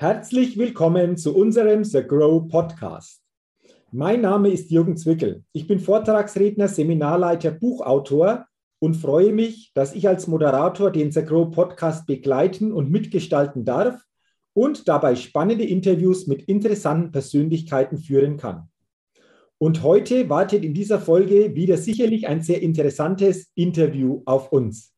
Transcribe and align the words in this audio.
Herzlich 0.00 0.56
willkommen 0.56 1.16
zu 1.16 1.34
unserem 1.34 1.82
The 1.82 2.04
Grow 2.04 2.46
Podcast. 2.46 3.20
Mein 3.90 4.20
Name 4.20 4.48
ist 4.48 4.70
Jürgen 4.70 4.96
Zwickel. 4.96 5.42
Ich 5.50 5.66
bin 5.66 5.80
Vortragsredner, 5.80 6.68
Seminarleiter, 6.68 7.50
Buchautor 7.50 8.46
und 8.78 8.94
freue 8.94 9.32
mich, 9.32 9.72
dass 9.74 9.96
ich 9.96 10.06
als 10.06 10.28
Moderator 10.28 10.92
den 10.92 11.10
The 11.10 11.24
Grow 11.24 11.50
Podcast 11.50 12.06
begleiten 12.06 12.70
und 12.70 12.92
mitgestalten 12.92 13.64
darf 13.64 14.00
und 14.54 14.86
dabei 14.86 15.16
spannende 15.16 15.64
Interviews 15.64 16.28
mit 16.28 16.42
interessanten 16.44 17.10
Persönlichkeiten 17.10 17.98
führen 17.98 18.36
kann. 18.36 18.68
Und 19.58 19.82
heute 19.82 20.30
wartet 20.30 20.64
in 20.64 20.74
dieser 20.74 21.00
Folge 21.00 21.56
wieder 21.56 21.76
sicherlich 21.76 22.28
ein 22.28 22.42
sehr 22.42 22.62
interessantes 22.62 23.50
Interview 23.56 24.22
auf 24.26 24.52
uns. 24.52 24.94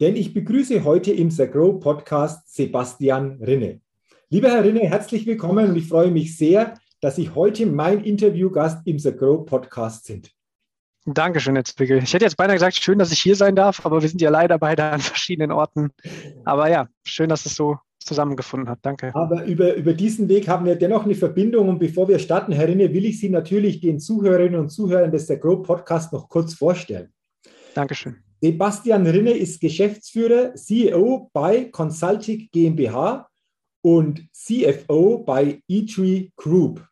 Denn 0.00 0.14
ich 0.14 0.32
begrüße 0.32 0.84
heute 0.84 1.10
im 1.10 1.28
The 1.28 1.48
Grow 1.48 1.80
Podcast 1.80 2.54
Sebastian 2.54 3.42
Rinne. 3.42 3.80
Lieber 4.30 4.50
Herr 4.50 4.62
Rinne, 4.62 4.80
herzlich 4.80 5.24
willkommen 5.24 5.70
und 5.70 5.76
ich 5.76 5.88
freue 5.88 6.10
mich 6.10 6.36
sehr, 6.36 6.74
dass 7.00 7.16
Sie 7.16 7.30
heute 7.30 7.64
mein 7.64 8.04
Interviewgast 8.04 8.86
im 8.86 8.98
The 8.98 9.16
Grow 9.16 9.46
Podcast 9.46 10.04
sind. 10.04 10.30
Dankeschön, 11.06 11.54
Herr 11.54 11.64
Zwickel. 11.64 12.02
Ich 12.02 12.12
hätte 12.12 12.26
jetzt 12.26 12.36
beinahe 12.36 12.56
gesagt, 12.56 12.76
schön, 12.76 12.98
dass 12.98 13.10
ich 13.10 13.20
hier 13.20 13.36
sein 13.36 13.56
darf, 13.56 13.86
aber 13.86 14.02
wir 14.02 14.08
sind 14.10 14.20
ja 14.20 14.28
leider 14.28 14.58
beide 14.58 14.84
an 14.84 15.00
verschiedenen 15.00 15.50
Orten. 15.50 15.92
Aber 16.44 16.68
ja, 16.68 16.88
schön, 17.04 17.30
dass 17.30 17.46
es 17.46 17.54
so 17.54 17.78
zusammengefunden 18.00 18.68
hat. 18.68 18.80
Danke. 18.82 19.14
Aber 19.14 19.46
über, 19.46 19.72
über 19.72 19.94
diesen 19.94 20.28
Weg 20.28 20.46
haben 20.46 20.66
wir 20.66 20.76
dennoch 20.76 21.06
eine 21.06 21.14
Verbindung. 21.14 21.70
Und 21.70 21.78
bevor 21.78 22.06
wir 22.06 22.18
starten, 22.18 22.52
Herr 22.52 22.68
Rinne, 22.68 22.92
will 22.92 23.06
ich 23.06 23.18
Sie 23.18 23.30
natürlich 23.30 23.80
den 23.80 23.98
Zuhörerinnen 23.98 24.60
und 24.60 24.68
Zuhörern 24.68 25.10
des 25.10 25.26
The 25.26 25.38
Grow 25.38 25.62
Podcast 25.62 26.12
noch 26.12 26.28
kurz 26.28 26.52
vorstellen. 26.52 27.14
Dankeschön. 27.72 28.16
Sebastian 28.42 29.06
Rinne 29.06 29.30
ist 29.30 29.58
Geschäftsführer, 29.58 30.54
CEO 30.54 31.30
bei 31.32 31.64
Consulting 31.64 32.50
GmbH 32.52 33.26
und 33.82 34.28
CFO 34.32 35.18
bei 35.18 35.62
eTree 35.68 36.30
Group. 36.36 36.86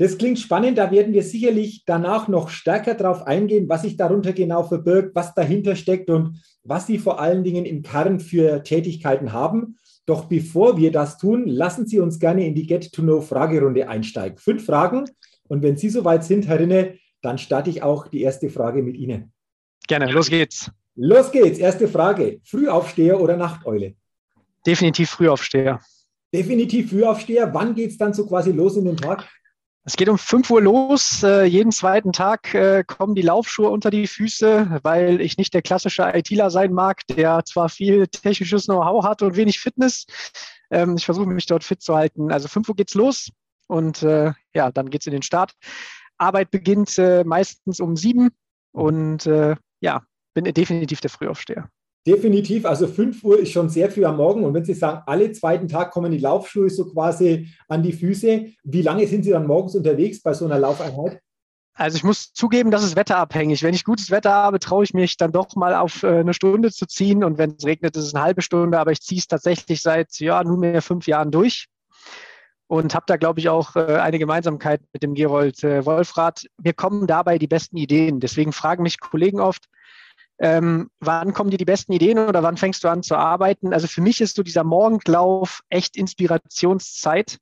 Das 0.00 0.16
klingt 0.16 0.38
spannend, 0.38 0.78
da 0.78 0.92
werden 0.92 1.12
wir 1.12 1.24
sicherlich 1.24 1.82
danach 1.84 2.28
noch 2.28 2.50
stärker 2.50 2.94
darauf 2.94 3.26
eingehen, 3.26 3.68
was 3.68 3.82
sich 3.82 3.96
darunter 3.96 4.32
genau 4.32 4.62
verbirgt, 4.62 5.16
was 5.16 5.34
dahinter 5.34 5.74
steckt 5.74 6.08
und 6.08 6.40
was 6.62 6.86
Sie 6.86 6.98
vor 6.98 7.20
allen 7.20 7.42
Dingen 7.42 7.64
im 7.64 7.82
Kern 7.82 8.20
für 8.20 8.62
Tätigkeiten 8.62 9.32
haben. 9.32 9.76
Doch 10.06 10.26
bevor 10.26 10.76
wir 10.76 10.92
das 10.92 11.18
tun, 11.18 11.48
lassen 11.48 11.88
Sie 11.88 11.98
uns 11.98 12.20
gerne 12.20 12.46
in 12.46 12.54
die 12.54 12.66
Get-to-Know-Fragerunde 12.66 13.88
einsteigen. 13.88 14.38
Fünf 14.38 14.66
Fragen 14.66 15.04
und 15.48 15.64
wenn 15.64 15.76
Sie 15.76 15.90
soweit 15.90 16.22
sind, 16.22 16.46
Herr 16.46 16.60
Rinne, 16.60 16.96
dann 17.20 17.38
starte 17.38 17.68
ich 17.68 17.82
auch 17.82 18.06
die 18.06 18.22
erste 18.22 18.50
Frage 18.50 18.84
mit 18.84 18.96
Ihnen. 18.96 19.32
Gerne, 19.88 20.12
los 20.12 20.30
geht's. 20.30 20.70
Los 20.94 21.32
geht's. 21.32 21.58
Erste 21.58 21.88
Frage. 21.88 22.40
Frühaufsteher 22.44 23.20
oder 23.20 23.36
Nachteule? 23.36 23.94
Definitiv 24.64 25.10
Frühaufsteher 25.10 25.80
definitiv 26.32 26.90
Frühaufsteher. 26.90 27.52
Wann 27.54 27.74
geht 27.74 27.90
es 27.90 27.98
dann 27.98 28.14
so 28.14 28.26
quasi 28.26 28.52
los 28.52 28.76
in 28.76 28.84
den 28.84 28.96
Tag? 28.96 29.28
Es 29.84 29.96
geht 29.96 30.10
um 30.10 30.18
5 30.18 30.50
Uhr 30.50 30.60
los. 30.60 31.22
Äh, 31.22 31.44
jeden 31.44 31.72
zweiten 31.72 32.12
Tag 32.12 32.52
äh, 32.52 32.84
kommen 32.86 33.14
die 33.14 33.22
Laufschuhe 33.22 33.70
unter 33.70 33.88
die 33.88 34.06
Füße, 34.06 34.80
weil 34.82 35.20
ich 35.22 35.38
nicht 35.38 35.54
der 35.54 35.62
klassische 35.62 36.12
ITler 36.14 36.50
sein 36.50 36.74
mag, 36.74 37.06
der 37.06 37.42
zwar 37.46 37.70
viel 37.70 38.06
technisches 38.06 38.66
Know-how 38.66 39.02
hat 39.02 39.22
und 39.22 39.36
wenig 39.36 39.58
Fitness. 39.58 40.04
Ähm, 40.70 40.96
ich 40.98 41.06
versuche 41.06 41.26
mich 41.26 41.46
dort 41.46 41.64
fit 41.64 41.80
zu 41.80 41.94
halten. 41.96 42.30
Also 42.30 42.48
5 42.48 42.68
Uhr 42.68 42.76
geht's 42.76 42.94
los 42.94 43.30
und 43.66 44.02
äh, 44.02 44.32
ja, 44.54 44.70
dann 44.70 44.90
geht's 44.90 45.06
in 45.06 45.12
den 45.12 45.22
Start. 45.22 45.54
Arbeit 46.18 46.50
beginnt 46.50 46.98
äh, 46.98 47.24
meistens 47.24 47.80
um 47.80 47.96
7 47.96 48.28
und 48.72 49.24
äh, 49.24 49.56
ja, 49.80 50.02
bin 50.34 50.44
definitiv 50.44 51.00
der 51.00 51.10
Frühaufsteher. 51.10 51.70
Definitiv, 52.08 52.64
also 52.64 52.86
5 52.86 53.22
Uhr 53.22 53.38
ist 53.38 53.52
schon 53.52 53.68
sehr 53.68 53.90
früh 53.90 54.06
am 54.06 54.16
Morgen. 54.16 54.42
Und 54.42 54.54
wenn 54.54 54.64
Sie 54.64 54.72
sagen, 54.72 55.02
alle 55.04 55.30
zweiten 55.32 55.68
Tag 55.68 55.90
kommen 55.90 56.10
die 56.10 56.16
Laufschuhe 56.16 56.70
so 56.70 56.86
quasi 56.86 57.48
an 57.68 57.82
die 57.82 57.92
Füße, 57.92 58.46
wie 58.64 58.80
lange 58.80 59.06
sind 59.06 59.24
Sie 59.24 59.30
dann 59.30 59.46
morgens 59.46 59.74
unterwegs 59.74 60.22
bei 60.22 60.32
so 60.32 60.46
einer 60.46 60.58
Laufeinheit? 60.58 61.20
Also 61.74 61.98
ich 61.98 62.04
muss 62.04 62.32
zugeben, 62.32 62.70
das 62.70 62.82
ist 62.82 62.96
wetterabhängig. 62.96 63.62
Wenn 63.62 63.74
ich 63.74 63.84
gutes 63.84 64.10
Wetter 64.10 64.32
habe, 64.32 64.58
traue 64.58 64.84
ich 64.84 64.94
mich 64.94 65.18
dann 65.18 65.32
doch 65.32 65.54
mal 65.54 65.74
auf 65.74 66.02
äh, 66.02 66.20
eine 66.20 66.32
Stunde 66.32 66.72
zu 66.72 66.86
ziehen. 66.86 67.22
Und 67.22 67.36
wenn 67.36 67.56
es 67.58 67.66
regnet, 67.66 67.94
ist 67.94 68.04
es 68.04 68.14
eine 68.14 68.24
halbe 68.24 68.40
Stunde. 68.40 68.78
Aber 68.78 68.90
ich 68.90 69.02
ziehe 69.02 69.18
es 69.18 69.26
tatsächlich 69.26 69.82
seit 69.82 70.18
ja, 70.18 70.42
nunmehr 70.42 70.80
fünf 70.80 71.06
Jahren 71.08 71.30
durch 71.30 71.66
und 72.68 72.94
habe 72.94 73.04
da, 73.06 73.18
glaube 73.18 73.40
ich, 73.40 73.50
auch 73.50 73.76
äh, 73.76 73.96
eine 73.96 74.18
Gemeinsamkeit 74.18 74.80
mit 74.94 75.02
dem 75.02 75.12
Gerold 75.12 75.62
äh, 75.62 75.84
Wolfrath. 75.84 76.46
Mir 76.56 76.72
kommen 76.72 77.06
dabei 77.06 77.38
die 77.38 77.48
besten 77.48 77.76
Ideen. 77.76 78.18
Deswegen 78.18 78.52
fragen 78.52 78.82
mich 78.82 78.98
Kollegen 78.98 79.40
oft, 79.40 79.68
ähm, 80.40 80.90
wann 81.00 81.32
kommen 81.32 81.50
dir 81.50 81.58
die 81.58 81.64
besten 81.64 81.92
Ideen 81.92 82.18
oder 82.18 82.42
wann 82.42 82.56
fängst 82.56 82.84
du 82.84 82.88
an 82.88 83.02
zu 83.02 83.16
arbeiten? 83.16 83.72
Also 83.72 83.86
für 83.86 84.00
mich 84.00 84.20
ist 84.20 84.36
so 84.36 84.42
dieser 84.42 84.64
Morgenlauf 84.64 85.60
echt 85.68 85.96
Inspirationszeit. 85.96 87.38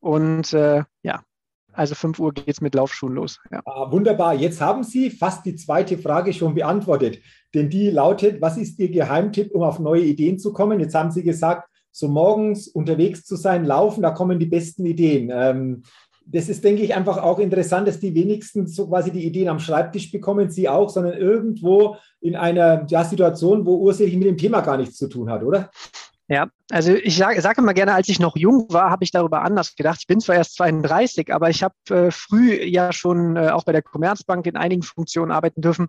Und 0.00 0.52
äh, 0.52 0.84
ja, 1.02 1.22
also 1.72 1.94
5 1.94 2.18
Uhr 2.18 2.34
geht 2.34 2.48
es 2.48 2.60
mit 2.60 2.74
Laufschuhen 2.74 3.14
los. 3.14 3.38
Ja. 3.50 3.62
Ah, 3.64 3.90
wunderbar. 3.90 4.34
Jetzt 4.34 4.60
haben 4.60 4.82
Sie 4.82 5.10
fast 5.10 5.46
die 5.46 5.56
zweite 5.56 5.98
Frage 5.98 6.32
schon 6.32 6.54
beantwortet. 6.54 7.20
Denn 7.54 7.70
die 7.70 7.90
lautet, 7.90 8.40
was 8.40 8.56
ist 8.56 8.78
Ihr 8.78 8.90
Geheimtipp, 8.90 9.52
um 9.52 9.62
auf 9.62 9.78
neue 9.78 10.02
Ideen 10.02 10.38
zu 10.38 10.52
kommen? 10.52 10.80
Jetzt 10.80 10.94
haben 10.94 11.10
Sie 11.10 11.22
gesagt, 11.22 11.68
so 11.90 12.08
morgens 12.08 12.68
unterwegs 12.68 13.24
zu 13.24 13.36
sein, 13.36 13.64
laufen, 13.64 14.02
da 14.02 14.10
kommen 14.10 14.38
die 14.38 14.46
besten 14.46 14.86
Ideen. 14.86 15.30
Ähm, 15.32 15.82
das 16.32 16.48
ist, 16.48 16.62
denke 16.64 16.82
ich, 16.82 16.94
einfach 16.94 17.18
auch 17.18 17.38
interessant, 17.38 17.88
dass 17.88 18.00
die 18.00 18.14
wenigsten 18.14 18.66
so 18.66 18.86
quasi 18.88 19.10
die 19.10 19.24
Ideen 19.24 19.48
am 19.48 19.58
Schreibtisch 19.58 20.12
bekommen, 20.12 20.50
sie 20.50 20.68
auch, 20.68 20.88
sondern 20.88 21.14
irgendwo 21.14 21.96
in 22.20 22.36
einer 22.36 22.86
ja, 22.88 23.04
Situation, 23.04 23.66
wo 23.66 23.76
ursächlich 23.76 24.16
mit 24.16 24.28
dem 24.28 24.38
Thema 24.38 24.60
gar 24.60 24.76
nichts 24.76 24.96
zu 24.96 25.08
tun 25.08 25.30
hat, 25.30 25.42
oder? 25.42 25.70
Ja, 26.28 26.48
also 26.70 26.94
ich 26.94 27.16
sage 27.16 27.40
sag 27.42 27.58
immer 27.58 27.74
gerne, 27.74 27.92
als 27.92 28.08
ich 28.08 28.20
noch 28.20 28.36
jung 28.36 28.66
war, 28.68 28.90
habe 28.90 29.02
ich 29.02 29.10
darüber 29.10 29.42
anders 29.42 29.74
gedacht. 29.74 29.98
Ich 30.00 30.06
bin 30.06 30.20
zwar 30.20 30.36
erst 30.36 30.54
32, 30.54 31.34
aber 31.34 31.50
ich 31.50 31.64
habe 31.64 31.74
äh, 31.88 32.12
früh 32.12 32.54
ja 32.54 32.92
schon 32.92 33.36
äh, 33.36 33.48
auch 33.48 33.64
bei 33.64 33.72
der 33.72 33.82
Commerzbank 33.82 34.46
in 34.46 34.56
einigen 34.56 34.82
Funktionen 34.82 35.32
arbeiten 35.32 35.60
dürfen. 35.60 35.88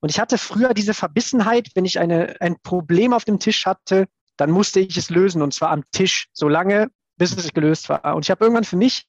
Und 0.00 0.10
ich 0.10 0.18
hatte 0.18 0.38
früher 0.38 0.72
diese 0.72 0.94
Verbissenheit, 0.94 1.68
wenn 1.74 1.84
ich 1.84 1.98
eine, 1.98 2.40
ein 2.40 2.56
Problem 2.62 3.12
auf 3.12 3.26
dem 3.26 3.38
Tisch 3.38 3.66
hatte, 3.66 4.06
dann 4.38 4.50
musste 4.50 4.80
ich 4.80 4.96
es 4.96 5.10
lösen 5.10 5.42
und 5.42 5.52
zwar 5.52 5.68
am 5.68 5.84
Tisch, 5.92 6.28
solange 6.32 6.88
bis 7.18 7.36
es 7.36 7.52
gelöst 7.52 7.90
war. 7.90 8.16
Und 8.16 8.24
ich 8.24 8.30
habe 8.30 8.42
irgendwann 8.42 8.64
für 8.64 8.76
mich 8.76 9.06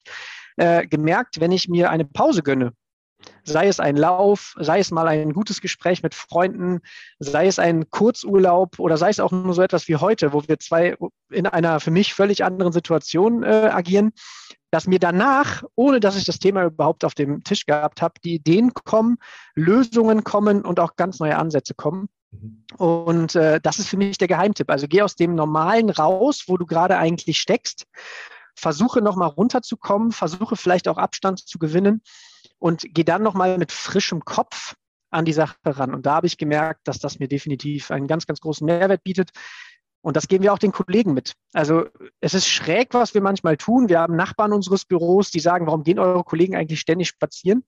äh, 0.58 0.88
gemerkt, 0.88 1.40
wenn 1.40 1.52
ich 1.52 1.68
mir 1.68 1.90
eine 1.90 2.06
Pause 2.06 2.44
gönne, 2.44 2.74
sei 3.44 3.68
es 3.68 3.80
ein 3.80 3.96
Lauf, 3.96 4.56
sei 4.60 4.80
es 4.80 4.92
mal 4.92 5.08
ein 5.08 5.34
gutes 5.34 5.62
Gespräch 5.62 6.04
mit 6.04 6.14
Freunden, 6.14 6.82
sei 7.20 7.48
es 7.48 7.60
ein 7.60 7.90
Kurzurlaub 7.90 8.80
oder 8.80 8.98
sei 8.98 9.10
es 9.10 9.20
auch 9.20 9.32
nur 9.32 9.54
so 9.54 9.62
etwas 9.62 9.88
wie 9.88 9.96
heute, 9.96 10.34
wo 10.34 10.48
wir 10.48 10.60
zwei 10.60 10.96
in 11.30 11.48
einer 11.48 11.80
für 11.80 11.92
mich 11.92 12.14
völlig 12.14 12.44
anderen 12.44 12.74
Situation 12.74 13.44
äh, 13.44 13.70
agieren, 13.72 14.12
dass 14.72 14.88
mir 14.88 15.00
danach, 15.00 15.64
ohne 15.76 16.00
dass 16.00 16.18
ich 16.18 16.26
das 16.26 16.40
Thema 16.40 16.66
überhaupt 16.66 17.06
auf 17.06 17.14
dem 17.14 17.44
Tisch 17.44 17.66
gehabt 17.66 18.02
habe, 18.02 18.16
die 18.24 18.36
Ideen 18.36 18.74
kommen, 18.74 19.18
Lösungen 19.56 20.24
kommen 20.24 20.64
und 20.64 20.80
auch 20.80 20.96
ganz 20.96 21.20
neue 21.20 21.38
Ansätze 21.38 21.76
kommen. 21.76 22.10
Mhm. 22.32 22.64
Und 22.78 23.36
äh, 23.36 23.60
das 23.62 23.78
ist 23.78 23.88
für 23.88 23.98
mich 23.98 24.18
der 24.18 24.28
Geheimtipp. 24.28 24.70
Also 24.72 24.88
geh 24.88 25.04
aus 25.04 25.16
dem 25.16 25.36
Normalen 25.36 25.90
raus, 25.90 26.46
wo 26.48 26.58
du 26.58 26.66
gerade 26.66 26.98
eigentlich 26.98 27.40
steckst 27.40 27.86
versuche 28.56 29.02
nochmal 29.02 29.30
runterzukommen, 29.30 30.12
versuche 30.12 30.56
vielleicht 30.56 30.88
auch 30.88 30.98
Abstand 30.98 31.40
zu 31.40 31.60
gewinnen 31.60 32.02
und 32.60 32.86
gehe 32.94 33.06
dann 33.06 33.24
nochmal 33.24 33.58
mit 33.58 33.72
frischem 33.72 34.24
Kopf 34.26 34.76
an 35.10 35.26
die 35.26 35.34
Sache 35.34 35.56
ran. 35.66 35.94
Und 35.94 36.06
da 36.06 36.16
habe 36.16 36.28
ich 36.28 36.38
gemerkt, 36.38 36.88
dass 36.88 37.00
das 37.00 37.20
mir 37.20 37.28
definitiv 37.28 37.92
einen 37.92 38.08
ganz, 38.08 38.26
ganz 38.26 38.40
großen 38.42 38.66
Mehrwert 38.66 39.04
bietet. 39.04 39.32
Und 40.02 40.18
das 40.18 40.28
geben 40.28 40.44
wir 40.44 40.52
auch 40.52 40.60
den 40.60 40.74
Kollegen 40.74 41.14
mit. 41.14 41.34
Also 41.54 41.86
es 42.20 42.34
ist 42.34 42.48
schräg, 42.48 42.94
was 42.94 43.14
wir 43.14 43.22
manchmal 43.22 43.56
tun. 43.56 43.88
Wir 43.88 44.00
haben 44.00 44.18
Nachbarn 44.18 44.52
unseres 44.52 44.84
Büros, 44.84 45.32
die 45.32 45.40
sagen, 45.40 45.66
warum 45.66 45.84
gehen 45.84 45.98
eure 45.98 46.26
Kollegen 46.26 46.58
eigentlich 46.58 46.82
ständig 46.82 47.08
spazieren? 47.08 47.64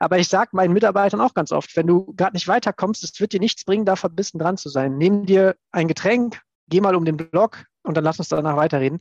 Aber 0.00 0.18
ich 0.18 0.28
sage 0.28 0.50
meinen 0.54 0.72
Mitarbeitern 0.72 1.20
auch 1.20 1.34
ganz 1.34 1.52
oft, 1.52 1.76
wenn 1.76 1.86
du 1.86 2.12
gerade 2.16 2.34
nicht 2.34 2.48
weiterkommst, 2.48 3.04
es 3.04 3.20
wird 3.20 3.32
dir 3.32 3.38
nichts 3.38 3.64
bringen, 3.64 3.84
da 3.84 3.94
verbissen 3.94 4.40
dran 4.40 4.56
zu 4.56 4.70
sein. 4.70 4.98
Nimm 4.98 5.24
dir 5.24 5.54
ein 5.70 5.86
Getränk, 5.86 6.40
geh 6.66 6.80
mal 6.80 6.96
um 6.96 7.04
den 7.04 7.16
Block 7.16 7.66
und 7.82 7.96
dann 7.96 8.04
lass 8.04 8.18
uns 8.18 8.28
danach 8.28 8.56
weiterreden. 8.56 9.00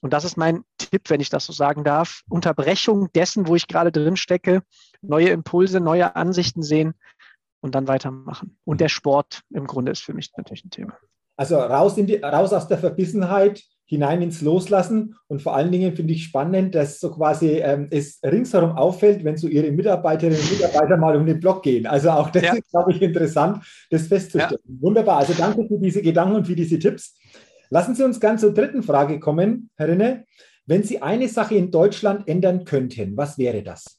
Und 0.00 0.12
das 0.12 0.24
ist 0.24 0.36
mein 0.36 0.64
Tipp, 0.78 1.08
wenn 1.08 1.20
ich 1.20 1.30
das 1.30 1.46
so 1.46 1.52
sagen 1.52 1.84
darf. 1.84 2.22
Unterbrechung 2.28 3.10
dessen, 3.12 3.46
wo 3.46 3.54
ich 3.54 3.68
gerade 3.68 3.92
drin 3.92 4.16
stecke, 4.16 4.62
neue 5.00 5.28
Impulse, 5.28 5.80
neue 5.80 6.16
Ansichten 6.16 6.62
sehen 6.62 6.94
und 7.60 7.74
dann 7.74 7.88
weitermachen. 7.88 8.58
Und 8.64 8.80
der 8.80 8.88
Sport 8.88 9.42
im 9.50 9.66
Grunde 9.66 9.92
ist 9.92 10.02
für 10.02 10.14
mich 10.14 10.30
natürlich 10.36 10.64
ein 10.64 10.70
Thema. 10.70 10.96
Also 11.36 11.58
raus, 11.58 11.94
die, 11.96 12.16
raus 12.16 12.52
aus 12.52 12.68
der 12.68 12.78
Verbissenheit, 12.78 13.62
hinein 13.86 14.22
ins 14.22 14.40
Loslassen. 14.40 15.16
Und 15.28 15.42
vor 15.42 15.54
allen 15.54 15.70
Dingen 15.70 15.94
finde 15.94 16.14
ich 16.14 16.24
spannend, 16.24 16.74
dass 16.74 16.98
so 16.98 17.10
quasi 17.10 17.58
ähm, 17.58 17.88
es 17.90 18.20
ringsherum 18.24 18.72
auffällt, 18.72 19.22
wenn 19.22 19.36
so 19.36 19.48
Ihre 19.48 19.70
Mitarbeiterinnen 19.70 20.40
und 20.40 20.50
Mitarbeiter 20.50 20.96
mal 20.96 21.16
um 21.16 21.26
den 21.26 21.40
Block 21.40 21.62
gehen. 21.62 21.86
Also 21.86 22.10
auch 22.10 22.30
das 22.30 22.42
ja. 22.42 22.54
ist, 22.54 22.70
glaube 22.70 22.92
ich, 22.92 23.02
interessant, 23.02 23.64
das 23.90 24.06
festzustellen. 24.06 24.60
Ja. 24.64 24.74
Wunderbar. 24.80 25.18
Also 25.18 25.34
danke 25.34 25.66
für 25.66 25.78
diese 25.78 26.00
Gedanken 26.00 26.36
und 26.36 26.46
für 26.46 26.56
diese 26.56 26.78
Tipps. 26.78 27.18
Lassen 27.72 27.94
Sie 27.94 28.04
uns 28.04 28.20
ganz 28.20 28.42
zur 28.42 28.52
dritten 28.52 28.82
Frage 28.82 29.18
kommen, 29.18 29.70
Herr 29.76 29.88
Rinne. 29.88 30.26
Wenn 30.66 30.82
Sie 30.82 31.00
eine 31.00 31.26
Sache 31.26 31.54
in 31.54 31.70
Deutschland 31.70 32.28
ändern 32.28 32.66
könnten, 32.66 33.16
was 33.16 33.38
wäre 33.38 33.62
das? 33.62 33.98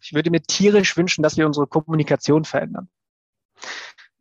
Ich 0.00 0.14
würde 0.14 0.30
mir 0.30 0.40
tierisch 0.40 0.96
wünschen, 0.96 1.22
dass 1.22 1.36
wir 1.36 1.44
unsere 1.44 1.66
Kommunikation 1.66 2.46
verändern. 2.46 2.88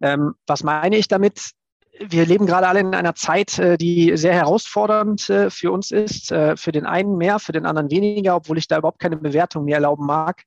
Ähm, 0.02 0.34
was 0.46 0.64
meine 0.64 0.98
ich 0.98 1.08
damit? 1.08 1.54
wir 2.00 2.26
leben 2.26 2.46
gerade 2.48 2.68
alle 2.68 2.80
in 2.80 2.96
einer 2.96 3.16
Zeit, 3.16 3.60
äh, 3.60 3.78
die 3.78 4.18
sehr 4.18 4.34
herausfordernd 4.34 5.30
äh, 5.30 5.50
für 5.50 5.72
uns 5.72 5.92
ist. 5.92 6.32
Äh, 6.32 6.58
für 6.58 6.72
den 6.72 6.86
einen 6.86 7.18
mehr, 7.18 7.40
für 7.40 7.52
den 7.52 7.66
anderen 7.66 7.92
weniger, 7.92 8.36
obwohl 8.36 8.58
ich 8.58 8.68
da 8.68 8.80
überhaupt 8.80 9.00
keine 9.00 9.16
Bewertung 9.16 9.66
mehr 9.66 9.76
erlauben 9.76 10.06
mag. 10.06 10.44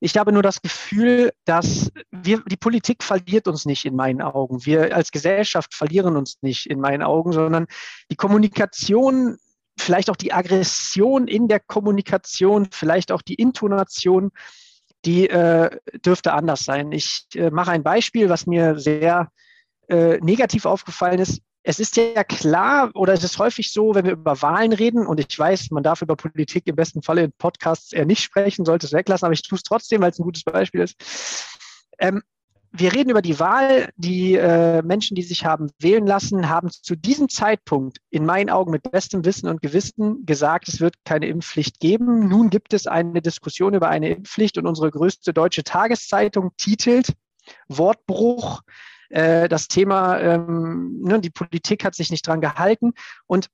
Ich 0.00 0.16
habe 0.16 0.32
nur 0.32 0.42
das 0.42 0.60
Gefühl, 0.60 1.32
dass 1.44 1.90
wir, 2.10 2.42
die 2.46 2.56
Politik 2.56 3.02
verliert 3.02 3.48
uns 3.48 3.64
nicht 3.64 3.84
in 3.84 3.96
meinen 3.96 4.20
Augen. 4.20 4.64
Wir 4.66 4.94
als 4.94 5.10
Gesellschaft 5.10 5.74
verlieren 5.74 6.16
uns 6.16 6.38
nicht 6.42 6.66
in 6.66 6.80
meinen 6.80 7.02
Augen, 7.02 7.32
sondern 7.32 7.66
die 8.10 8.16
Kommunikation, 8.16 9.38
vielleicht 9.78 10.10
auch 10.10 10.16
die 10.16 10.32
Aggression 10.32 11.28
in 11.28 11.48
der 11.48 11.60
Kommunikation, 11.60 12.68
vielleicht 12.70 13.10
auch 13.10 13.22
die 13.22 13.34
Intonation, 13.34 14.30
die 15.04 15.28
äh, 15.28 15.70
dürfte 16.04 16.32
anders 16.32 16.64
sein. 16.64 16.92
Ich 16.92 17.26
äh, 17.34 17.50
mache 17.50 17.70
ein 17.70 17.82
Beispiel, 17.82 18.28
was 18.28 18.46
mir 18.46 18.78
sehr 18.78 19.30
äh, 19.88 20.18
negativ 20.18 20.66
aufgefallen 20.66 21.20
ist. 21.20 21.40
Es 21.68 21.80
ist 21.80 21.96
ja 21.96 22.22
klar, 22.22 22.92
oder 22.94 23.12
es 23.12 23.24
ist 23.24 23.40
häufig 23.40 23.72
so, 23.72 23.96
wenn 23.96 24.04
wir 24.04 24.12
über 24.12 24.40
Wahlen 24.40 24.72
reden, 24.72 25.04
und 25.04 25.18
ich 25.18 25.36
weiß, 25.36 25.72
man 25.72 25.82
darf 25.82 26.00
über 26.00 26.14
Politik 26.14 26.68
im 26.68 26.76
besten 26.76 27.02
Falle 27.02 27.24
in 27.24 27.32
Podcasts 27.32 27.92
eher 27.92 28.06
nicht 28.06 28.22
sprechen, 28.22 28.64
sollte 28.64 28.86
es 28.86 28.92
weglassen, 28.92 29.26
aber 29.26 29.32
ich 29.32 29.42
tue 29.42 29.56
es 29.56 29.64
trotzdem, 29.64 30.00
weil 30.00 30.12
es 30.12 30.18
ein 30.20 30.22
gutes 30.22 30.44
Beispiel 30.44 30.82
ist. 30.82 30.94
Ähm, 31.98 32.22
wir 32.70 32.92
reden 32.92 33.10
über 33.10 33.20
die 33.20 33.40
Wahl. 33.40 33.90
Die 33.96 34.34
äh, 34.34 34.80
Menschen, 34.82 35.16
die 35.16 35.24
sich 35.24 35.44
haben 35.44 35.72
wählen 35.80 36.06
lassen, 36.06 36.48
haben 36.48 36.70
zu 36.70 36.94
diesem 36.94 37.28
Zeitpunkt 37.28 37.98
in 38.10 38.24
meinen 38.24 38.48
Augen 38.48 38.70
mit 38.70 38.88
bestem 38.88 39.24
Wissen 39.24 39.48
und 39.48 39.60
Gewissen 39.60 40.24
gesagt, 40.24 40.68
es 40.68 40.80
wird 40.80 40.94
keine 41.04 41.26
Impfpflicht 41.26 41.80
geben. 41.80 42.28
Nun 42.28 42.48
gibt 42.48 42.74
es 42.74 42.86
eine 42.86 43.20
Diskussion 43.22 43.74
über 43.74 43.88
eine 43.88 44.10
Impfpflicht 44.10 44.56
und 44.56 44.66
unsere 44.66 44.92
größte 44.92 45.32
deutsche 45.32 45.64
Tageszeitung 45.64 46.52
titelt 46.56 47.12
Wortbruch. 47.66 48.62
Äh, 49.10 49.48
das 49.48 49.68
Thema, 49.68 50.18
ähm, 50.20 51.00
ne, 51.02 51.20
die 51.20 51.30
Politik 51.30 51.84
hat 51.84 51.94
sich 51.94 52.10
nicht 52.10 52.26
dran 52.26 52.40
gehalten. 52.40 52.92
Und 53.26 53.48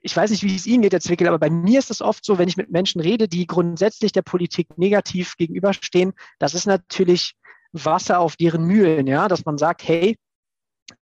ich 0.00 0.16
weiß 0.16 0.30
nicht, 0.30 0.42
wie 0.42 0.56
es 0.56 0.66
Ihnen 0.66 0.82
geht, 0.82 0.92
Herr 0.92 1.00
Zwickel, 1.00 1.28
aber 1.28 1.38
bei 1.38 1.50
mir 1.50 1.78
ist 1.78 1.90
es 1.90 2.02
oft 2.02 2.24
so, 2.24 2.38
wenn 2.38 2.48
ich 2.48 2.56
mit 2.56 2.70
Menschen 2.70 3.00
rede, 3.00 3.28
die 3.28 3.46
grundsätzlich 3.46 4.12
der 4.12 4.22
Politik 4.22 4.78
negativ 4.78 5.36
gegenüberstehen, 5.36 6.14
das 6.38 6.54
ist 6.54 6.66
natürlich 6.66 7.34
Wasser 7.72 8.18
auf 8.20 8.36
deren 8.36 8.64
Mühlen, 8.64 9.06
ja, 9.06 9.28
dass 9.28 9.44
man 9.44 9.58
sagt, 9.58 9.86
hey, 9.86 10.16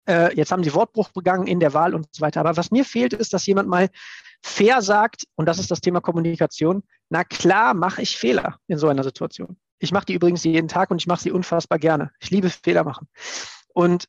äh, 0.08 0.34
jetzt 0.34 0.50
haben 0.50 0.64
sie 0.64 0.74
Wortbruch 0.74 1.10
begangen 1.10 1.46
in 1.46 1.60
der 1.60 1.74
Wahl 1.74 1.94
und 1.94 2.08
so 2.12 2.20
weiter. 2.20 2.40
Aber 2.40 2.56
was 2.56 2.70
mir 2.70 2.84
fehlt, 2.84 3.12
ist, 3.12 3.32
dass 3.32 3.46
jemand 3.46 3.68
mal 3.68 3.88
fair 4.42 4.82
sagt, 4.82 5.24
und 5.36 5.46
das 5.46 5.58
ist 5.58 5.70
das 5.70 5.80
Thema 5.80 6.00
Kommunikation, 6.00 6.82
na 7.08 7.24
klar 7.24 7.74
mache 7.74 8.02
ich 8.02 8.16
Fehler 8.16 8.58
in 8.66 8.78
so 8.78 8.88
einer 8.88 9.04
Situation. 9.04 9.56
Ich 9.78 9.92
mache 9.92 10.06
die 10.06 10.14
übrigens 10.14 10.44
jeden 10.44 10.68
Tag 10.68 10.90
und 10.90 11.00
ich 11.00 11.06
mache 11.06 11.22
sie 11.22 11.30
unfassbar 11.30 11.78
gerne. 11.78 12.10
Ich 12.20 12.30
liebe 12.30 12.50
Fehler 12.50 12.84
machen. 12.84 13.08
Und 13.76 14.08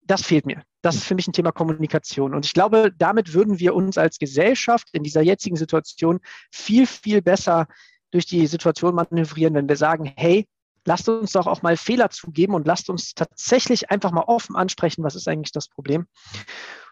das 0.00 0.22
fehlt 0.22 0.46
mir. 0.46 0.62
Das 0.80 0.94
ist 0.94 1.04
für 1.04 1.14
mich 1.14 1.28
ein 1.28 1.34
Thema 1.34 1.52
Kommunikation. 1.52 2.34
Und 2.34 2.46
ich 2.46 2.54
glaube, 2.54 2.90
damit 2.96 3.34
würden 3.34 3.58
wir 3.58 3.74
uns 3.74 3.98
als 3.98 4.18
Gesellschaft 4.18 4.88
in 4.92 5.02
dieser 5.02 5.20
jetzigen 5.20 5.56
Situation 5.56 6.20
viel, 6.50 6.86
viel 6.86 7.20
besser 7.20 7.66
durch 8.12 8.24
die 8.24 8.46
Situation 8.46 8.94
manövrieren, 8.94 9.54
wenn 9.54 9.68
wir 9.68 9.76
sagen, 9.76 10.10
hey, 10.16 10.48
lasst 10.86 11.06
uns 11.10 11.32
doch 11.32 11.46
auch 11.46 11.60
mal 11.60 11.76
Fehler 11.76 12.08
zugeben 12.08 12.54
und 12.54 12.66
lasst 12.66 12.88
uns 12.88 13.12
tatsächlich 13.12 13.90
einfach 13.90 14.10
mal 14.10 14.24
offen 14.26 14.56
ansprechen, 14.56 15.04
was 15.04 15.16
ist 15.16 15.28
eigentlich 15.28 15.52
das 15.52 15.68
Problem. 15.68 16.06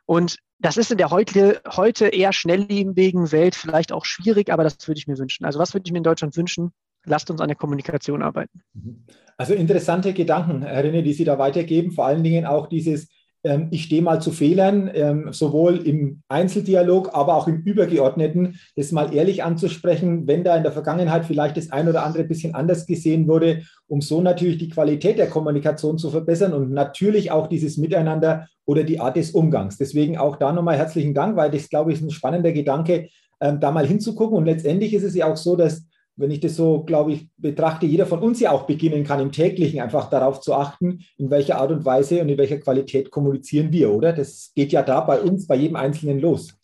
Und 0.05 0.37
das 0.59 0.77
ist 0.77 0.91
in 0.91 0.99
der 0.99 1.11
heute, 1.11 1.63
heute 1.67 2.09
eher 2.09 2.35
schnelllebigen 2.35 3.33
Welt 3.33 3.55
vielleicht 3.55 3.91
auch 3.91 4.05
schwierig, 4.05 4.51
aber 4.51 4.65
das 4.65 4.87
würde 4.87 4.99
ich 4.99 5.07
mir 5.07 5.17
wünschen. 5.17 5.47
Also 5.47 5.59
was 5.59 5.73
würde 5.73 5.85
ich 5.87 5.93
mir 5.93 5.99
in 5.99 6.05
Deutschland 6.05 6.37
wünschen? 6.37 6.75
Lasst 7.05 7.31
uns 7.31 7.41
an 7.41 7.49
der 7.49 7.57
Kommunikation 7.57 8.23
arbeiten. 8.23 8.63
Mhm. 8.75 9.05
Also 9.37 9.55
interessante 9.55 10.13
Gedanken, 10.13 10.63
Herr 10.63 10.85
Rinne, 10.85 11.03
die 11.03 11.15
Sie 11.15 11.25
da 11.25 11.39
weitergeben. 11.39 11.93
Vor 11.93 12.05
allen 12.05 12.23
Dingen 12.23 12.45
auch 12.45 12.67
dieses, 12.67 13.09
ähm, 13.43 13.69
ich 13.71 13.85
stehe 13.85 14.03
mal 14.03 14.21
zu 14.21 14.33
Fehlern, 14.33 14.91
ähm, 14.93 15.33
sowohl 15.33 15.79
im 15.79 16.23
Einzeldialog, 16.29 17.15
aber 17.15 17.37
auch 17.37 17.49
im 17.49 17.63
Übergeordneten, 17.63 18.59
das 18.77 18.93
mal 18.93 19.15
ehrlich 19.15 19.43
anzusprechen, 19.43 20.27
wenn 20.27 20.45
da 20.45 20.57
in 20.57 20.63
der 20.63 20.73
Vergangenheit 20.73 21.25
vielleicht 21.25 21.57
das 21.57 21.73
ein 21.73 21.89
oder 21.89 22.05
andere 22.05 22.25
bisschen 22.25 22.55
anders 22.55 22.85
gesehen 22.85 23.29
wurde, 23.29 23.63
um 23.87 24.03
so 24.03 24.21
natürlich 24.21 24.59
die 24.59 24.69
Qualität 24.69 25.19
der 25.19 25.31
Kommunikation 25.31 25.97
zu 25.97 26.11
verbessern 26.11 26.53
und 26.53 26.71
natürlich 26.71 27.31
auch 27.31 27.47
dieses 27.47 27.79
Miteinander 27.79 28.47
oder 28.67 28.85
die 28.85 29.01
Art 29.01 29.17
des 29.17 29.31
Umgangs. 29.31 29.79
Deswegen 29.79 30.19
auch 30.19 30.37
da 30.37 30.53
nochmal 30.53 30.77
herzlichen 30.77 31.15
Dank, 31.15 31.37
weil 31.37 31.51
das, 31.51 31.71
glaube 31.71 31.93
ich, 31.93 31.99
ist 31.99 32.05
ein 32.05 32.11
spannender 32.11 32.53
Gedanke, 32.53 33.09
ähm, 33.41 33.59
da 33.59 33.71
mal 33.71 33.87
hinzugucken. 33.87 34.37
Und 34.37 34.45
letztendlich 34.45 34.93
ist 34.93 35.05
es 35.05 35.15
ja 35.15 35.33
auch 35.33 35.39
so, 35.39 35.57
dass 35.57 35.87
wenn 36.21 36.31
ich 36.31 36.41
das 36.41 36.57
so, 36.57 36.83
glaube 36.85 37.13
ich, 37.13 37.29
betrachte, 37.39 37.87
jeder 37.87 38.07
von 38.07 38.21
uns 38.21 38.41
ja 38.41 38.51
auch 38.51 38.67
beginnen 38.67 39.05
kann, 39.05 39.21
im 39.21 39.33
täglichen 39.33 39.81
einfach 39.81 40.11
darauf 40.11 40.41
zu 40.41 40.55
achten, 40.55 41.01
in 41.17 41.31
welcher 41.31 41.59
Art 41.59 41.71
und 41.71 41.85
Weise 41.85 42.21
und 42.21 42.29
in 42.29 42.39
welcher 42.39 42.59
Qualität 42.59 43.11
kommunizieren 43.11 43.73
wir, 43.73 43.91
oder? 43.91 44.13
Das 44.13 44.53
geht 44.55 44.73
ja 44.73 44.83
da 44.83 45.01
bei 45.01 45.21
uns, 45.21 45.47
bei 45.47 45.57
jedem 45.57 45.77
Einzelnen 45.77 46.21
los. 46.21 46.55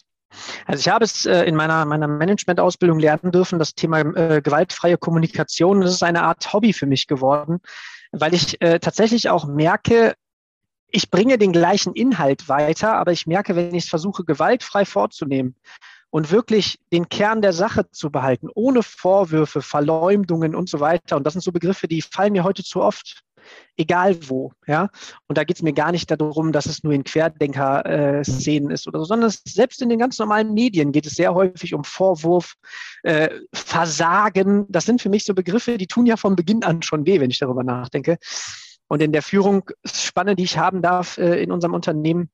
Also 0.66 0.80
ich 0.80 0.88
habe 0.88 1.04
es 1.04 1.24
äh, 1.24 1.44
in 1.44 1.54
meiner, 1.54 1.84
meiner 1.86 2.08
Management-Ausbildung 2.08 2.98
lernen 2.98 3.32
dürfen, 3.32 3.58
das 3.58 3.74
Thema 3.74 4.00
äh, 4.00 4.42
gewaltfreie 4.42 4.98
Kommunikation. 4.98 5.80
Das 5.80 5.92
ist 5.92 6.02
eine 6.02 6.22
Art 6.22 6.52
Hobby 6.52 6.72
für 6.72 6.86
mich 6.86 7.06
geworden, 7.06 7.60
weil 8.12 8.34
ich 8.34 8.60
äh, 8.60 8.78
tatsächlich 8.78 9.30
auch 9.30 9.46
merke, 9.46 10.14
ich 10.90 11.10
bringe 11.10 11.38
den 11.38 11.52
gleichen 11.52 11.94
Inhalt 11.94 12.48
weiter, 12.48 12.94
aber 12.94 13.12
ich 13.12 13.26
merke, 13.26 13.56
wenn 13.56 13.74
ich 13.74 13.84
es 13.84 13.90
versuche, 13.90 14.24
gewaltfrei 14.24 14.84
vorzunehmen, 14.84 15.56
und 16.16 16.30
wirklich 16.30 16.78
den 16.94 17.10
Kern 17.10 17.42
der 17.42 17.52
Sache 17.52 17.90
zu 17.90 18.10
behalten, 18.10 18.48
ohne 18.54 18.82
Vorwürfe, 18.82 19.60
Verleumdungen 19.60 20.54
und 20.54 20.66
so 20.66 20.80
weiter. 20.80 21.14
Und 21.18 21.24
das 21.24 21.34
sind 21.34 21.42
so 21.42 21.52
Begriffe, 21.52 21.88
die 21.88 22.00
fallen 22.00 22.32
mir 22.32 22.42
heute 22.42 22.64
zu 22.64 22.80
oft, 22.80 23.20
egal 23.76 24.16
wo. 24.26 24.50
Ja? 24.66 24.88
Und 25.28 25.36
da 25.36 25.44
geht 25.44 25.56
es 25.58 25.62
mir 25.62 25.74
gar 25.74 25.92
nicht 25.92 26.10
darum, 26.10 26.52
dass 26.52 26.64
es 26.64 26.82
nur 26.82 26.94
in 26.94 27.04
Querdenker-Szenen 27.04 28.70
äh, 28.70 28.72
ist 28.72 28.88
oder 28.88 29.00
so, 29.00 29.04
sondern 29.04 29.28
es, 29.28 29.42
selbst 29.44 29.82
in 29.82 29.90
den 29.90 29.98
ganz 29.98 30.18
normalen 30.18 30.54
Medien 30.54 30.90
geht 30.90 31.04
es 31.04 31.16
sehr 31.16 31.34
häufig 31.34 31.74
um 31.74 31.84
Vorwurf, 31.84 32.54
äh, 33.02 33.28
Versagen. 33.52 34.64
Das 34.70 34.86
sind 34.86 35.02
für 35.02 35.10
mich 35.10 35.26
so 35.26 35.34
Begriffe, 35.34 35.76
die 35.76 35.86
tun 35.86 36.06
ja 36.06 36.16
von 36.16 36.34
Beginn 36.34 36.64
an 36.64 36.80
schon 36.80 37.04
weh, 37.04 37.20
wenn 37.20 37.30
ich 37.30 37.40
darüber 37.40 37.62
nachdenke. 37.62 38.16
Und 38.88 39.02
in 39.02 39.12
der 39.12 39.20
Führungsspanne, 39.20 40.34
die 40.34 40.44
ich 40.44 40.56
haben 40.56 40.80
darf 40.80 41.18
äh, 41.18 41.42
in 41.42 41.52
unserem 41.52 41.74
Unternehmen, 41.74 42.30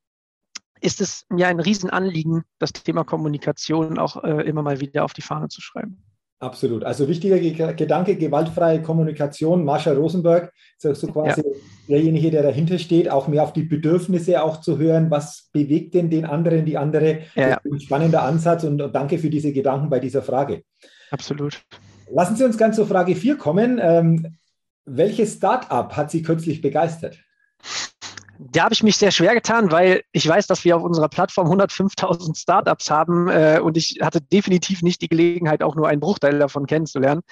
ist 0.82 1.00
es 1.00 1.24
mir 1.28 1.48
ein 1.48 1.60
Riesenanliegen, 1.60 2.42
das 2.58 2.72
Thema 2.72 3.04
Kommunikation 3.04 3.98
auch 3.98 4.22
äh, 4.24 4.42
immer 4.42 4.62
mal 4.62 4.80
wieder 4.80 5.04
auf 5.04 5.12
die 5.12 5.22
Fahne 5.22 5.48
zu 5.48 5.60
schreiben. 5.60 6.02
Absolut. 6.40 6.82
Also 6.82 7.06
wichtiger 7.06 7.38
Gedanke, 7.38 8.16
gewaltfreie 8.16 8.82
Kommunikation. 8.82 9.64
Marshall 9.64 9.96
Rosenberg 9.96 10.52
ist 10.82 11.00
so 11.00 11.06
quasi 11.06 11.40
ja. 11.40 11.52
derjenige, 11.88 12.32
der 12.32 12.42
dahinter 12.42 12.80
steht, 12.80 13.08
auch 13.08 13.28
mehr 13.28 13.44
auf 13.44 13.52
die 13.52 13.62
Bedürfnisse 13.62 14.42
auch 14.42 14.60
zu 14.60 14.76
hören. 14.76 15.08
Was 15.08 15.50
bewegt 15.52 15.94
denn 15.94 16.10
den 16.10 16.24
anderen, 16.24 16.66
die 16.66 16.76
andere? 16.76 17.20
Ja. 17.36 17.60
ein 17.64 17.78
spannender 17.78 18.24
Ansatz 18.24 18.64
und, 18.64 18.82
und, 18.82 18.92
danke 18.92 19.18
für 19.18 19.30
diese 19.30 19.52
Gedanken 19.52 19.88
bei 19.88 20.00
dieser 20.00 20.20
Frage. 20.20 20.64
Absolut. 21.12 21.62
Lassen 22.10 22.34
Sie 22.34 22.44
uns 22.44 22.58
ganz 22.58 22.74
zur 22.74 22.88
Frage 22.88 23.14
4 23.14 23.36
kommen. 23.36 23.78
Ähm, 23.80 24.36
welches 24.84 25.34
Start-up 25.34 25.96
hat 25.96 26.10
Sie 26.10 26.22
kürzlich 26.22 26.60
begeistert? 26.60 27.18
Da 28.50 28.64
habe 28.64 28.74
ich 28.74 28.82
mich 28.82 28.96
sehr 28.96 29.10
schwer 29.10 29.34
getan, 29.34 29.70
weil 29.70 30.02
ich 30.12 30.26
weiß, 30.26 30.46
dass 30.46 30.64
wir 30.64 30.76
auf 30.76 30.82
unserer 30.82 31.08
Plattform 31.08 31.48
105.000 31.48 32.36
Startups 32.36 32.90
haben 32.90 33.28
äh, 33.28 33.60
und 33.62 33.76
ich 33.76 33.98
hatte 34.00 34.20
definitiv 34.20 34.82
nicht 34.82 35.02
die 35.02 35.08
Gelegenheit, 35.08 35.62
auch 35.62 35.74
nur 35.74 35.88
einen 35.88 36.00
Bruchteil 36.00 36.38
davon 36.38 36.66
kennenzulernen. 36.66 37.22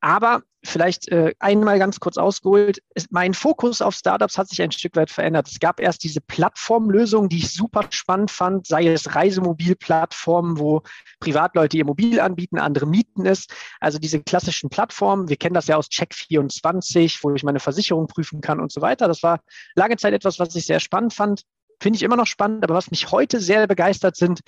Aber 0.00 0.42
vielleicht 0.62 1.08
äh, 1.08 1.34
einmal 1.38 1.78
ganz 1.78 2.00
kurz 2.00 2.16
ausgeholt, 2.16 2.82
mein 3.10 3.34
Fokus 3.34 3.80
auf 3.80 3.94
Startups 3.94 4.36
hat 4.36 4.48
sich 4.48 4.60
ein 4.60 4.72
Stück 4.72 4.96
weit 4.96 5.10
verändert. 5.10 5.48
Es 5.48 5.58
gab 5.58 5.80
erst 5.80 6.04
diese 6.04 6.20
Plattformlösung, 6.20 7.28
die 7.28 7.38
ich 7.38 7.52
super 7.52 7.86
spannend 7.90 8.30
fand, 8.30 8.66
sei 8.66 8.86
es 8.88 9.14
Reisemobilplattformen, 9.14 10.58
wo 10.58 10.82
Privatleute 11.18 11.76
ihr 11.78 11.84
Mobil 11.84 12.20
anbieten, 12.20 12.58
andere 12.58 12.86
mieten 12.86 13.26
es. 13.26 13.46
Also 13.80 13.98
diese 13.98 14.22
klassischen 14.22 14.70
Plattformen, 14.70 15.28
wir 15.28 15.36
kennen 15.36 15.54
das 15.54 15.66
ja 15.66 15.76
aus 15.76 15.88
Check24, 15.88 17.18
wo 17.22 17.34
ich 17.34 17.42
meine 17.42 17.60
Versicherung 17.60 18.06
prüfen 18.06 18.40
kann 18.40 18.60
und 18.60 18.72
so 18.72 18.80
weiter. 18.80 19.08
Das 19.08 19.22
war 19.22 19.40
lange 19.74 19.96
Zeit 19.96 20.12
etwas, 20.12 20.38
was 20.38 20.54
ich 20.56 20.66
sehr 20.66 20.80
spannend 20.80 21.14
fand. 21.14 21.44
Finde 21.80 21.96
ich 21.96 22.02
immer 22.02 22.16
noch 22.16 22.26
spannend, 22.26 22.62
aber 22.62 22.74
was 22.74 22.90
mich 22.90 23.10
heute 23.10 23.40
sehr 23.40 23.66
begeistert 23.66 24.16
sind, 24.16 24.40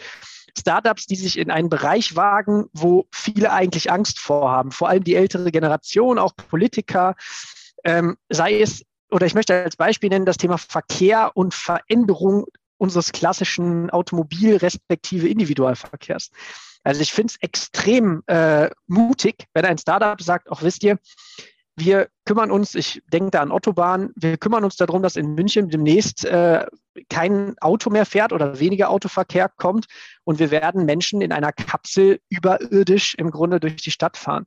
Startups, 0.59 1.07
die 1.07 1.17
sich 1.17 1.39
in 1.39 1.51
einen 1.51 1.71
Bereich 1.71 2.15
wagen, 2.15 2.67
wo 2.73 3.07
viele 3.11 3.53
eigentlich 3.53 3.91
Angst 3.91 4.19
vorhaben, 4.19 4.71
vor 4.71 4.89
allem 4.89 5.05
die 5.05 5.15
ältere 5.15 5.51
Generation, 5.51 6.19
auch 6.19 6.37
Politiker, 6.37 7.15
ähm, 7.85 8.17
sei 8.29 8.61
es, 8.61 8.85
oder 9.11 9.27
ich 9.27 9.35
möchte 9.35 9.55
als 9.55 9.77
Beispiel 9.77 10.11
nennen, 10.11 10.27
das 10.27 10.37
Thema 10.37 10.59
Verkehr 10.59 11.33
und 11.35 11.55
Veränderung 11.55 12.47
unseres 12.77 13.13
klassischen 13.13 13.91
Automobil- 13.91 14.57
respektive 14.57 15.29
Individualverkehrs. 15.29 16.31
Also 16.85 17.01
ich 17.01 17.13
finde 17.13 17.33
es 17.33 17.43
extrem 17.43 18.23
äh, 18.27 18.71
mutig, 18.87 19.47
wenn 19.55 19.65
ein 19.65 19.79
Startup 19.79 20.21
sagt, 20.21 20.51
auch 20.51 20.63
wisst 20.63 20.83
ihr, 20.83 20.99
wir 21.77 22.09
kümmern 22.27 22.51
uns, 22.51 22.75
ich 22.75 23.03
denke 23.13 23.31
da 23.31 23.41
an 23.41 23.51
Autobahn, 23.51 24.11
wir 24.15 24.37
kümmern 24.37 24.65
uns 24.65 24.77
darum, 24.77 25.03
dass 25.03 25.17
in 25.17 25.35
München 25.35 25.69
demnächst 25.69 26.25
äh, 26.25 26.67
kein 27.09 27.55
Auto 27.61 27.89
mehr 27.89 28.05
fährt 28.05 28.33
oder 28.33 28.61
weniger 28.61 28.91
Autoverkehr 28.91 29.49
kommt 29.49 29.87
und 30.25 30.39
wir 30.39 30.51
werden 30.51 30.85
Menschen 30.85 31.23
in 31.23 31.33
einer 31.33 31.53
Kapsel 31.53 32.21
überirdisch 32.29 33.15
im 33.15 33.31
Grunde 33.31 33.61
durch 33.61 33.77
die 33.77 33.91
Stadt 33.91 34.17
fahren. 34.17 34.45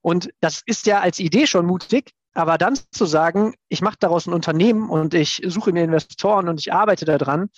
Und 0.00 0.30
das 0.40 0.62
ist 0.64 0.86
ja 0.86 1.00
als 1.00 1.18
Idee 1.18 1.46
schon 1.46 1.66
mutig, 1.66 2.12
Aber 2.32 2.58
dann 2.58 2.78
zu 2.92 3.06
sagen, 3.06 3.54
ich 3.68 3.82
mache 3.82 3.96
daraus 3.98 4.26
ein 4.26 4.32
Unternehmen 4.34 4.88
und 4.88 5.14
ich 5.14 5.42
suche 5.46 5.72
mir 5.72 5.82
Investoren 5.82 6.48
und 6.48 6.60
ich 6.60 6.72
arbeite 6.72 7.04
daran, 7.04 7.50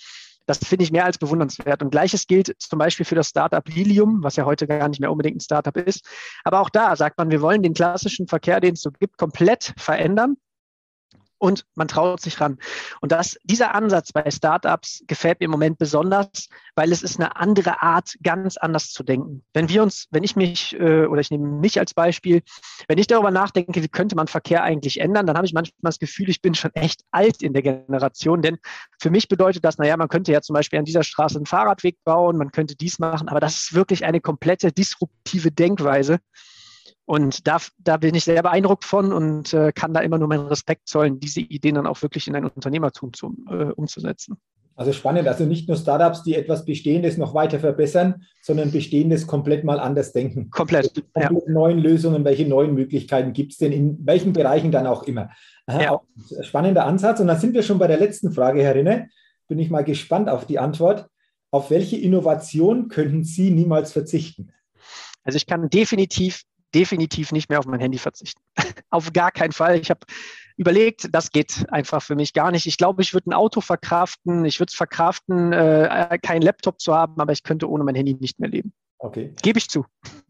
das 0.45 0.57
finde 0.59 0.83
ich 0.83 0.91
mehr 0.91 1.05
als 1.05 1.17
bewundernswert. 1.17 1.81
Und 1.81 1.91
gleiches 1.91 2.27
gilt 2.27 2.55
zum 2.59 2.79
Beispiel 2.79 3.05
für 3.05 3.15
das 3.15 3.29
Startup 3.29 3.67
Lilium, 3.67 4.23
was 4.23 4.35
ja 4.35 4.45
heute 4.45 4.67
gar 4.67 4.87
nicht 4.89 4.99
mehr 4.99 5.11
unbedingt 5.11 5.37
ein 5.37 5.41
Startup 5.41 5.75
ist. 5.77 6.05
Aber 6.43 6.59
auch 6.59 6.69
da 6.69 6.95
sagt 6.95 7.17
man, 7.17 7.31
wir 7.31 7.41
wollen 7.41 7.63
den 7.63 7.73
klassischen 7.73 8.27
Verkehr, 8.27 8.59
den 8.59 8.73
es 8.73 8.81
so 8.81 8.91
gibt, 8.91 9.17
komplett 9.17 9.73
verändern 9.77 10.37
und 11.43 11.65
man 11.75 11.89
traut 11.89 12.21
sich 12.21 12.39
ran. 12.39 12.57
Und 13.01 13.11
das, 13.11 13.37
dieser 13.43 13.75
Ansatz 13.75 14.13
bei 14.13 14.31
Startups 14.31 15.03
gefällt 15.07 15.41
mir 15.41 15.45
im 15.45 15.51
Moment 15.51 15.77
besonders, 15.77 16.47
weil 16.73 16.89
es 16.93 17.03
ist 17.03 17.19
eine 17.19 17.35
andere 17.35 17.81
Art, 17.81 18.15
ganz 18.23 18.55
anders 18.55 18.91
zu 18.91 19.03
denken. 19.03 19.43
Wenn 19.53 19.67
wir 19.67 19.83
uns, 19.83 20.07
wenn 20.09 20.23
ich 20.23 20.37
mich 20.37 20.73
äh, 20.79 21.05
oder 21.05 21.19
ich 21.19 21.31
nehme 21.31 21.45
mich 21.45 21.77
als 21.81 21.93
Beispiel, 21.93 22.43
wenn 22.87 22.97
ich 22.97 23.07
darüber 23.07 23.29
nachdenke, 23.29 23.83
wie 23.83 23.89
könnte 23.89 24.15
man 24.15 24.27
Verkehr 24.27 24.63
eigentlich 24.63 25.01
ändern, 25.01 25.27
dann 25.27 25.35
habe 25.35 25.45
ich 25.45 25.53
manchmal 25.53 25.73
das 25.81 25.99
Gefühl, 25.99 26.29
ich 26.29 26.41
bin 26.41 26.55
schon 26.55 26.71
echt 26.75 27.01
alt 27.11 27.43
in 27.43 27.51
der 27.51 27.61
Generation. 27.61 28.41
Denn 28.41 28.57
für 29.01 29.09
mich 29.09 29.27
bedeutet 29.27 29.65
das, 29.65 29.77
naja, 29.77 29.97
man 29.97 30.07
könnte 30.07 30.31
ja 30.31 30.41
zum 30.41 30.53
Beispiel 30.53 30.79
an 30.79 30.85
dieser 30.85 31.03
Straße 31.03 31.35
einen 31.35 31.45
Fahrradweg 31.45 31.97
bauen, 32.05 32.37
man 32.37 32.53
könnte 32.53 32.77
dies 32.77 32.99
machen, 32.99 33.27
aber 33.27 33.41
das 33.41 33.55
ist 33.55 33.73
wirklich 33.73 34.05
eine 34.05 34.21
komplette 34.21 34.71
disruptive 34.71 35.51
Denkweise. 35.51 36.19
Und 37.05 37.47
da, 37.47 37.57
da 37.79 37.97
bin 37.97 38.15
ich 38.15 38.23
sehr 38.23 38.41
beeindruckt 38.41 38.85
von 38.85 39.11
und 39.11 39.53
äh, 39.53 39.71
kann 39.73 39.93
da 39.93 39.99
immer 39.99 40.17
nur 40.17 40.27
meinen 40.27 40.47
Respekt 40.47 40.87
zollen, 40.87 41.19
diese 41.19 41.41
Ideen 41.41 41.75
dann 41.75 41.87
auch 41.87 42.01
wirklich 42.01 42.27
in 42.27 42.35
ein 42.35 42.45
Unternehmertum 42.45 43.11
zu, 43.13 43.35
äh, 43.49 43.71
umzusetzen. 43.73 44.37
Also 44.75 44.91
spannend, 44.91 45.27
also 45.27 45.45
nicht 45.45 45.67
nur 45.67 45.77
Startups, 45.77 46.23
die 46.23 46.33
etwas 46.33 46.65
Bestehendes 46.65 47.17
noch 47.17 47.35
weiter 47.35 47.59
verbessern, 47.59 48.23
sondern 48.41 48.71
Bestehendes 48.71 49.27
komplett 49.27 49.63
mal 49.63 49.79
anders 49.79 50.13
denken. 50.13 50.49
Komplett. 50.49 50.95
komplett 51.13 51.47
ja. 51.47 51.51
neuen 51.53 51.77
Lösungen, 51.77 52.25
welche 52.25 52.47
neuen 52.47 52.73
Möglichkeiten 52.73 53.33
gibt 53.33 53.51
es 53.51 53.59
denn 53.59 53.71
in 53.71 53.99
welchen 54.03 54.33
Bereichen 54.33 54.71
dann 54.71 54.87
auch 54.87 55.03
immer. 55.03 55.29
Ja. 55.67 56.01
Spannender 56.41 56.85
Ansatz. 56.85 57.19
Und 57.19 57.27
dann 57.27 57.39
sind 57.39 57.53
wir 57.53 57.61
schon 57.61 57.77
bei 57.77 57.87
der 57.87 57.99
letzten 57.99 58.31
Frage, 58.31 58.63
Herr 58.63 58.75
Rinne. 58.75 59.09
Bin 59.47 59.59
ich 59.59 59.69
mal 59.69 59.83
gespannt 59.83 60.27
auf 60.29 60.45
die 60.47 60.57
Antwort. 60.57 61.07
Auf 61.51 61.69
welche 61.69 61.97
Innovation 61.97 62.87
könnten 62.87 63.23
Sie 63.23 63.51
niemals 63.51 63.91
verzichten? 63.91 64.51
Also 65.23 65.37
ich 65.37 65.45
kann 65.45 65.69
definitiv 65.69 66.43
definitiv 66.73 67.31
nicht 67.31 67.49
mehr 67.49 67.59
auf 67.59 67.65
mein 67.65 67.79
Handy 67.79 67.97
verzichten. 67.97 68.41
auf 68.89 69.11
gar 69.13 69.31
keinen 69.31 69.51
Fall. 69.51 69.79
Ich 69.79 69.89
habe 69.89 70.01
überlegt, 70.57 71.09
das 71.11 71.31
geht 71.31 71.65
einfach 71.69 72.01
für 72.01 72.15
mich 72.15 72.33
gar 72.33 72.51
nicht. 72.51 72.65
Ich 72.65 72.77
glaube, 72.77 73.01
ich 73.01 73.13
würde 73.13 73.29
ein 73.29 73.33
Auto 73.33 73.61
verkraften. 73.61 74.45
Ich 74.45 74.59
würde 74.59 74.71
es 74.71 74.75
verkraften, 74.75 75.53
äh, 75.53 76.17
keinen 76.21 76.41
Laptop 76.41 76.79
zu 76.79 76.93
haben, 76.93 77.19
aber 77.19 77.31
ich 77.31 77.43
könnte 77.43 77.69
ohne 77.69 77.83
mein 77.83 77.95
Handy 77.95 78.15
nicht 78.15 78.39
mehr 78.39 78.49
leben. 78.49 78.73
Okay. 79.03 79.33
Gebe 79.41 79.59
ich 79.59 79.67
zu. 79.67 79.83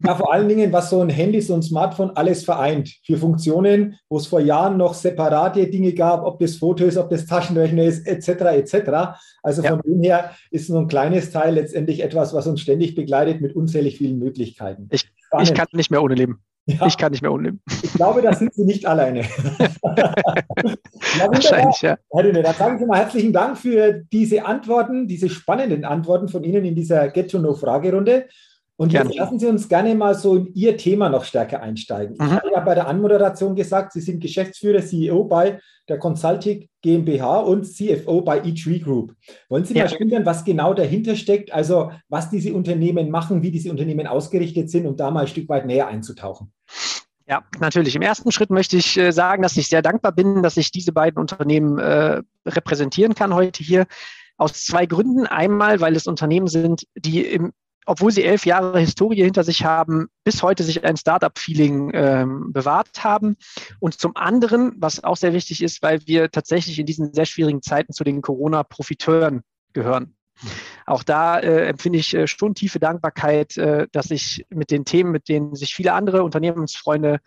Ja, 0.04 0.16
vor 0.16 0.32
allen 0.32 0.48
Dingen, 0.48 0.72
was 0.72 0.90
so 0.90 1.00
ein 1.00 1.08
Handy, 1.08 1.40
so 1.40 1.54
ein 1.54 1.62
Smartphone 1.62 2.10
alles 2.16 2.44
vereint. 2.44 2.90
Für 3.04 3.16
Funktionen, 3.16 4.00
wo 4.08 4.16
es 4.16 4.26
vor 4.26 4.40
Jahren 4.40 4.78
noch 4.78 4.94
separate 4.94 5.68
Dinge 5.68 5.92
gab, 5.92 6.24
ob 6.24 6.40
das 6.40 6.56
Foto 6.56 6.84
ist, 6.84 6.96
ob 6.96 7.08
das 7.08 7.24
Taschenrechner 7.26 7.84
ist, 7.84 8.04
etc. 8.04 8.28
etc. 8.56 9.20
Also 9.44 9.62
von 9.62 9.76
ja. 9.76 9.82
dem 9.82 10.02
her 10.02 10.30
ist 10.50 10.66
so 10.66 10.76
ein 10.76 10.88
kleines 10.88 11.30
Teil 11.30 11.54
letztendlich 11.54 12.02
etwas, 12.02 12.34
was 12.34 12.48
uns 12.48 12.62
ständig 12.62 12.96
begleitet 12.96 13.40
mit 13.40 13.54
unzählig 13.54 13.98
vielen 13.98 14.18
Möglichkeiten. 14.18 14.88
Ich, 14.90 15.08
ich 15.42 15.54
kann 15.54 15.66
nicht 15.72 15.90
mehr 15.90 16.02
ohne 16.02 16.14
leben. 16.14 16.40
Ja. 16.66 16.86
Ich 16.86 16.96
kann 16.96 17.12
nicht 17.12 17.20
mehr 17.20 17.30
ohne 17.30 17.44
leben. 17.44 17.60
Ich 17.82 17.92
glaube, 17.92 18.22
da 18.22 18.32
sind 18.32 18.54
Sie 18.54 18.64
nicht 18.64 18.86
alleine. 18.86 19.20
ja, 19.96 20.14
Wahrscheinlich, 21.26 21.82
ja. 21.82 21.98
Herr 22.10 22.22
Dünne, 22.22 22.42
dann 22.42 22.54
sage 22.54 22.74
ich 22.74 22.80
schon 22.80 22.88
mal 22.88 22.98
herzlichen 22.98 23.32
Dank 23.34 23.58
für 23.58 24.02
diese 24.10 24.46
Antworten, 24.46 25.06
diese 25.06 25.28
spannenden 25.28 25.84
Antworten 25.84 26.28
von 26.28 26.42
Ihnen 26.42 26.64
in 26.64 26.74
dieser 26.74 27.08
Get-to-Know-Fragerunde. 27.08 28.28
Und 28.76 28.92
jetzt 28.92 29.02
gerne. 29.02 29.16
lassen 29.16 29.38
Sie 29.38 29.46
uns 29.46 29.68
gerne 29.68 29.94
mal 29.94 30.14
so 30.14 30.36
in 30.36 30.52
Ihr 30.54 30.76
Thema 30.76 31.08
noch 31.08 31.24
stärker 31.24 31.62
einsteigen. 31.62 32.16
Mhm. 32.18 32.26
Ich 32.26 32.32
habe 32.32 32.50
ja 32.50 32.60
bei 32.60 32.74
der 32.74 32.88
Anmoderation 32.88 33.54
gesagt, 33.54 33.92
Sie 33.92 34.00
sind 34.00 34.20
Geschäftsführer, 34.20 34.82
CEO 34.82 35.24
bei 35.24 35.60
der 35.88 35.98
Consulting 35.98 36.68
GmbH 36.82 37.40
und 37.40 37.64
CFO 37.64 38.22
bei 38.22 38.40
E3 38.42 38.82
Group. 38.82 39.14
Wollen 39.48 39.64
Sie 39.64 39.74
ja. 39.74 39.84
mal 39.84 39.90
schildern, 39.90 40.26
was 40.26 40.44
genau 40.44 40.74
dahinter 40.74 41.14
steckt, 41.14 41.52
also 41.52 41.92
was 42.08 42.30
diese 42.30 42.52
Unternehmen 42.52 43.10
machen, 43.10 43.42
wie 43.42 43.52
diese 43.52 43.70
Unternehmen 43.70 44.06
ausgerichtet 44.06 44.70
sind, 44.70 44.86
um 44.86 44.96
da 44.96 45.10
mal 45.10 45.22
ein 45.22 45.28
Stück 45.28 45.48
weit 45.48 45.66
näher 45.66 45.86
einzutauchen? 45.86 46.52
Ja, 47.26 47.42
natürlich. 47.60 47.94
Im 47.94 48.02
ersten 48.02 48.32
Schritt 48.32 48.50
möchte 48.50 48.76
ich 48.76 48.98
äh, 48.98 49.12
sagen, 49.12 49.42
dass 49.42 49.56
ich 49.56 49.68
sehr 49.68 49.82
dankbar 49.82 50.12
bin, 50.12 50.42
dass 50.42 50.56
ich 50.56 50.72
diese 50.72 50.92
beiden 50.92 51.18
Unternehmen 51.18 51.78
äh, 51.78 52.22
repräsentieren 52.44 53.14
kann 53.14 53.34
heute 53.34 53.62
hier. 53.62 53.86
Aus 54.36 54.64
zwei 54.64 54.84
Gründen. 54.84 55.26
Einmal, 55.26 55.80
weil 55.80 55.94
es 55.96 56.06
Unternehmen 56.06 56.48
sind, 56.48 56.86
die 56.96 57.24
im 57.24 57.52
obwohl 57.86 58.10
sie 58.10 58.24
elf 58.24 58.46
Jahre 58.46 58.78
Historie 58.78 59.22
hinter 59.22 59.44
sich 59.44 59.64
haben, 59.64 60.08
bis 60.24 60.42
heute 60.42 60.62
sich 60.62 60.84
ein 60.84 60.96
Startup-Feeling 60.96 61.90
ähm, 61.94 62.52
bewahrt 62.52 63.04
haben. 63.04 63.36
Und 63.80 63.98
zum 63.98 64.16
anderen, 64.16 64.72
was 64.78 65.04
auch 65.04 65.16
sehr 65.16 65.32
wichtig 65.32 65.62
ist, 65.62 65.82
weil 65.82 66.00
wir 66.06 66.30
tatsächlich 66.30 66.78
in 66.78 66.86
diesen 66.86 67.12
sehr 67.12 67.26
schwierigen 67.26 67.62
Zeiten 67.62 67.92
zu 67.92 68.04
den 68.04 68.22
Corona-Profiteuren 68.22 69.42
gehören. 69.72 70.16
Auch 70.86 71.02
da 71.02 71.38
äh, 71.38 71.66
empfinde 71.68 71.98
ich 71.98 72.14
äh, 72.14 72.26
schon 72.26 72.54
tiefe 72.54 72.80
Dankbarkeit, 72.80 73.56
äh, 73.56 73.86
dass 73.92 74.10
ich 74.10 74.44
mit 74.50 74.70
den 74.70 74.84
Themen, 74.84 75.12
mit 75.12 75.28
denen 75.28 75.54
sich 75.54 75.74
viele 75.74 75.92
andere 75.92 76.24
Unternehmensfreunde 76.24 77.20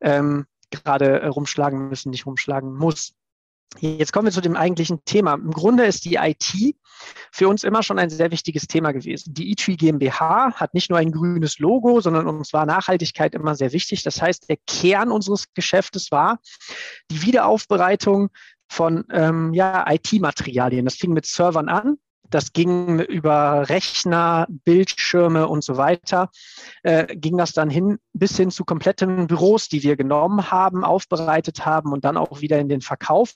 ähm, 0.00 0.46
gerade 0.70 1.20
äh, 1.20 1.26
rumschlagen 1.26 1.88
müssen, 1.88 2.10
nicht 2.10 2.26
rumschlagen 2.26 2.74
muss. 2.74 3.14
Jetzt 3.80 4.12
kommen 4.12 4.26
wir 4.26 4.32
zu 4.32 4.40
dem 4.40 4.56
eigentlichen 4.56 5.04
Thema. 5.04 5.34
Im 5.34 5.50
Grunde 5.50 5.84
ist 5.84 6.04
die 6.04 6.14
IT 6.14 6.76
für 7.32 7.48
uns 7.48 7.64
immer 7.64 7.82
schon 7.82 7.98
ein 7.98 8.10
sehr 8.10 8.30
wichtiges 8.30 8.66
Thema 8.66 8.92
gewesen. 8.92 9.34
Die 9.34 9.52
eTree 9.52 9.76
GmbH 9.76 10.52
hat 10.54 10.74
nicht 10.74 10.90
nur 10.90 10.98
ein 10.98 11.12
grünes 11.12 11.58
Logo, 11.58 12.00
sondern 12.00 12.26
uns 12.26 12.52
war 12.52 12.66
Nachhaltigkeit 12.66 13.34
immer 13.34 13.54
sehr 13.54 13.72
wichtig. 13.72 14.02
Das 14.02 14.20
heißt, 14.20 14.48
der 14.48 14.56
Kern 14.66 15.10
unseres 15.10 15.52
Geschäftes 15.54 16.10
war 16.10 16.38
die 17.10 17.22
Wiederaufbereitung 17.22 18.30
von 18.68 19.04
ähm, 19.10 19.52
ja, 19.54 19.84
IT-Materialien. 19.90 20.84
Das 20.84 20.96
fing 20.96 21.12
mit 21.12 21.26
Servern 21.26 21.68
an, 21.68 21.98
das 22.30 22.52
ging 22.52 23.00
über 23.00 23.68
Rechner, 23.68 24.46
Bildschirme 24.48 25.46
und 25.46 25.62
so 25.62 25.76
weiter, 25.76 26.30
äh, 26.82 27.14
ging 27.14 27.36
das 27.36 27.52
dann 27.52 27.70
hin 27.70 27.98
bis 28.12 28.36
hin 28.36 28.50
zu 28.50 28.64
kompletten 28.64 29.26
Büros, 29.26 29.68
die 29.68 29.82
wir 29.82 29.96
genommen 29.96 30.50
haben, 30.50 30.84
aufbereitet 30.84 31.64
haben 31.64 31.92
und 31.92 32.04
dann 32.04 32.16
auch 32.16 32.40
wieder 32.40 32.58
in 32.58 32.68
den 32.68 32.80
Verkauf. 32.80 33.34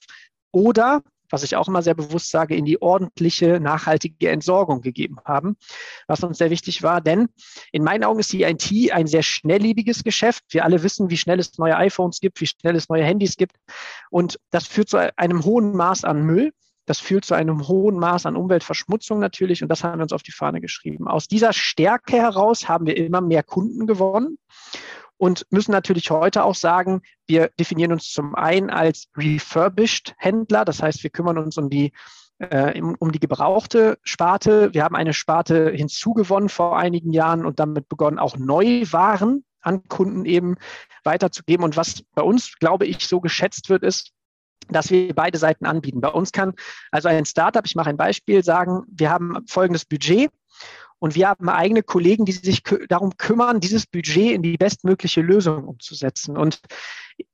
Oder, 0.50 1.02
was 1.30 1.42
ich 1.42 1.56
auch 1.56 1.68
immer 1.68 1.82
sehr 1.82 1.94
bewusst 1.94 2.30
sage, 2.30 2.56
in 2.56 2.64
die 2.64 2.80
ordentliche, 2.80 3.60
nachhaltige 3.60 4.30
Entsorgung 4.30 4.80
gegeben 4.80 5.16
haben, 5.24 5.56
was 6.06 6.22
uns 6.22 6.38
sehr 6.38 6.50
wichtig 6.50 6.82
war. 6.82 7.00
Denn 7.00 7.28
in 7.72 7.84
meinen 7.84 8.04
Augen 8.04 8.20
ist 8.20 8.32
die 8.32 8.42
IT 8.42 8.92
ein 8.92 9.06
sehr 9.06 9.22
schnelllebiges 9.22 10.04
Geschäft. 10.04 10.44
Wir 10.50 10.64
alle 10.64 10.82
wissen, 10.82 11.10
wie 11.10 11.16
schnell 11.16 11.38
es 11.38 11.58
neue 11.58 11.76
iPhones 11.76 12.20
gibt, 12.20 12.40
wie 12.40 12.46
schnell 12.46 12.76
es 12.76 12.88
neue 12.88 13.04
Handys 13.04 13.36
gibt. 13.36 13.56
Und 14.10 14.38
das 14.50 14.66
führt 14.66 14.88
zu 14.88 15.16
einem 15.16 15.44
hohen 15.44 15.76
Maß 15.76 16.04
an 16.04 16.22
Müll. 16.22 16.52
Das 16.86 17.00
führt 17.00 17.26
zu 17.26 17.34
einem 17.34 17.68
hohen 17.68 17.98
Maß 17.98 18.24
an 18.24 18.34
Umweltverschmutzung 18.34 19.18
natürlich 19.18 19.62
und 19.62 19.68
das 19.68 19.84
haben 19.84 19.98
wir 19.98 20.04
uns 20.04 20.12
auf 20.14 20.22
die 20.22 20.32
Fahne 20.32 20.62
geschrieben. 20.62 21.06
Aus 21.06 21.28
dieser 21.28 21.52
Stärke 21.52 22.16
heraus 22.16 22.66
haben 22.66 22.86
wir 22.86 22.96
immer 22.96 23.20
mehr 23.20 23.42
Kunden 23.42 23.86
gewonnen 23.86 24.38
und 25.18 25.46
müssen 25.50 25.72
natürlich 25.72 26.10
heute 26.10 26.44
auch 26.44 26.54
sagen, 26.54 27.02
wir 27.26 27.50
definieren 27.60 27.92
uns 27.92 28.10
zum 28.10 28.34
einen 28.34 28.70
als 28.70 29.08
refurbished 29.16 30.14
Händler, 30.16 30.64
das 30.64 30.82
heißt, 30.82 31.02
wir 31.02 31.10
kümmern 31.10 31.38
uns 31.38 31.58
um 31.58 31.68
die 31.68 31.92
äh, 32.38 32.80
um 32.80 33.12
die 33.12 33.18
gebrauchte 33.18 33.98
Sparte. 34.02 34.72
Wir 34.72 34.84
haben 34.84 34.94
eine 34.94 35.12
Sparte 35.12 35.70
hinzugewonnen 35.70 36.48
vor 36.48 36.78
einigen 36.78 37.12
Jahren 37.12 37.44
und 37.44 37.58
damit 37.58 37.88
begonnen, 37.88 38.18
auch 38.18 38.36
Neuwaren 38.36 39.44
an 39.60 39.82
Kunden 39.88 40.24
eben 40.24 40.56
weiterzugeben. 41.04 41.64
Und 41.64 41.76
was 41.76 42.04
bei 42.14 42.22
uns, 42.22 42.58
glaube 42.58 42.86
ich, 42.86 43.06
so 43.06 43.20
geschätzt 43.20 43.68
wird, 43.68 43.82
ist, 43.82 44.12
dass 44.68 44.90
wir 44.90 45.14
beide 45.14 45.38
Seiten 45.38 45.66
anbieten. 45.66 46.00
Bei 46.00 46.10
uns 46.10 46.30
kann 46.30 46.54
also 46.90 47.08
ein 47.08 47.24
Startup, 47.24 47.64
ich 47.64 47.74
mache 47.74 47.90
ein 47.90 47.96
Beispiel, 47.96 48.44
sagen, 48.44 48.82
wir 48.88 49.10
haben 49.10 49.44
folgendes 49.46 49.84
Budget 49.84 50.30
und 50.98 51.14
wir 51.14 51.28
haben 51.28 51.48
eigene 51.48 51.82
Kollegen, 51.82 52.24
die 52.24 52.32
sich 52.32 52.62
darum 52.88 53.16
kümmern, 53.16 53.60
dieses 53.60 53.86
Budget 53.86 54.32
in 54.32 54.42
die 54.42 54.56
bestmögliche 54.56 55.20
Lösung 55.20 55.64
umzusetzen. 55.64 56.36
Und 56.36 56.60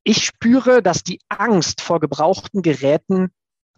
ich 0.02 0.24
spüre, 0.24 0.82
dass 0.82 1.02
die 1.02 1.20
Angst 1.28 1.80
vor 1.80 2.00
gebrauchten 2.00 2.62
Geräten 2.62 3.30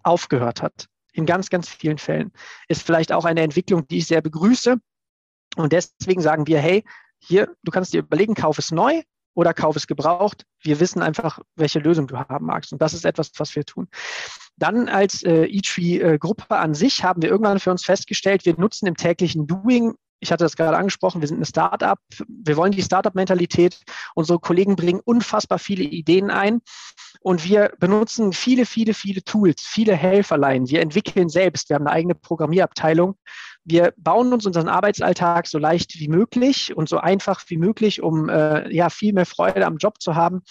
aufgehört 0.03 0.63
hat. 0.63 0.87
In 1.13 1.25
ganz, 1.25 1.51
ganz 1.51 1.69
vielen 1.69 1.99
Fällen. 1.99 2.33
Ist 2.69 2.83
vielleicht 2.83 3.13
auch 3.13 3.25
eine 3.25 3.43
Entwicklung, 3.43 3.87
die 3.87 3.99
ich 3.99 4.07
sehr 4.07 4.23
begrüße. 4.23 4.77
Und 5.57 5.73
deswegen 5.73 6.21
sagen 6.21 6.47
wir, 6.47 6.61
hey, 6.61 6.85
hier, 7.19 7.55
du 7.63 7.71
kannst 7.71 7.95
dir 7.95 8.01
überlegen, 8.01 8.35
kauf 8.35 8.59
es 8.59 8.73
neu 8.73 9.03
oder 9.37 9.55
kauf 9.55 9.77
es 9.77 9.87
gebraucht. 9.87 10.45
Wir 10.61 10.81
wissen 10.81 11.03
einfach, 11.03 11.41
welche 11.55 11.79
Lösung 11.79 12.07
du 12.07 12.17
haben 12.17 12.47
magst. 12.47 12.73
Und 12.73 12.81
das 12.83 12.95
ist 12.95 13.05
etwas, 13.05 13.31
was 13.37 13.55
wir 13.55 13.65
tun. 13.65 13.87
Dann 14.57 14.89
als 14.89 15.23
äh, 15.23 15.45
eTree-Gruppe 15.45 16.47
äh, 16.51 16.55
an 16.55 16.75
sich 16.75 17.05
haben 17.05 17.23
wir 17.23 17.29
irgendwann 17.29 17.61
für 17.61 17.71
uns 17.71 17.85
festgestellt, 17.85 18.47
wir 18.47 18.59
nutzen 18.59 18.87
im 18.87 18.97
täglichen 18.97 19.47
Doing 19.47 19.95
ich 20.19 20.33
hatte 20.33 20.45
das 20.45 20.57
gerade 20.57 20.79
angesprochen, 20.79 21.21
wir 21.21 21.29
sind 21.29 21.37
eine 21.37 21.45
Start-up, 21.47 21.99
wir 22.27 22.57
wollen 22.57 22.73
die 22.73 22.83
Start-up-Mentalität. 22.83 23.83
Unsere 24.15 24.39
Kollegen 24.39 24.75
bringen 24.75 25.01
unfassbar 25.05 25.59
viele 25.59 25.85
Ideen 25.85 26.31
ein 26.31 26.63
und 27.21 27.45
wir 27.45 27.73
benutzen 27.79 28.33
viele, 28.33 28.65
viele, 28.65 28.95
viele 28.95 29.23
Tools, 29.23 29.61
viele 29.61 29.95
Helferlein. 29.95 30.69
Wir 30.69 30.81
entwickeln 30.81 31.29
selbst, 31.29 31.69
wir 31.69 31.75
haben 31.75 31.87
eine 31.87 31.95
eigene 31.95 32.15
Programmierabteilung 32.15 33.19
wir 33.67 33.93
bauen 33.97 34.33
uns 34.33 34.47
unseren 34.47 34.69
Arbeitsalltag 34.69 35.49
so 35.49 35.59
leicht 35.59 35.99
wie 35.99 36.09
möglich 36.09 36.77
und 36.77 36.89
so 36.89 36.99
einfach 36.99 37.43
wie 37.49 37.59
möglich, 37.59 38.01
um 38.01 38.29
äh, 38.29 38.73
ja 38.73 38.91
viel 38.91 39.13
mehr 39.13 39.27
Freude 39.27 39.67
am 39.67 39.77
Job 39.77 40.01
zu 40.01 40.15
haben. 40.15 40.43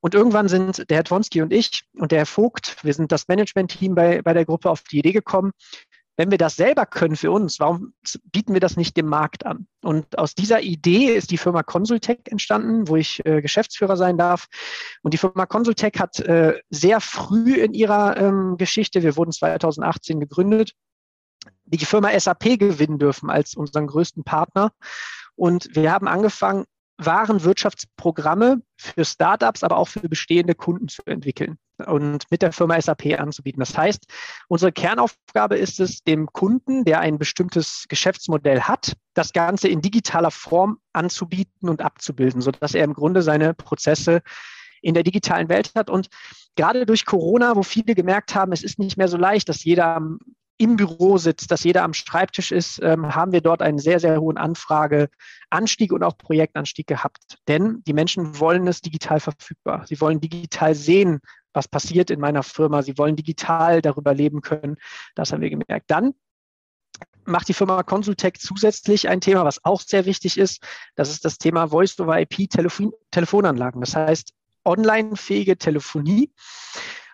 Und 0.00 0.14
irgendwann 0.14 0.48
sind 0.48 0.88
der 0.90 0.98
Herr 0.98 1.04
Twonski 1.04 1.40
und 1.40 1.52
ich 1.52 1.84
und 1.94 2.12
der 2.12 2.18
Herr 2.18 2.26
Vogt, 2.26 2.76
wir 2.82 2.92
sind 2.92 3.10
das 3.10 3.26
Management-Team 3.26 3.94
bei, 3.94 4.22
bei 4.22 4.34
der 4.34 4.44
Gruppe 4.44 4.70
auf 4.70 4.82
die 4.82 4.98
Idee 4.98 5.12
gekommen, 5.12 5.52
wenn 6.18 6.32
wir 6.32 6.38
das 6.38 6.56
selber 6.56 6.84
können 6.84 7.14
für 7.14 7.30
uns, 7.30 7.60
warum 7.60 7.94
bieten 8.32 8.52
wir 8.52 8.60
das 8.60 8.76
nicht 8.76 8.96
dem 8.96 9.06
Markt 9.06 9.46
an? 9.46 9.68
Und 9.82 10.18
aus 10.18 10.34
dieser 10.34 10.60
Idee 10.60 11.14
ist 11.14 11.30
die 11.30 11.38
Firma 11.38 11.62
Consultech 11.62 12.18
entstanden, 12.24 12.88
wo 12.88 12.96
ich 12.96 13.24
äh, 13.24 13.40
Geschäftsführer 13.40 13.96
sein 13.96 14.18
darf. 14.18 14.48
Und 15.02 15.14
die 15.14 15.18
Firma 15.18 15.46
Consultech 15.46 15.92
hat 15.98 16.18
äh, 16.18 16.60
sehr 16.70 17.00
früh 17.00 17.54
in 17.54 17.72
ihrer 17.72 18.16
ähm, 18.16 18.56
Geschichte, 18.58 19.04
wir 19.04 19.16
wurden 19.16 19.30
2018 19.30 20.18
gegründet, 20.18 20.72
die 21.76 21.84
Firma 21.84 22.18
SAP 22.18 22.58
gewinnen 22.58 22.98
dürfen 22.98 23.30
als 23.30 23.54
unseren 23.54 23.86
größten 23.86 24.24
Partner. 24.24 24.72
Und 25.36 25.68
wir 25.74 25.92
haben 25.92 26.08
angefangen, 26.08 26.64
Warenwirtschaftsprogramme 26.98 28.60
für 28.76 29.04
Startups, 29.04 29.62
aber 29.62 29.76
auch 29.76 29.88
für 29.88 30.08
bestehende 30.08 30.54
Kunden 30.54 30.88
zu 30.88 31.02
entwickeln 31.06 31.56
und 31.86 32.24
mit 32.30 32.42
der 32.42 32.52
Firma 32.52 32.80
SAP 32.80 33.18
anzubieten. 33.18 33.60
Das 33.60 33.76
heißt, 33.76 34.04
unsere 34.48 34.72
Kernaufgabe 34.72 35.56
ist 35.56 35.78
es, 35.78 36.02
dem 36.02 36.26
Kunden, 36.26 36.84
der 36.84 37.00
ein 37.00 37.18
bestimmtes 37.18 37.84
Geschäftsmodell 37.88 38.62
hat, 38.62 38.94
das 39.14 39.32
Ganze 39.32 39.68
in 39.68 39.80
digitaler 39.80 40.32
Form 40.32 40.78
anzubieten 40.92 41.68
und 41.68 41.82
abzubilden, 41.82 42.40
sodass 42.40 42.74
er 42.74 42.84
im 42.84 42.94
Grunde 42.94 43.22
seine 43.22 43.54
Prozesse 43.54 44.22
in 44.82 44.94
der 44.94 45.04
digitalen 45.04 45.48
Welt 45.48 45.72
hat. 45.76 45.90
Und 45.90 46.08
gerade 46.56 46.84
durch 46.84 47.06
Corona, 47.06 47.54
wo 47.54 47.62
viele 47.62 47.94
gemerkt 47.94 48.34
haben, 48.34 48.52
es 48.52 48.64
ist 48.64 48.78
nicht 48.80 48.96
mehr 48.96 49.08
so 49.08 49.16
leicht, 49.16 49.48
dass 49.48 49.62
jeder 49.64 50.00
im 50.58 50.76
Büro 50.76 51.16
sitzt, 51.18 51.50
dass 51.50 51.64
jeder 51.64 51.82
am 51.84 51.94
Schreibtisch 51.94 52.52
ist, 52.52 52.80
ähm, 52.82 53.14
haben 53.14 53.32
wir 53.32 53.40
dort 53.40 53.62
einen 53.62 53.78
sehr, 53.78 54.00
sehr 54.00 54.20
hohen 54.20 54.36
Anfrageanstieg 54.36 55.92
und 55.92 56.02
auch 56.02 56.18
Projektanstieg 56.18 56.88
gehabt. 56.88 57.38
Denn 57.46 57.82
die 57.86 57.92
Menschen 57.92 58.40
wollen 58.40 58.66
es 58.66 58.80
digital 58.80 59.20
verfügbar. 59.20 59.86
Sie 59.86 60.00
wollen 60.00 60.20
digital 60.20 60.74
sehen, 60.74 61.20
was 61.52 61.68
passiert 61.68 62.10
in 62.10 62.18
meiner 62.20 62.42
Firma. 62.42 62.82
Sie 62.82 62.98
wollen 62.98 63.14
digital 63.16 63.80
darüber 63.80 64.12
leben 64.14 64.42
können. 64.42 64.76
Das 65.14 65.32
haben 65.32 65.40
wir 65.40 65.50
gemerkt. 65.50 65.90
Dann 65.90 66.14
macht 67.24 67.48
die 67.48 67.54
Firma 67.54 67.84
Consultech 67.84 68.40
zusätzlich 68.40 69.08
ein 69.08 69.20
Thema, 69.20 69.44
was 69.44 69.64
auch 69.64 69.80
sehr 69.80 70.06
wichtig 70.06 70.38
ist. 70.38 70.60
Das 70.96 71.10
ist 71.10 71.24
das 71.24 71.38
Thema 71.38 71.68
Voice-over-IP-Telefonanlagen. 71.68 73.80
Das 73.80 73.94
heißt, 73.94 74.32
online-fähige 74.64 75.56
Telefonie. 75.56 76.32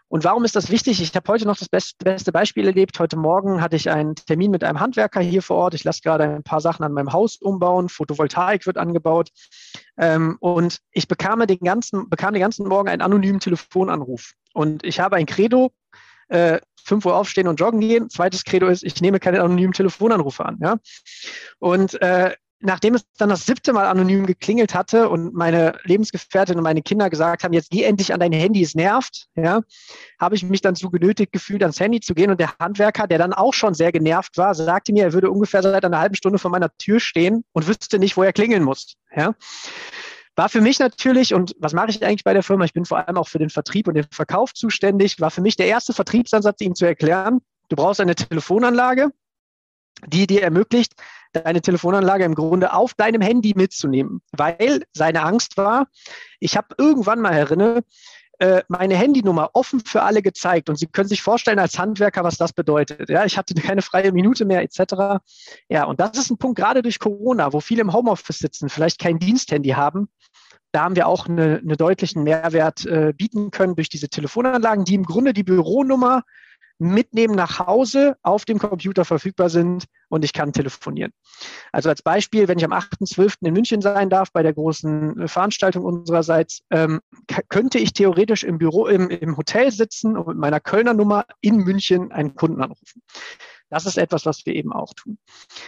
Und 0.09 0.25
warum 0.25 0.45
ist 0.45 0.55
das 0.55 0.71
wichtig? 0.71 1.01
Ich 1.01 1.15
habe 1.15 1.33
heute 1.33 1.47
noch 1.47 1.57
das 1.57 1.69
beste 1.69 2.33
Beispiel 2.33 2.67
erlebt. 2.67 2.99
Heute 2.99 3.17
Morgen 3.17 3.61
hatte 3.61 3.77
ich 3.77 3.91
einen 3.91 4.15
Termin 4.15 4.51
mit 4.51 4.63
einem 4.63 4.81
Handwerker 4.81 5.21
hier 5.21 5.43
vor 5.43 5.57
Ort. 5.57 5.75
Ich 5.75 5.85
lasse 5.85 6.03
gerade 6.03 6.25
ein 6.25 6.43
paar 6.43 6.61
Sachen 6.61 6.85
an 6.85 6.93
meinem 6.93 7.13
Haus 7.13 7.37
umbauen. 7.37 7.89
Photovoltaik 7.89 8.67
wird 8.67 8.79
angebaut. 8.79 9.31
Ähm, 9.97 10.37
und 10.41 10.79
ich 10.93 11.09
bekam 11.09 11.45
den, 11.47 11.59
ganzen, 11.59 12.09
bekam 12.09 12.35
den 12.35 12.43
ganzen 12.43 12.69
Morgen 12.69 12.89
einen 12.89 13.03
anonymen 13.03 13.41
Telefonanruf. 13.41 14.33
Und 14.53 14.85
ich 14.85 15.01
habe 15.01 15.17
ein 15.17 15.27
Credo, 15.27 15.73
äh, 16.29 16.61
5 16.85 17.07
Uhr 17.07 17.17
aufstehen 17.17 17.49
und 17.49 17.59
joggen 17.59 17.81
gehen. 17.81 18.11
Zweites 18.11 18.45
Credo 18.45 18.69
ist, 18.69 18.85
ich 18.85 19.01
nehme 19.01 19.19
keine 19.19 19.43
anonymen 19.43 19.73
Telefonanrufe 19.73 20.45
an. 20.45 20.59
Ja? 20.61 20.77
Und 21.59 22.01
äh, 22.03 22.35
nachdem 22.65 22.95
es 22.95 23.05
dann 23.19 23.29
das 23.29 23.47
siebte 23.47 23.73
Mal 23.73 23.87
anonym 23.87 24.27
geklingelt 24.27 24.75
hatte 24.75 25.09
und 25.09 25.35
meine 25.35 25.79
Lebensgefährtin 25.85 26.57
und 26.57 26.63
meine 26.63 26.83
Kinder 26.83 27.11
gesagt 27.11 27.45
haben, 27.45 27.53
jetzt 27.53 27.71
geh 27.71 27.83
endlich 27.83 28.13
an 28.13 28.21
dein 28.21 28.33
Handy, 28.33 28.63
es 28.63 28.75
nervt, 28.75 29.29
ja, 29.37 29.61
habe 30.19 30.35
ich 30.35 30.43
mich 30.43 30.63
dann 30.63 30.75
so 30.75 30.91
genötigt 30.91 31.33
gefühlt, 31.33 31.63
ans 31.63 31.79
Handy 31.79 32.01
zu 32.01 32.15
gehen. 32.15 32.31
Und 32.31 32.41
der 32.41 32.57
Handwerker, 32.59 33.07
der 33.07 33.19
dann 33.19 33.35
auch 33.35 33.53
schon 33.53 33.75
sehr 33.75 33.93
genervt 33.93 34.39
war, 34.39 34.55
sagte 34.55 34.93
mir, 34.93 35.05
er 35.05 35.13
würde 35.13 35.31
ungefähr 35.31 35.63
seit 35.63 35.85
einer 35.85 35.99
halben 35.99 36.15
Stunde 36.15 36.39
vor 36.39 36.51
meiner 36.51 36.75
Tür 36.79 37.01
stehen 37.01 37.45
und 37.53 37.69
wüsste 37.69 37.99
nicht, 37.99 38.17
wo 38.17 38.23
er 38.23 38.33
klingeln 38.33 38.63
muss. 38.63 38.95
Ja. 39.15 39.35
War 40.37 40.49
für 40.49 40.61
mich 40.61 40.79
natürlich, 40.79 41.35
und 41.35 41.55
was 41.59 41.75
mache 41.75 41.91
ich 41.91 42.05
eigentlich 42.05 42.25
bei 42.25 42.33
der 42.33 42.43
Firma? 42.43 42.65
Ich 42.65 42.73
bin 42.73 42.87
vor 42.87 43.07
allem 43.07 43.17
auch 43.19 43.29
für 43.29 43.39
den 43.39 43.51
Vertrieb 43.51 43.87
und 43.87 43.95
den 43.95 44.07
Verkauf 44.11 44.53
zuständig, 44.55 45.21
war 45.21 45.31
für 45.31 45.43
mich 45.43 45.57
der 45.57 45.67
erste 45.67 45.93
Vertriebsansatz, 45.93 46.61
ihm 46.61 46.75
zu 46.75 46.87
erklären, 46.87 47.41
du 47.69 47.77
brauchst 47.77 48.01
eine 48.01 48.15
Telefonanlage, 48.15 49.11
die 50.07 50.27
dir 50.27 50.43
ermöglicht, 50.43 50.95
deine 51.35 51.61
Telefonanlage 51.61 52.25
im 52.25 52.35
Grunde 52.35 52.73
auf 52.73 52.95
deinem 52.95 53.21
Handy 53.21 53.53
mitzunehmen, 53.57 54.21
weil 54.33 54.85
seine 54.93 55.23
Angst 55.23 55.57
war, 55.57 55.89
ich 56.41 56.57
habe 56.57 56.75
irgendwann 56.79 57.21
mal 57.21 57.33
erinnert, 57.33 57.85
äh, 58.41 58.63
meine 58.69 58.97
Handynummer 58.97 59.51
offen 59.53 59.81
für 59.81 60.03
alle 60.03 60.21
gezeigt 60.21 60.69
und 60.69 60.77
Sie 60.77 60.87
können 60.87 61.09
sich 61.09 61.23
vorstellen 61.23 61.61
als 61.61 61.79
Handwerker, 61.79 62.25
was 62.25 62.37
das 62.37 62.53
bedeutet. 62.53 63.09
Ja, 63.09 63.25
ich 63.25 63.39
hatte 63.39 63.55
keine 63.55 63.83
freie 63.83 64.13
Minute 64.13 64.45
mehr 64.45 64.63
etc. 64.63 65.23
Ja, 65.69 65.85
und 65.85 66.01
das 66.01 66.19
ist 66.19 66.31
ein 66.31 66.39
Punkt 66.39 66.59
gerade 66.59 66.83
durch 66.83 66.99
Corona, 66.99 67.53
wo 67.53 67.61
viele 67.61 67.83
im 67.83 67.93
Homeoffice 67.93 68.39
sitzen, 68.39 68.69
vielleicht 68.69 68.99
kein 68.99 69.19
Diensthandy 69.19 69.71
haben. 69.71 70.09
Da 70.73 70.83
haben 70.83 70.97
wir 70.97 71.07
auch 71.07 71.29
einen 71.29 71.61
eine 71.61 71.77
deutlichen 71.77 72.25
Mehrwert 72.25 72.85
äh, 72.87 73.13
bieten 73.17 73.53
können 73.53 73.77
durch 73.77 73.89
diese 73.89 74.09
Telefonanlagen, 74.09 74.85
die 74.85 74.97
im 74.97 75.05
Grunde 75.05 75.33
die 75.33 75.45
Büronummer 75.45 76.25
mitnehmen 76.85 77.35
nach 77.35 77.59
Hause, 77.59 78.17
auf 78.23 78.45
dem 78.45 78.59
Computer 78.59 79.05
verfügbar 79.05 79.49
sind 79.49 79.85
und 80.09 80.25
ich 80.25 80.33
kann 80.33 80.53
telefonieren. 80.53 81.13
Also 81.73 81.89
als 81.89 82.03
Beispiel, 82.03 82.49
wenn 82.49 82.59
ich 82.59 82.65
am 82.65 82.73
8.12. 82.73 83.47
in 83.47 83.53
München 83.53 83.81
sein 83.81 84.11
darf 84.11 84.33
bei 84.33 84.43
der 84.43 84.53
großen 84.53 85.21
äh, 85.21 85.29
Veranstaltung 85.29 85.85
unsererseits, 85.85 86.63
ähm, 86.71 87.01
könnte 87.49 87.79
ich 87.79 87.93
theoretisch 87.93 88.45
im 88.45 88.59
Büro, 88.59 88.87
im, 88.87 89.11
im 89.11 89.37
Hotel 89.37 89.71
sitzen 89.71 90.17
und 90.17 90.29
mit 90.29 90.37
meiner 90.37 90.61
Kölner 90.61 90.95
Nummer 90.95 91.27
in 91.41 91.57
München 91.57 92.13
einen 92.13 92.35
Kunden 92.35 92.63
anrufen. 92.63 93.03
Das 93.71 93.87
ist 93.87 93.99
etwas, 93.99 94.27
was 94.27 94.47
wir 94.47 94.55
eben 94.55 94.73
auch 94.73 94.95
tun. 94.95 95.19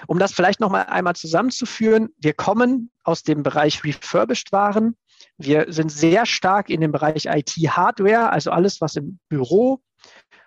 Um 0.06 0.18
das 0.18 0.32
vielleicht 0.32 0.60
noch 0.60 0.70
mal 0.70 0.82
einmal 0.82 1.16
zusammenzuführen, 1.16 2.10
wir 2.18 2.34
kommen 2.34 2.90
aus 3.02 3.22
dem 3.22 3.42
Bereich 3.42 3.82
Refurbished 3.82 4.52
Waren. 4.52 4.96
Wir 5.38 5.72
sind 5.72 5.90
sehr 5.90 6.26
stark 6.26 6.70
in 6.70 6.80
dem 6.80 6.92
Bereich 6.92 7.26
IT-Hardware, 7.26 8.30
also 8.30 8.50
alles, 8.50 8.80
was 8.80 8.96
im 8.96 9.18
Büro 9.28 9.80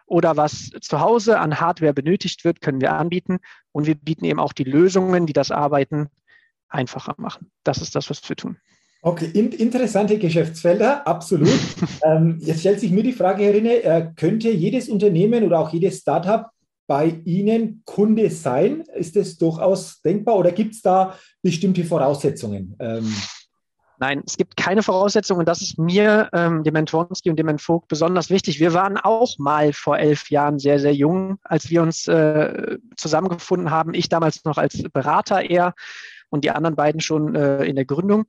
oder 0.09 0.37
was 0.37 0.71
zu 0.81 0.99
Hause 0.99 1.39
an 1.39 1.59
Hardware 1.59 1.93
benötigt 1.93 2.43
wird, 2.43 2.61
können 2.61 2.81
wir 2.81 2.93
anbieten. 2.93 3.39
Und 3.71 3.85
wir 3.85 3.95
bieten 3.95 4.25
eben 4.25 4.39
auch 4.39 4.53
die 4.53 4.63
Lösungen, 4.63 5.25
die 5.25 5.33
das 5.33 5.51
Arbeiten 5.51 6.07
einfacher 6.67 7.15
machen. 7.17 7.51
Das 7.63 7.81
ist 7.81 7.95
das, 7.95 8.09
was 8.09 8.27
wir 8.27 8.35
tun. 8.35 8.57
Okay, 9.01 9.29
in, 9.33 9.51
interessante 9.51 10.17
Geschäftsfelder, 10.17 11.07
absolut. 11.07 11.57
ähm, 12.05 12.37
jetzt 12.41 12.59
stellt 12.59 12.81
sich 12.81 12.91
mir 12.91 13.03
die 13.03 13.13
Frage, 13.13 13.43
Herr 13.43 13.53
Rinne, 13.53 13.83
äh, 13.83 14.07
könnte 14.15 14.49
jedes 14.49 14.89
Unternehmen 14.89 15.45
oder 15.45 15.59
auch 15.59 15.71
jedes 15.71 15.99
Startup 15.99 16.47
bei 16.85 17.21
Ihnen 17.23 17.83
Kunde 17.85 18.29
sein? 18.29 18.83
Ist 18.95 19.15
das 19.15 19.37
durchaus 19.37 20.01
denkbar 20.01 20.35
oder 20.37 20.51
gibt 20.51 20.73
es 20.73 20.81
da 20.81 21.17
bestimmte 21.41 21.85
Voraussetzungen? 21.85 22.75
Ähm, 22.79 23.13
Nein, 24.01 24.23
es 24.25 24.38
gibt 24.38 24.55
keine 24.55 24.81
Voraussetzungen 24.81 25.41
und 25.41 25.49
das 25.49 25.62
ist 25.62 25.77
mir, 25.77 26.29
ähm, 26.31 26.63
dem 26.63 26.73
Mentorenski 26.73 27.29
und 27.29 27.38
dem 27.38 27.59
Vogt 27.59 27.89
besonders 27.89 28.29
wichtig. 28.29 28.62
Wir 28.62 28.73
waren 28.73 28.97
auch 28.97 29.38
mal 29.39 29.73
vor 29.73 29.97
elf 29.97 30.29
Jahren 30.29 30.57
sehr, 30.57 30.79
sehr 30.79 30.93
jung, 30.93 31.38
als 31.43 31.69
wir 31.69 31.81
uns 31.81 32.07
äh, 32.07 32.77
zusammengefunden 32.95 33.71
haben. 33.71 33.93
Ich 33.93 34.07
damals 34.07 34.45
noch 34.45 34.57
als 34.57 34.81
Berater 34.93 35.49
eher 35.49 35.73
und 36.29 36.43
die 36.43 36.51
anderen 36.51 36.75
beiden 36.75 37.01
schon 37.01 37.35
äh, 37.35 37.63
in 37.65 37.75
der 37.75 37.85
Gründung. 37.85 38.25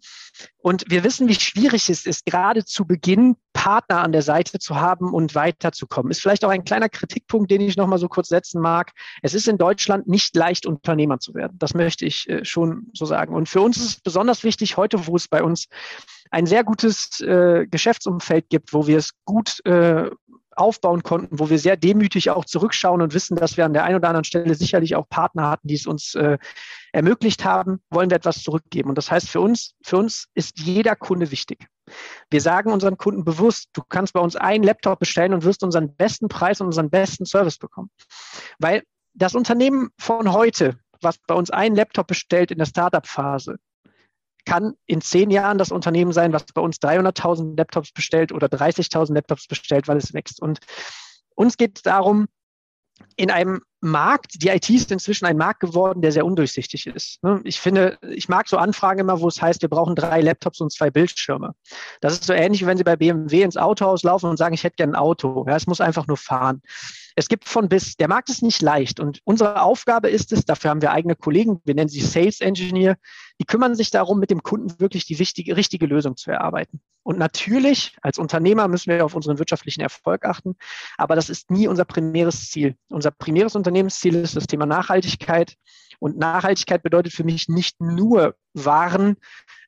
Und 0.58 0.84
wir 0.88 1.04
wissen, 1.04 1.28
wie 1.28 1.34
schwierig 1.34 1.88
es 1.88 2.06
ist, 2.06 2.26
gerade 2.26 2.64
zu 2.64 2.86
Beginn 2.86 3.36
Partner 3.52 4.02
an 4.02 4.12
der 4.12 4.22
Seite 4.22 4.58
zu 4.58 4.76
haben 4.76 5.12
und 5.12 5.34
weiterzukommen. 5.34 6.10
Ist 6.10 6.20
vielleicht 6.20 6.44
auch 6.44 6.50
ein 6.50 6.64
kleiner 6.64 6.88
Kritikpunkt, 6.88 7.50
den 7.50 7.60
ich 7.60 7.76
noch 7.76 7.86
mal 7.86 7.98
so 7.98 8.08
kurz 8.08 8.28
setzen 8.28 8.60
mag. 8.60 8.92
Es 9.22 9.34
ist 9.34 9.48
in 9.48 9.58
Deutschland 9.58 10.06
nicht 10.08 10.34
leicht, 10.36 10.66
Unternehmer 10.66 11.18
zu 11.18 11.34
werden. 11.34 11.58
Das 11.58 11.74
möchte 11.74 12.06
ich 12.06 12.28
äh, 12.28 12.44
schon 12.44 12.88
so 12.92 13.06
sagen. 13.06 13.34
Und 13.34 13.48
für 13.48 13.60
uns 13.60 13.76
ist 13.76 13.84
es 13.84 14.00
besonders 14.00 14.44
wichtig, 14.44 14.76
heute, 14.76 15.06
wo 15.06 15.16
es 15.16 15.28
bei 15.28 15.42
uns 15.42 15.66
ein 16.30 16.46
sehr 16.46 16.64
gutes 16.64 17.20
äh, 17.20 17.66
Geschäftsumfeld 17.66 18.48
gibt, 18.48 18.72
wo 18.72 18.86
wir 18.86 18.98
es 18.98 19.10
gut 19.24 19.64
äh, 19.66 20.10
aufbauen 20.56 21.02
konnten, 21.02 21.38
wo 21.38 21.50
wir 21.50 21.58
sehr 21.58 21.76
demütig 21.76 22.30
auch 22.30 22.44
zurückschauen 22.44 23.02
und 23.02 23.14
wissen, 23.14 23.36
dass 23.36 23.56
wir 23.56 23.64
an 23.64 23.72
der 23.72 23.84
einen 23.84 23.96
oder 23.96 24.08
anderen 24.08 24.24
Stelle 24.24 24.54
sicherlich 24.54 24.96
auch 24.96 25.08
Partner 25.08 25.48
hatten, 25.48 25.68
die 25.68 25.74
es 25.74 25.86
uns 25.86 26.14
äh, 26.14 26.38
ermöglicht 26.92 27.44
haben, 27.44 27.80
wollen 27.90 28.10
wir 28.10 28.16
etwas 28.16 28.42
zurückgeben. 28.42 28.88
Und 28.88 28.98
das 28.98 29.10
heißt 29.10 29.28
für 29.28 29.40
uns, 29.40 29.74
für 29.82 29.96
uns 29.96 30.28
ist 30.34 30.58
jeder 30.58 30.96
Kunde 30.96 31.30
wichtig. 31.30 31.66
Wir 32.30 32.40
sagen 32.40 32.72
unseren 32.72 32.96
Kunden 32.96 33.24
bewusst, 33.24 33.70
du 33.72 33.82
kannst 33.88 34.12
bei 34.12 34.20
uns 34.20 34.36
einen 34.36 34.64
Laptop 34.64 34.98
bestellen 34.98 35.34
und 35.34 35.44
wirst 35.44 35.62
unseren 35.62 35.94
besten 35.94 36.28
Preis 36.28 36.60
und 36.60 36.68
unseren 36.68 36.90
besten 36.90 37.26
Service 37.26 37.58
bekommen. 37.58 37.90
Weil 38.58 38.82
das 39.14 39.34
Unternehmen 39.34 39.90
von 39.98 40.32
heute, 40.32 40.78
was 41.00 41.18
bei 41.26 41.34
uns 41.34 41.50
einen 41.50 41.74
Laptop 41.74 42.06
bestellt 42.06 42.50
in 42.50 42.58
der 42.58 42.66
Startup-Phase, 42.66 43.56
kann 44.44 44.74
in 44.86 45.00
zehn 45.00 45.30
Jahren 45.30 45.58
das 45.58 45.72
Unternehmen 45.72 46.12
sein, 46.12 46.32
was 46.32 46.44
bei 46.46 46.60
uns 46.60 46.78
300.000 46.78 47.56
Laptops 47.56 47.92
bestellt 47.92 48.32
oder 48.32 48.46
30.000 48.48 49.14
Laptops 49.14 49.46
bestellt, 49.46 49.88
weil 49.88 49.96
es 49.96 50.14
wächst. 50.14 50.40
Und 50.40 50.60
uns 51.34 51.56
geht 51.56 51.78
es 51.78 51.82
darum, 51.82 52.26
in 53.16 53.30
einem 53.30 53.62
Markt, 53.80 54.42
die 54.42 54.48
IT 54.48 54.68
ist 54.68 54.92
inzwischen 54.92 55.24
ein 55.24 55.38
Markt 55.38 55.60
geworden, 55.60 56.02
der 56.02 56.12
sehr 56.12 56.26
undurchsichtig 56.26 56.86
ist. 56.86 57.22
Ne? 57.22 57.40
Ich 57.44 57.58
finde, 57.58 57.98
ich 58.02 58.28
mag 58.28 58.46
so 58.46 58.58
Anfragen 58.58 59.00
immer, 59.00 59.20
wo 59.20 59.28
es 59.28 59.40
heißt, 59.40 59.62
wir 59.62 59.70
brauchen 59.70 59.96
drei 59.96 60.20
Laptops 60.20 60.60
und 60.60 60.70
zwei 60.70 60.90
Bildschirme. 60.90 61.54
Das 62.02 62.12
ist 62.12 62.24
so 62.24 62.34
ähnlich, 62.34 62.66
wenn 62.66 62.76
Sie 62.76 62.84
bei 62.84 62.96
BMW 62.96 63.42
ins 63.42 63.56
Autohaus 63.56 64.02
laufen 64.02 64.28
und 64.28 64.36
sagen, 64.36 64.54
ich 64.54 64.64
hätte 64.64 64.76
gerne 64.76 64.92
ein 64.92 64.96
Auto. 64.96 65.46
Ja, 65.48 65.56
es 65.56 65.66
muss 65.66 65.80
einfach 65.80 66.06
nur 66.06 66.18
fahren. 66.18 66.60
Es 67.16 67.28
gibt 67.28 67.48
von 67.48 67.68
bis, 67.68 67.96
der 67.96 68.08
Markt 68.08 68.30
ist 68.30 68.42
nicht 68.42 68.62
leicht 68.62 69.00
und 69.00 69.20
unsere 69.24 69.62
Aufgabe 69.62 70.08
ist 70.08 70.32
es, 70.32 70.44
dafür 70.44 70.70
haben 70.70 70.82
wir 70.82 70.92
eigene 70.92 71.16
Kollegen, 71.16 71.60
wir 71.64 71.74
nennen 71.74 71.88
sie 71.88 72.00
Sales 72.00 72.40
Engineer, 72.40 72.96
die 73.40 73.44
kümmern 73.44 73.74
sich 73.74 73.90
darum, 73.90 74.20
mit 74.20 74.30
dem 74.30 74.42
Kunden 74.42 74.78
wirklich 74.80 75.06
die 75.06 75.18
wichtige, 75.18 75.56
richtige 75.56 75.86
Lösung 75.86 76.16
zu 76.16 76.30
erarbeiten. 76.30 76.80
Und 77.02 77.18
natürlich, 77.18 77.96
als 78.02 78.18
Unternehmer 78.18 78.68
müssen 78.68 78.90
wir 78.90 79.04
auf 79.04 79.14
unseren 79.14 79.38
wirtschaftlichen 79.38 79.80
Erfolg 79.80 80.24
achten, 80.24 80.56
aber 80.98 81.16
das 81.16 81.30
ist 81.30 81.50
nie 81.50 81.66
unser 81.66 81.84
primäres 81.84 82.50
Ziel. 82.50 82.76
Unser 82.90 83.10
primäres 83.10 83.56
Unternehmensziel 83.56 84.14
ist 84.16 84.36
das 84.36 84.46
Thema 84.46 84.66
Nachhaltigkeit. 84.66 85.56
Und 85.98 86.18
Nachhaltigkeit 86.18 86.82
bedeutet 86.82 87.12
für 87.12 87.24
mich 87.24 87.48
nicht 87.48 87.80
nur 87.80 88.36
Waren 88.54 89.16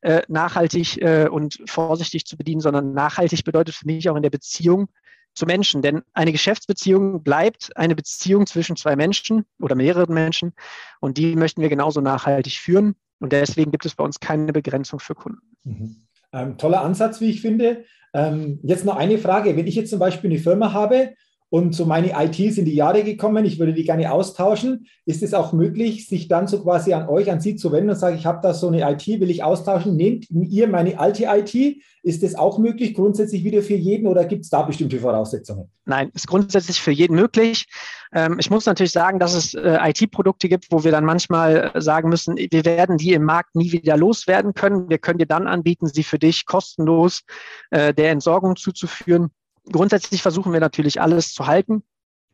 äh, 0.03 0.23
nachhaltig 0.29 1.01
äh, 1.01 1.29
und 1.29 1.63
vorsichtig 1.67 2.27
zu 2.27 2.37
bedienen, 2.37 2.61
sondern 2.61 2.93
nachhaltig 2.93 3.45
bedeutet 3.45 3.75
für 3.75 3.87
mich 3.87 4.09
auch 4.11 4.17
in 4.17 4.23
der 4.23 4.31
Beziehung 4.31 4.89
zu 5.35 5.47
Menschen. 5.47 5.83
Denn 5.83 6.03
eine 6.13 6.33
Geschäftsbeziehung 6.33 7.23
bleibt 7.23 7.77
eine 7.77 7.95
Beziehung 7.95 8.47
zwischen 8.47 8.77
zwei 8.77 8.97
Menschen 8.97 9.45
oder 9.61 9.75
mehreren 9.75 10.15
Menschen. 10.15 10.53
Und 11.01 11.19
die 11.19 11.37
möchten 11.37 11.61
wir 11.63 11.69
genauso 11.69 12.01
nachhaltig 12.01 12.55
führen. 12.55 12.95
Und 13.19 13.33
deswegen 13.33 13.71
gibt 13.71 13.87
es 13.87 13.95
bei 13.95 14.05
uns 14.05 14.21
keine 14.21 14.53
Begrenzung 14.53 14.99
für 14.99 15.15
Kunden. 15.15 15.41
Mhm. 15.65 15.97
Ähm, 16.33 16.59
toller 16.59 16.83
Ansatz, 16.83 17.21
wie 17.21 17.31
ich 17.31 17.41
finde. 17.41 17.85
Ähm, 18.15 18.61
jetzt 18.63 18.85
noch 18.85 18.97
eine 18.97 19.19
Frage. 19.19 19.57
Wenn 19.57 19.67
ich 19.67 19.75
jetzt 19.75 19.91
zum 19.91 19.99
Beispiel 19.99 20.31
eine 20.31 20.41
Firma 20.41 20.73
habe 20.73 21.15
und 21.53 21.75
so 21.75 21.85
meine 21.85 22.15
IT 22.17 22.55
sind 22.55 22.65
die 22.65 22.75
Jahre 22.75 23.05
gekommen, 23.05 23.45
ich 23.45 23.59
würde 23.59 23.75
die 23.75 23.85
gerne 23.85 24.11
austauschen. 24.11 24.87
Ist 25.05 25.23
es 25.23 25.35
auch 25.35 25.53
möglich, 25.53 26.09
sich 26.09 26.27
dann 26.27 26.47
so 26.47 26.63
quasi 26.63 26.95
an 26.95 27.11
euch, 27.11 27.31
an 27.31 27.43
Sie 27.43 27.57
zu 27.57 27.71
wenden 27.73 27.91
und 27.91 27.97
sagen, 27.97 28.17
ich 28.17 28.25
habe 28.25 28.39
da 28.43 28.55
so 28.55 28.69
eine 28.69 28.91
IT, 28.91 29.07
will 29.07 29.29
ich 29.29 29.45
austauschen, 29.45 29.95
nehmt 29.95 30.31
ihr 30.31 30.67
meine 30.67 30.99
alte 30.99 31.25
IT? 31.25 31.83
Ist 32.03 32.23
das 32.23 32.37
auch 32.37 32.59
möglich, 32.59 32.95
grundsätzlich 32.95 33.45
wieder 33.45 33.61
für 33.61 33.75
jeden 33.75 34.07
oder 34.07 34.25
gibt 34.25 34.45
es 34.45 34.49
da 34.49 34.63
bestimmte 34.63 34.99
Voraussetzungen? 34.99 35.71
Nein, 35.85 36.11
ist 36.15 36.27
grundsätzlich 36.27 36.81
für 36.81 36.91
jeden 36.91 37.17
möglich. 37.17 37.67
Ähm, 38.15 38.39
ich 38.41 38.49
muss 38.49 38.65
natürlich 38.65 38.93
sagen, 38.93 39.19
dass 39.19 39.35
es 39.35 39.53
äh, 39.53 39.79
IT-Produkte 39.91 40.49
gibt, 40.49 40.69
wo 40.71 40.85
wir 40.85 40.91
dann 40.91 41.05
manchmal 41.05 41.71
äh, 41.75 41.83
sagen 41.83 42.09
müssen, 42.09 42.39
wir 42.39 42.65
werden 42.65 42.97
die 42.97 43.13
im 43.13 43.25
Markt 43.25 43.57
nie 43.57 43.73
wieder 43.73 43.99
loswerden 43.99 44.55
können. 44.55 44.89
Wir 44.89 44.97
können 44.97 45.19
dir 45.19 45.27
dann 45.27 45.47
anbieten, 45.47 45.87
sie 45.87 46.03
für 46.03 46.19
dich 46.19 46.47
kostenlos 46.47 47.25
äh, 47.71 47.93
der 47.93 48.11
Entsorgung 48.11 48.57
zuzuführen. 48.57 49.33
Grundsätzlich 49.71 50.23
versuchen 50.23 50.53
wir 50.53 50.61
natürlich 50.61 51.01
alles 51.01 51.33
zu 51.33 51.47
halten. 51.47 51.83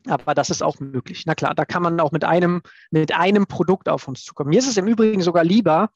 Aber 0.06 0.34
das 0.34 0.50
ist 0.50 0.62
auch 0.62 0.78
möglich. 0.80 1.24
Na 1.26 1.34
klar, 1.34 1.54
da 1.54 1.64
kann 1.64 1.82
man 1.82 1.98
auch 2.00 2.12
mit 2.12 2.24
einem, 2.24 2.62
mit 2.90 3.14
einem 3.14 3.46
Produkt 3.46 3.88
auf 3.88 4.08
uns 4.08 4.24
zukommen. 4.24 4.50
Mir 4.50 4.58
ist 4.58 4.68
es 4.68 4.76
im 4.76 4.86
Übrigen 4.86 5.20
sogar 5.22 5.44
lieber, 5.44 5.90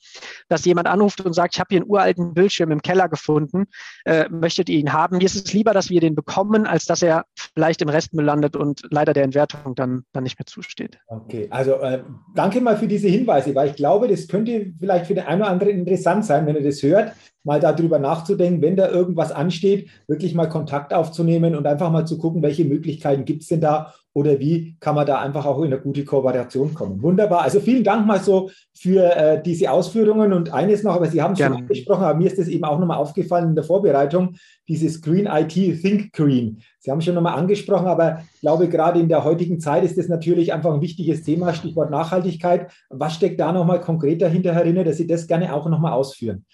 dass 0.49 0.65
jemand 0.65 0.89
anruft 0.89 1.21
und 1.21 1.33
sagt, 1.33 1.55
ich 1.55 1.61
habe 1.61 1.69
hier 1.71 1.81
einen 1.81 1.91
uralten 1.91 2.35
Bildschirm 2.35 2.71
im 2.71 2.83
Keller 2.83 3.09
gefunden, 3.09 3.67
äh, 4.05 4.29
möchtet 4.29 4.69
ihr 4.69 4.79
ihn 4.79 4.93
haben? 4.93 5.19
Mir 5.19 5.25
ist 5.25 5.35
es 5.35 5.53
lieber, 5.53 5.73
dass 5.73 5.89
wir 5.89 6.01
den 6.01 6.15
bekommen, 6.15 6.67
als 6.67 6.85
dass 6.85 7.03
er 7.03 7.25
vielleicht 7.55 7.83
im 7.83 7.89
Restmüll 7.89 8.25
landet 8.25 8.57
und 8.57 8.83
leider 8.91 9.13
der 9.13 9.25
Entwertung 9.25 9.75
dann, 9.75 10.05
dann 10.13 10.25
nicht 10.25 10.39
mehr 10.39 10.47
zusteht. 10.47 10.99
Okay, 11.07 11.47
also 11.51 11.75
äh, 11.75 12.03
danke 12.35 12.61
mal 12.61 12.77
für 12.77 12.89
diese 12.89 13.09
Hinweise, 13.09 13.55
weil 13.55 13.71
ich 13.71 13.77
glaube, 13.77 14.09
das 14.09 14.29
könnte 14.29 14.73
vielleicht 14.79 15.07
für 15.07 15.15
den 15.15 15.25
einen 15.25 15.43
oder 15.43 15.51
anderen 15.51 15.73
interessant 15.73 16.25
sein, 16.25 16.47
wenn 16.47 16.57
er 16.57 16.63
das 16.63 16.83
hört, 16.83 17.13
mal 17.45 17.61
darüber 17.61 17.99
nachzudenken, 17.99 18.63
wenn 18.63 18.77
da 18.77 18.89
irgendwas 18.89 19.33
ansteht, 19.33 19.89
wirklich 20.07 20.35
mal 20.35 20.49
Kontakt 20.49 20.95
aufzunehmen 20.95 21.57
und 21.57 21.67
einfach 21.67 21.91
mal 21.91 22.07
zu 22.07 22.19
gucken, 22.19 22.43
welche 22.43 22.65
Möglichkeiten 22.65 23.25
gibt 23.25 23.43
es 23.43 23.49
denn 23.49 23.61
da 23.61 23.92
oder 24.15 24.39
wie 24.39 24.77
kann 24.79 24.95
man 24.95 25.07
da 25.07 25.21
einfach 25.21 25.47
auch 25.47 25.59
in 25.61 25.73
eine 25.73 25.81
gute 25.81 26.05
Kooperation 26.05 26.75
kommen. 26.75 27.03
Wunderbar. 27.03 27.43
Also 27.43 27.61
vielen 27.61 27.83
Dank 27.83 28.07
mal 28.07 28.21
so 28.21 28.51
für 28.75 29.17
äh, 29.17 29.43
diese 29.43 29.71
Ausführungen 29.71 30.33
und 30.33 30.53
eines 30.53 30.83
noch, 30.83 30.95
aber 30.95 31.07
Sie 31.07 31.23
haben 31.23 31.33
es 31.33 31.39
schon 31.39 31.55
angesprochen, 31.55 32.05
aber 32.05 32.19
mir 32.19 32.27
ist 32.27 32.39
das 32.39 32.49
eben 32.49 32.65
auch 32.65 32.79
nochmal 32.79 32.99
aufgefallen 32.99 33.51
in 33.51 33.55
der 33.55 33.65
Vorbereitung, 33.65 34.37
dieses 34.69 35.01
Green 35.01 35.27
IT 35.27 35.53
Think 35.53 36.13
Green. 36.13 36.63
Sie 36.79 36.91
haben 36.91 36.99
es 36.99 37.05
schon 37.05 37.15
nochmal 37.15 37.39
angesprochen, 37.39 37.87
aber 37.87 38.23
ich 38.35 38.41
glaube, 38.41 38.69
gerade 38.69 39.01
in 39.01 39.09
der 39.09 39.25
heutigen 39.25 39.61
Zeit 39.61 39.85
ist 39.85 39.97
das 39.97 40.09
natürlich 40.09 40.53
einfach 40.53 40.75
ein 40.75 40.83
wichtiges 40.83 41.23
Thema, 41.23 41.55
Stichwort 41.55 41.91
Nachhaltigkeit. 41.91 42.71
Was 42.91 43.15
steckt 43.15 43.41
da 43.41 43.53
nochmal 43.53 43.81
konkret 43.81 44.21
dahinter, 44.21 44.55
Herr 44.55 44.65
Rinne, 44.65 44.85
dass 44.85 44.99
Sie 44.99 45.07
das 45.07 45.27
gerne 45.27 45.55
auch 45.55 45.69
nochmal 45.69 45.93
ausführen? 45.93 46.45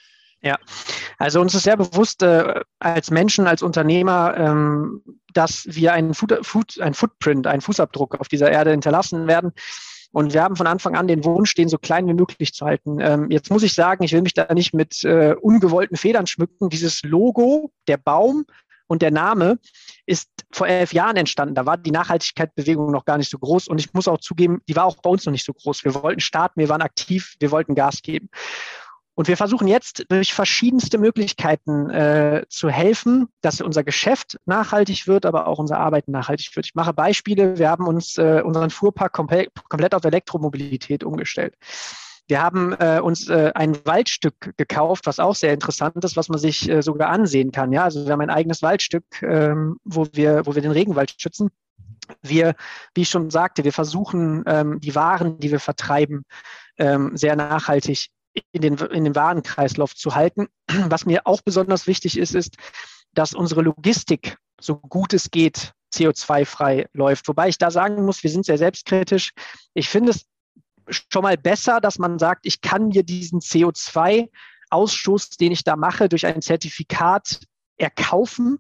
Ja, 0.43 0.57
also 1.19 1.41
uns 1.41 1.55
ist 1.55 1.65
sehr 1.65 1.77
bewusst 1.77 2.23
äh, 2.23 2.63
als 2.79 3.11
Menschen, 3.11 3.47
als 3.49 3.63
Unternehmer, 3.63 4.37
ähm, 4.37 5.03
dass 5.35 5.67
wir 5.69 5.93
einen, 5.93 6.15
Food, 6.15 6.39
Food, 6.43 6.81
einen 6.81 6.95
Footprint, 6.95 7.47
einen 7.47 7.61
Fußabdruck 7.61 8.21
auf 8.21 8.29
dieser 8.29 8.51
Erde 8.51 8.71
hinterlassen 8.71 9.27
werden. 9.27 9.53
Und 10.13 10.33
wir 10.33 10.43
haben 10.43 10.57
von 10.57 10.67
Anfang 10.67 10.97
an 10.97 11.09
den 11.09 11.25
Wunsch, 11.25 11.55
den 11.55 11.69
so 11.69 11.77
klein 11.77 12.07
wie 12.07 12.15
möglich 12.15 12.55
zu 12.55 12.65
halten. 12.65 12.99
Ähm, 13.01 13.31
jetzt 13.31 13.51
muss 13.51 13.63
ich 13.63 13.75
sagen, 13.75 14.05
ich 14.05 14.13
will 14.13 14.23
mich 14.23 14.33
da 14.33 14.53
nicht 14.55 14.73
mit 14.73 15.05
äh, 15.05 15.35
ungewollten 15.35 15.97
Federn 15.97 16.27
schmücken. 16.27 16.71
Dieses 16.71 17.03
Logo, 17.03 17.73
der 17.89 17.99
Baum 17.99 18.47
und 18.87 19.03
der 19.03 19.11
Name 19.11 19.59
ist 20.07 20.31
vor 20.51 20.67
elf 20.67 20.95
Jahren 20.95 21.17
entstanden. 21.17 21.55
Da 21.55 21.67
war 21.67 21.77
die 21.77 21.91
Nachhaltigkeitsbewegung 21.91 22.91
noch 22.91 23.05
gar 23.05 23.19
nicht 23.19 23.31
so 23.31 23.39
groß. 23.39 23.69
Und 23.69 23.79
ich 23.79 23.93
muss 23.93 24.09
auch 24.09 24.19
zugeben, 24.19 24.63
die 24.69 24.77
war 24.77 24.87
auch 24.87 24.97
bei 24.97 25.11
uns 25.11 25.27
noch 25.27 25.33
nicht 25.33 25.45
so 25.45 25.53
groß. 25.53 25.85
Wir 25.85 25.95
wollten 25.95 26.21
starten, 26.21 26.61
wir 26.61 26.71
waren 26.71 26.81
aktiv, 26.81 27.35
wir 27.41 27.51
wollten 27.51 27.75
Gas 27.75 28.01
geben. 28.03 28.31
Und 29.19 29.27
wir 29.27 29.37
versuchen 29.37 29.67
jetzt 29.67 30.05
durch 30.11 30.33
verschiedenste 30.33 30.97
Möglichkeiten 30.97 31.91
äh, 31.91 32.45
zu 32.49 32.71
helfen, 32.71 33.27
dass 33.41 33.61
unser 33.61 33.83
Geschäft 33.83 34.39
nachhaltig 34.47 35.09
wird, 35.09 35.27
aber 35.27 35.49
auch 35.49 35.59
unsere 35.59 35.81
Arbeit 35.81 36.07
nachhaltig 36.07 36.55
wird. 36.55 36.67
Ich 36.67 36.77
mache 36.77 36.93
Beispiele. 36.93 37.59
Wir 37.59 37.69
haben 37.69 37.89
uns 37.89 38.17
äh, 38.17 38.43
unseren 38.45 38.71
Fuhrpark 38.71 39.13
komplett, 39.13 39.51
komplett 39.69 39.97
auf 39.97 40.05
Elektromobilität 40.05 41.03
umgestellt. 41.03 41.57
Wir 42.29 42.41
haben 42.41 42.75
äh, 42.75 43.01
uns 43.01 43.29
äh, 43.29 43.51
ein 43.57 43.85
Waldstück 43.85 44.57
gekauft, 44.57 45.07
was 45.07 45.19
auch 45.19 45.35
sehr 45.35 45.53
interessant 45.53 46.05
ist, 46.05 46.17
was 46.17 46.29
man 46.29 46.39
sich 46.39 46.71
äh, 46.71 46.81
sogar 46.81 47.09
ansehen 47.09 47.51
kann. 47.51 47.73
Ja, 47.73 47.83
also 47.83 48.05
wir 48.05 48.13
haben 48.13 48.21
ein 48.21 48.31
eigenes 48.31 48.63
Waldstück, 48.63 49.05
ähm, 49.23 49.81
wo 49.83 50.07
wir, 50.13 50.47
wo 50.47 50.55
wir 50.55 50.63
den 50.63 50.71
Regenwald 50.71 51.13
schützen. 51.21 51.51
Wir, 52.23 52.55
wie 52.95 53.03
ich 53.03 53.09
schon 53.09 53.31
sagte, 53.31 53.65
wir 53.65 53.73
versuchen 53.73 54.45
ähm, 54.47 54.79
die 54.79 54.95
Waren, 54.95 55.41
die 55.41 55.51
wir 55.51 55.59
vertreiben, 55.59 56.23
ähm, 56.79 57.17
sehr 57.17 57.35
nachhaltig 57.35 58.11
in 58.53 58.63
den, 58.63 58.77
in 58.77 59.05
den 59.05 59.15
Warenkreislauf 59.15 59.95
zu 59.95 60.15
halten. 60.15 60.49
Was 60.89 61.07
mir 61.07 61.27
auch 61.27 61.43
besonders 61.43 61.87
wichtig 61.87 62.19
ist, 62.19 62.35
ist, 62.35 62.57
dass 63.13 63.35
unsere 63.35 63.63
Logistik, 63.63 64.37
so 64.61 64.77
gut 64.77 65.13
es 65.15 65.31
geht, 65.31 65.73
CO2-frei 65.95 66.87
läuft. 66.93 67.29
Wobei 67.29 67.49
ich 67.49 67.59
da 67.59 67.71
sagen 67.71 68.05
muss, 68.05 68.23
wir 68.23 68.31
sind 68.31 68.45
sehr 68.45 68.59
selbstkritisch. 68.59 69.33
Ich 69.75 69.89
finde 69.89 70.11
es 70.13 70.27
schon 71.13 71.23
mal 71.23 71.37
besser, 71.37 71.81
dass 71.81 71.99
man 71.99 72.19
sagt, 72.19 72.47
ich 72.47 72.61
kann 72.61 72.89
mir 72.89 73.03
diesen 73.03 73.41
CO2-Ausstoß, 73.41 75.39
den 75.39 75.53
ich 75.53 75.65
da 75.65 75.77
mache, 75.77 76.09
durch 76.09 76.27
ein 76.27 76.43
Zertifikat 76.43 77.41
erkaufen 77.77 78.59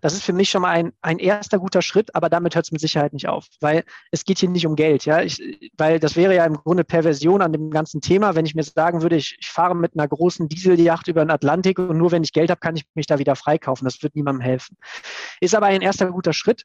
das 0.00 0.14
ist 0.14 0.24
für 0.24 0.32
mich 0.32 0.50
schon 0.50 0.62
mal 0.62 0.70
ein, 0.70 0.92
ein 1.02 1.18
erster 1.18 1.58
guter 1.58 1.82
Schritt, 1.82 2.14
aber 2.14 2.28
damit 2.28 2.54
hört 2.54 2.66
es 2.66 2.72
mit 2.72 2.80
Sicherheit 2.80 3.12
nicht 3.12 3.28
auf, 3.28 3.46
weil 3.60 3.84
es 4.10 4.24
geht 4.24 4.38
hier 4.38 4.48
nicht 4.48 4.66
um 4.66 4.76
Geld. 4.76 5.04
Ja? 5.04 5.22
Ich, 5.22 5.40
weil 5.76 5.98
das 6.00 6.16
wäre 6.16 6.34
ja 6.34 6.44
im 6.44 6.54
Grunde 6.54 6.84
Perversion 6.84 7.42
an 7.42 7.52
dem 7.52 7.70
ganzen 7.70 8.00
Thema, 8.00 8.34
wenn 8.34 8.46
ich 8.46 8.54
mir 8.54 8.62
sagen 8.62 9.02
würde, 9.02 9.16
ich, 9.16 9.36
ich 9.38 9.48
fahre 9.48 9.74
mit 9.74 9.92
einer 9.96 10.08
großen 10.08 10.48
Dieseljacht 10.48 11.08
über 11.08 11.24
den 11.24 11.30
Atlantik 11.30 11.78
und 11.78 11.96
nur 11.98 12.12
wenn 12.12 12.24
ich 12.24 12.32
Geld 12.32 12.50
habe, 12.50 12.60
kann 12.60 12.76
ich 12.76 12.84
mich 12.94 13.06
da 13.06 13.18
wieder 13.18 13.36
freikaufen. 13.36 13.84
Das 13.84 14.02
wird 14.02 14.14
niemandem 14.14 14.42
helfen. 14.42 14.76
Ist 15.40 15.54
aber 15.54 15.66
ein 15.66 15.82
erster 15.82 16.10
guter 16.10 16.32
Schritt. 16.32 16.64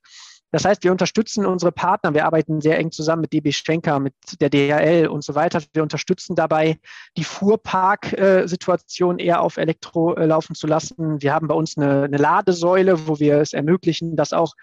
Das 0.51 0.65
heißt, 0.65 0.83
wir 0.83 0.91
unterstützen 0.91 1.45
unsere 1.45 1.71
Partner. 1.71 2.13
Wir 2.13 2.25
arbeiten 2.25 2.61
sehr 2.61 2.77
eng 2.79 2.91
zusammen 2.91 3.21
mit 3.21 3.33
DB 3.33 3.51
Schenker, 3.51 3.99
mit 3.99 4.13
der 4.41 4.49
DHL 4.49 5.07
und 5.07 5.23
so 5.23 5.35
weiter. 5.35 5.61
Wir 5.73 5.83
unterstützen 5.83 6.35
dabei, 6.35 6.79
die 7.17 7.23
Fuhrparksituation 7.23 9.19
eher 9.19 9.41
auf 9.41 9.57
Elektro 9.57 10.15
äh, 10.15 10.25
laufen 10.25 10.55
zu 10.55 10.65
lassen. 10.65 11.21
Wir 11.21 11.33
haben 11.33 11.47
bei 11.47 11.55
uns 11.55 11.77
eine, 11.77 12.03
eine 12.03 12.17
Ladesäule, 12.17 13.07
wo 13.07 13.19
wir 13.19 13.37
es 13.37 13.53
ermöglichen, 13.53 14.15
dass 14.15 14.33
auch 14.33 14.53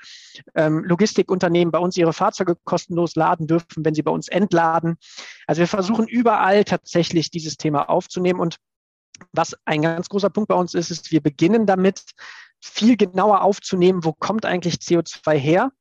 ähm, 0.55 0.85
Logistikunternehmen 0.85 1.71
bei 1.71 1.79
uns 1.79 1.97
ihre 1.97 2.13
Fahrzeuge 2.13 2.57
kostenlos 2.65 3.15
laden 3.15 3.47
dürfen, 3.47 3.85
wenn 3.85 3.95
sie 3.95 4.03
bei 4.03 4.13
uns 4.13 4.29
entladen. 4.29 4.97
Also 5.47 5.61
wir 5.61 5.69
versuchen 5.69 6.09
überall 6.09 6.65
tatsächlich 6.65 7.31
dieses 7.31 7.57
Thema 7.57 7.89
aufzunehmen. 7.89 8.41
Und 8.41 8.59
was 9.33 9.57
ein 9.65 9.83
ganz 9.83 10.09
großer 10.09 10.31
Punkt 10.31 10.49
bei 10.49 10.55
uns 10.55 10.75
ist, 10.75 10.91
ist, 10.91 11.11
wir 11.11 11.23
beginnen 11.23 11.67
damit, 11.67 12.03
viel 12.67 12.97
genauer 12.97 13.43
aufzunehmen, 13.43 14.05
wo 14.05 14.13
kommt 14.13 14.45
eigentlich 14.45 14.77
CO2 14.77 15.35
her 15.37 15.73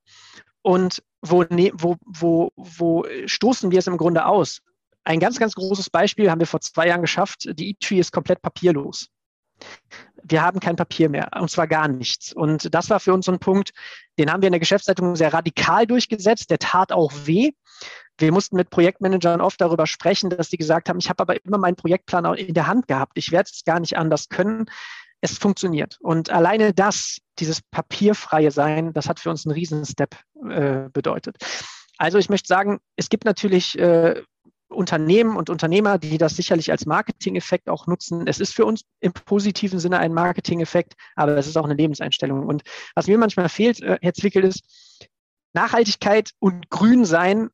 und 0.62 1.04
wo, 1.21 1.43
ne, 1.43 1.71
wo, 1.74 1.95
wo, 2.06 2.52
wo 2.56 3.06
stoßen 3.26 3.71
wir 3.71 3.80
es 3.80 3.88
im 3.88 3.98
Grunde 3.98 4.26
aus. 4.26 4.62
Ein 5.04 5.19
ganz, 5.19 5.39
ganz 5.39 5.54
großes 5.56 5.89
Beispiel 5.89 6.32
haben 6.32 6.39
wir 6.39 6.48
vor 6.48 6.62
zwei 6.62 6.88
Jahren 6.88 7.02
geschafft. 7.02 7.48
Die 7.60 7.69
E-Tree 7.69 8.00
ist 8.00 8.12
komplett 8.12 8.41
papierlos. 8.41 9.08
Wir 10.24 10.41
haben 10.41 10.60
kein 10.60 10.76
Papier 10.76 11.08
mehr, 11.10 11.30
und 11.39 11.52
zwar 11.52 11.67
gar 11.67 11.88
nichts. 11.88 12.34
Und 12.34 12.74
das 12.74 12.89
war 12.89 13.00
für 13.00 13.13
uns 13.13 13.26
so 13.26 13.32
ein 13.32 13.39
Punkt, 13.39 13.71
den 14.17 14.32
haben 14.32 14.41
wir 14.41 14.48
in 14.48 14.54
der 14.54 14.60
Geschäftsleitung 14.60 15.15
sehr 15.15 15.34
radikal 15.34 15.86
durchgesetzt. 15.86 16.50
Der 16.50 16.58
tat 16.58 16.91
auch 16.91 17.12
weh. 17.26 17.52
Wir 18.17 18.32
mussten 18.32 18.56
mit 18.56 18.69
Projektmanagern 18.69 19.41
oft 19.41 19.62
darüber 19.62 19.86
sprechen, 19.86 20.30
dass 20.30 20.50
sie 20.50 20.58
gesagt 20.58 20.89
haben, 20.89 21.00
ich 21.00 21.10
habe 21.10 21.21
aber 21.21 21.45
immer 21.45 21.58
meinen 21.58 21.76
Projektplan 21.76 22.26
in 22.36 22.54
der 22.54 22.65
Hand 22.67 22.88
gehabt. 22.88 23.17
Ich 23.17 23.32
werde 23.32 23.50
es 23.52 23.63
gar 23.65 23.80
nicht 23.80 23.98
anders 23.98 24.30
können 24.30 24.65
es 25.21 25.38
funktioniert. 25.38 25.97
Und 26.01 26.30
alleine 26.30 26.73
das, 26.73 27.17
dieses 27.39 27.62
papierfreie 27.62 28.51
Sein, 28.51 28.93
das 28.93 29.10
hat 29.10 29.19
für 29.19 29.30
uns 29.30 29.45
einen 29.45 29.54
Riesen-Step 29.54 30.15
äh, 30.49 30.89
bedeutet. 30.91 31.38
Also 31.97 32.17
ich 32.17 32.30
möchte 32.30 32.47
sagen, 32.47 32.80
es 32.95 33.10
gibt 33.10 33.25
natürlich 33.25 33.78
äh, 33.80 34.21
Unternehmen 34.67 35.38
und 35.38 35.49
Unternehmer, 35.49 35.97
die 35.97 36.17
das 36.17 36.36
sicherlich 36.36 36.71
als 36.71 36.86
Marketing-Effekt 36.86 37.69
auch 37.69 37.88
nutzen. 37.88 38.28
Es 38.28 38.39
ist 38.39 38.54
für 38.54 38.65
uns 38.65 38.84
im 38.99 39.13
positiven 39.13 39.80
Sinne 39.80 39.99
ein 39.99 40.13
Marketing-Effekt, 40.13 40.93
aber 41.15 41.38
es 41.38 41.47
ist 41.47 41.58
auch 41.58 41.65
eine 41.65 41.75
Lebenseinstellung. 41.75 42.45
Und 42.45 42.63
was 42.95 43.08
mir 43.08 43.17
manchmal 43.17 43.49
fehlt, 43.49 43.82
äh, 43.82 43.97
Herr 44.01 44.13
Zwickel, 44.13 44.43
ist 44.43 44.63
Nachhaltigkeit 45.54 46.32
und 46.39 46.69
Grünsein 46.69 47.49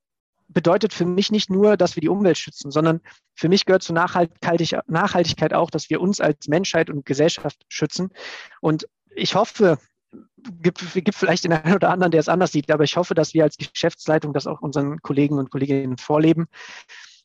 bedeutet 0.54 0.94
für 0.94 1.06
mich 1.06 1.32
nicht 1.32 1.50
nur, 1.50 1.78
dass 1.78 1.96
wir 1.96 2.02
die 2.02 2.10
Umwelt 2.10 2.38
schützen, 2.38 2.72
sondern 2.72 3.02
für 3.36 3.50
mich 3.50 3.66
gehört 3.66 3.84
zu 3.84 3.94
Nachhaltigkeit 3.94 5.54
auch, 5.54 5.70
dass 5.70 5.90
wir 5.90 6.02
uns 6.02 6.20
als 6.22 6.48
Menschheit 6.48 6.90
und 6.90 7.06
Gesellschaft 7.06 7.62
schützen. 7.70 8.10
Und 8.60 8.88
ich 9.16 9.36
hoffe, 9.36 9.78
gibt, 10.62 10.94
gibt 10.94 11.16
vielleicht 11.16 11.44
den 11.44 11.54
einen 11.54 11.76
oder 11.76 11.90
anderen, 11.90 12.12
der 12.12 12.20
es 12.20 12.30
anders 12.30 12.52
sieht, 12.52 12.72
aber 12.72 12.84
ich 12.84 12.98
hoffe, 12.98 13.14
dass 13.14 13.34
wir 13.34 13.44
als 13.44 13.58
Geschäftsleitung 13.58 14.34
das 14.34 14.48
auch 14.48 14.62
unseren 14.62 15.02
Kollegen 15.02 15.38
und 15.38 15.52
Kolleginnen 15.52 15.98
vorleben 15.98 16.48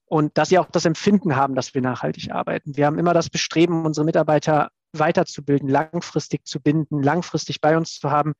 und 0.06 0.38
dass 0.38 0.50
sie 0.50 0.58
auch 0.58 0.70
das 0.70 0.84
Empfinden 0.84 1.36
haben, 1.36 1.54
dass 1.54 1.74
wir 1.74 1.82
nachhaltig 1.82 2.32
arbeiten. 2.32 2.76
Wir 2.76 2.86
haben 2.86 2.98
immer 2.98 3.14
das 3.14 3.28
Bestreben, 3.28 3.84
unsere 3.84 4.04
Mitarbeiter 4.04 4.70
weiterzubilden, 4.92 5.68
langfristig 5.68 6.46
zu 6.46 6.60
binden, 6.60 7.02
langfristig 7.02 7.60
bei 7.60 7.76
uns 7.76 7.98
zu 7.98 8.10
haben. 8.10 8.34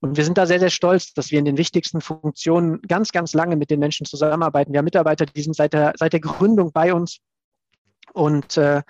Und 0.00 0.16
wir 0.16 0.24
sind 0.24 0.38
da 0.38 0.46
sehr, 0.46 0.60
sehr 0.60 0.70
stolz, 0.70 1.12
dass 1.12 1.30
wir 1.30 1.38
in 1.38 1.44
den 1.44 1.58
wichtigsten 1.58 2.00
Funktionen 2.00 2.80
ganz, 2.82 3.12
ganz 3.12 3.34
lange 3.34 3.56
mit 3.56 3.70
den 3.70 3.80
Menschen 3.80 4.06
zusammenarbeiten. 4.06 4.72
Wir 4.72 4.78
haben 4.78 4.84
Mitarbeiter, 4.84 5.26
die 5.26 5.42
sind 5.42 5.54
seit 5.54 5.72
der, 5.72 5.92
seit 5.96 6.12
der 6.12 6.20
Gründung 6.20 6.72
bei 6.72 6.94
uns 6.94 7.20
und 8.12 8.56
äh, 8.56 8.82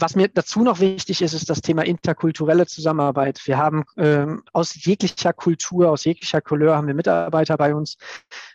was 0.00 0.14
mir 0.14 0.28
dazu 0.28 0.62
noch 0.62 0.78
wichtig 0.78 1.22
ist, 1.22 1.32
ist 1.32 1.50
das 1.50 1.60
Thema 1.60 1.84
interkulturelle 1.84 2.66
Zusammenarbeit. 2.66 3.40
Wir 3.46 3.58
haben 3.58 3.84
ähm, 3.96 4.44
aus 4.52 4.84
jeglicher 4.84 5.32
Kultur, 5.32 5.90
aus 5.90 6.04
jeglicher 6.04 6.40
Couleur 6.40 6.76
haben 6.76 6.86
wir 6.86 6.94
Mitarbeiter 6.94 7.56
bei 7.56 7.74
uns. 7.74 7.96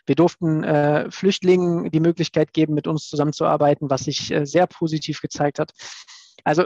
Wir 0.06 0.14
durften 0.14 0.64
äh, 0.64 1.10
Flüchtlingen 1.10 1.90
die 1.90 2.00
Möglichkeit 2.00 2.54
geben, 2.54 2.74
mit 2.74 2.86
uns 2.86 3.08
zusammenzuarbeiten, 3.08 3.90
was 3.90 4.04
sich 4.04 4.30
äh, 4.30 4.46
sehr 4.46 4.66
positiv 4.66 5.20
gezeigt 5.20 5.58
hat. 5.58 5.72
Also 6.44 6.64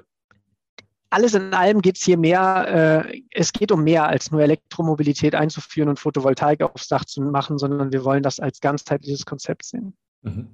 alles 1.10 1.34
in 1.34 1.54
allem 1.54 1.80
geht 1.80 1.96
es 1.96 2.04
hier 2.04 2.18
mehr, 2.18 3.04
äh, 3.06 3.22
es 3.30 3.52
geht 3.52 3.72
um 3.72 3.84
mehr 3.84 4.06
als 4.08 4.30
nur 4.30 4.42
Elektromobilität 4.42 5.34
einzuführen 5.34 5.88
und 5.88 5.98
Photovoltaik 5.98 6.62
aufs 6.62 6.88
Dach 6.88 7.04
zu 7.04 7.22
machen, 7.22 7.58
sondern 7.58 7.92
wir 7.92 8.04
wollen 8.04 8.22
das 8.22 8.40
als 8.40 8.60
ganzheitliches 8.60 9.24
Konzept 9.24 9.64
sehen. 9.64 9.94
Mhm. 10.22 10.48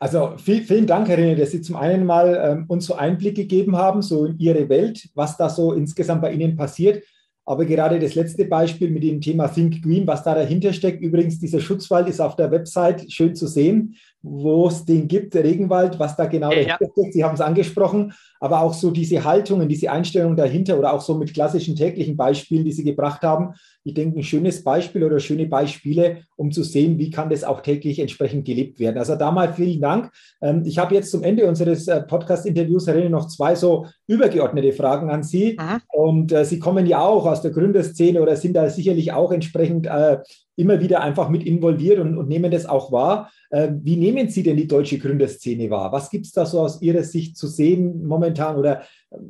Also 0.00 0.34
viel, 0.36 0.62
vielen 0.62 0.86
Dank, 0.86 1.08
Herr 1.08 1.18
René, 1.18 1.34
dass 1.36 1.52
Sie 1.52 1.62
zum 1.62 1.76
einen 1.76 2.04
mal 2.04 2.38
ähm, 2.44 2.64
uns 2.68 2.86
so 2.86 2.94
Einblick 2.94 3.36
gegeben 3.36 3.76
haben, 3.76 4.02
so 4.02 4.26
in 4.26 4.38
Ihre 4.38 4.68
Welt, 4.68 5.08
was 5.14 5.36
da 5.36 5.48
so 5.48 5.72
insgesamt 5.72 6.20
bei 6.20 6.32
Ihnen 6.32 6.56
passiert. 6.56 7.02
Aber 7.46 7.64
gerade 7.64 7.98
das 7.98 8.14
letzte 8.14 8.44
Beispiel 8.46 8.90
mit 8.90 9.02
dem 9.02 9.20
Thema 9.20 9.48
Think 9.48 9.82
Green, 9.82 10.06
was 10.06 10.22
da 10.22 10.34
dahinter 10.34 10.72
steckt, 10.72 11.02
übrigens, 11.02 11.38
dieser 11.38 11.60
Schutzwald 11.60 12.08
ist 12.08 12.20
auf 12.20 12.36
der 12.36 12.50
Website 12.50 13.10
schön 13.12 13.34
zu 13.34 13.46
sehen, 13.46 13.96
wo 14.26 14.68
es 14.68 14.86
den 14.86 15.06
gibt, 15.06 15.34
der 15.34 15.44
Regenwald, 15.44 15.98
was 15.98 16.16
da 16.16 16.24
genau 16.24 16.50
ja, 16.50 16.76
steckt. 16.76 17.12
Sie 17.12 17.22
haben 17.22 17.34
es 17.34 17.42
angesprochen, 17.42 18.14
aber 18.40 18.62
auch 18.62 18.72
so 18.72 18.90
diese 18.90 19.22
Haltungen, 19.22 19.68
diese 19.68 19.92
Einstellungen 19.92 20.36
dahinter 20.36 20.78
oder 20.78 20.94
auch 20.94 21.02
so 21.02 21.14
mit 21.14 21.34
klassischen 21.34 21.76
täglichen 21.76 22.16
Beispielen, 22.16 22.64
die 22.64 22.72
Sie 22.72 22.84
gebracht 22.84 23.22
haben, 23.22 23.52
ich 23.84 23.92
denke, 23.92 24.18
ein 24.18 24.22
schönes 24.22 24.64
Beispiel 24.64 25.04
oder 25.04 25.20
schöne 25.20 25.44
Beispiele, 25.44 26.22
um 26.36 26.50
zu 26.50 26.62
sehen, 26.62 26.98
wie 26.98 27.10
kann 27.10 27.28
das 27.28 27.44
auch 27.44 27.60
täglich 27.60 27.98
entsprechend 27.98 28.46
gelebt 28.46 28.80
werden. 28.80 28.96
Also 28.96 29.14
da 29.14 29.30
mal 29.30 29.52
vielen 29.52 29.82
Dank. 29.82 30.10
Ähm, 30.40 30.62
ich 30.64 30.78
habe 30.78 30.94
jetzt 30.94 31.10
zum 31.10 31.22
Ende 31.22 31.46
unseres 31.46 31.86
äh, 31.86 32.00
Podcast-Interviews, 32.00 32.86
Herr 32.86 33.08
noch 33.10 33.28
zwei 33.28 33.54
so 33.54 33.86
übergeordnete 34.06 34.72
Fragen 34.72 35.10
an 35.10 35.22
Sie. 35.22 35.58
Aha. 35.58 35.80
Und 35.92 36.32
äh, 36.32 36.46
Sie 36.46 36.58
kommen 36.58 36.86
ja 36.86 37.00
auch 37.00 37.26
aus 37.26 37.42
der 37.42 37.50
Gründerszene 37.50 38.22
oder 38.22 38.36
sind 38.36 38.54
da 38.54 38.70
sicherlich 38.70 39.12
auch 39.12 39.32
entsprechend 39.32 39.86
äh, 39.86 40.18
immer 40.56 40.80
wieder 40.80 41.02
einfach 41.02 41.28
mit 41.28 41.44
involviert 41.44 41.98
und, 41.98 42.16
und 42.16 42.28
nehmen 42.28 42.50
das 42.50 42.66
auch 42.66 42.92
wahr. 42.92 43.30
Wie 43.50 43.96
nehmen 43.96 44.28
Sie 44.28 44.42
denn 44.42 44.56
die 44.56 44.66
deutsche 44.66 44.98
Gründerszene 44.98 45.70
wahr? 45.70 45.92
Was 45.92 46.10
gibt 46.10 46.26
es 46.26 46.32
da 46.32 46.46
so 46.46 46.60
aus 46.60 46.82
Ihrer 46.82 47.02
Sicht 47.02 47.36
zu 47.36 47.46
sehen 47.46 48.06
momentan? 48.06 48.56
Oder 48.56 48.82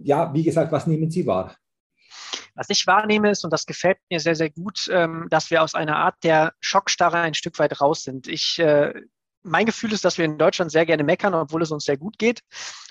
ja, 0.02 0.32
wie 0.34 0.42
gesagt, 0.42 0.72
was 0.72 0.86
nehmen 0.86 1.10
Sie 1.10 1.26
wahr? 1.26 1.56
Was 2.54 2.70
ich 2.70 2.86
wahrnehme 2.86 3.30
ist, 3.30 3.44
und 3.44 3.52
das 3.52 3.66
gefällt 3.66 3.98
mir 4.10 4.20
sehr, 4.20 4.36
sehr 4.36 4.50
gut, 4.50 4.88
ähm, 4.92 5.26
dass 5.28 5.50
wir 5.50 5.62
aus 5.62 5.74
einer 5.74 5.96
Art 5.96 6.14
der 6.22 6.52
Schockstarre 6.60 7.18
ein 7.18 7.34
Stück 7.34 7.58
weit 7.58 7.80
raus 7.80 8.04
sind. 8.04 8.28
Ich, 8.28 8.60
äh, 8.60 8.94
mein 9.44 9.66
Gefühl 9.66 9.92
ist, 9.92 10.04
dass 10.04 10.18
wir 10.18 10.24
in 10.24 10.38
Deutschland 10.38 10.72
sehr 10.72 10.86
gerne 10.86 11.04
meckern, 11.04 11.34
obwohl 11.34 11.62
es 11.62 11.70
uns 11.70 11.84
sehr 11.84 11.96
gut 11.96 12.18
geht. 12.18 12.40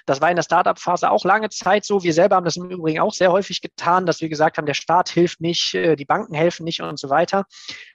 Das 0.05 0.21
war 0.21 0.29
in 0.29 0.35
der 0.35 0.43
Startup-Phase 0.43 1.09
auch 1.09 1.25
lange 1.25 1.49
Zeit 1.49 1.85
so. 1.85 2.03
Wir 2.03 2.13
selber 2.13 2.35
haben 2.35 2.45
das 2.45 2.57
im 2.57 2.69
Übrigen 2.69 2.99
auch 2.99 3.13
sehr 3.13 3.31
häufig 3.31 3.61
getan, 3.61 4.05
dass 4.05 4.21
wir 4.21 4.29
gesagt 4.29 4.57
haben, 4.57 4.65
der 4.65 4.73
Staat 4.73 5.09
hilft 5.09 5.41
nicht, 5.41 5.73
äh, 5.73 5.95
die 5.95 6.05
Banken 6.05 6.33
helfen 6.33 6.63
nicht 6.63 6.81
und 6.81 6.99
so 6.99 7.09
weiter. 7.09 7.45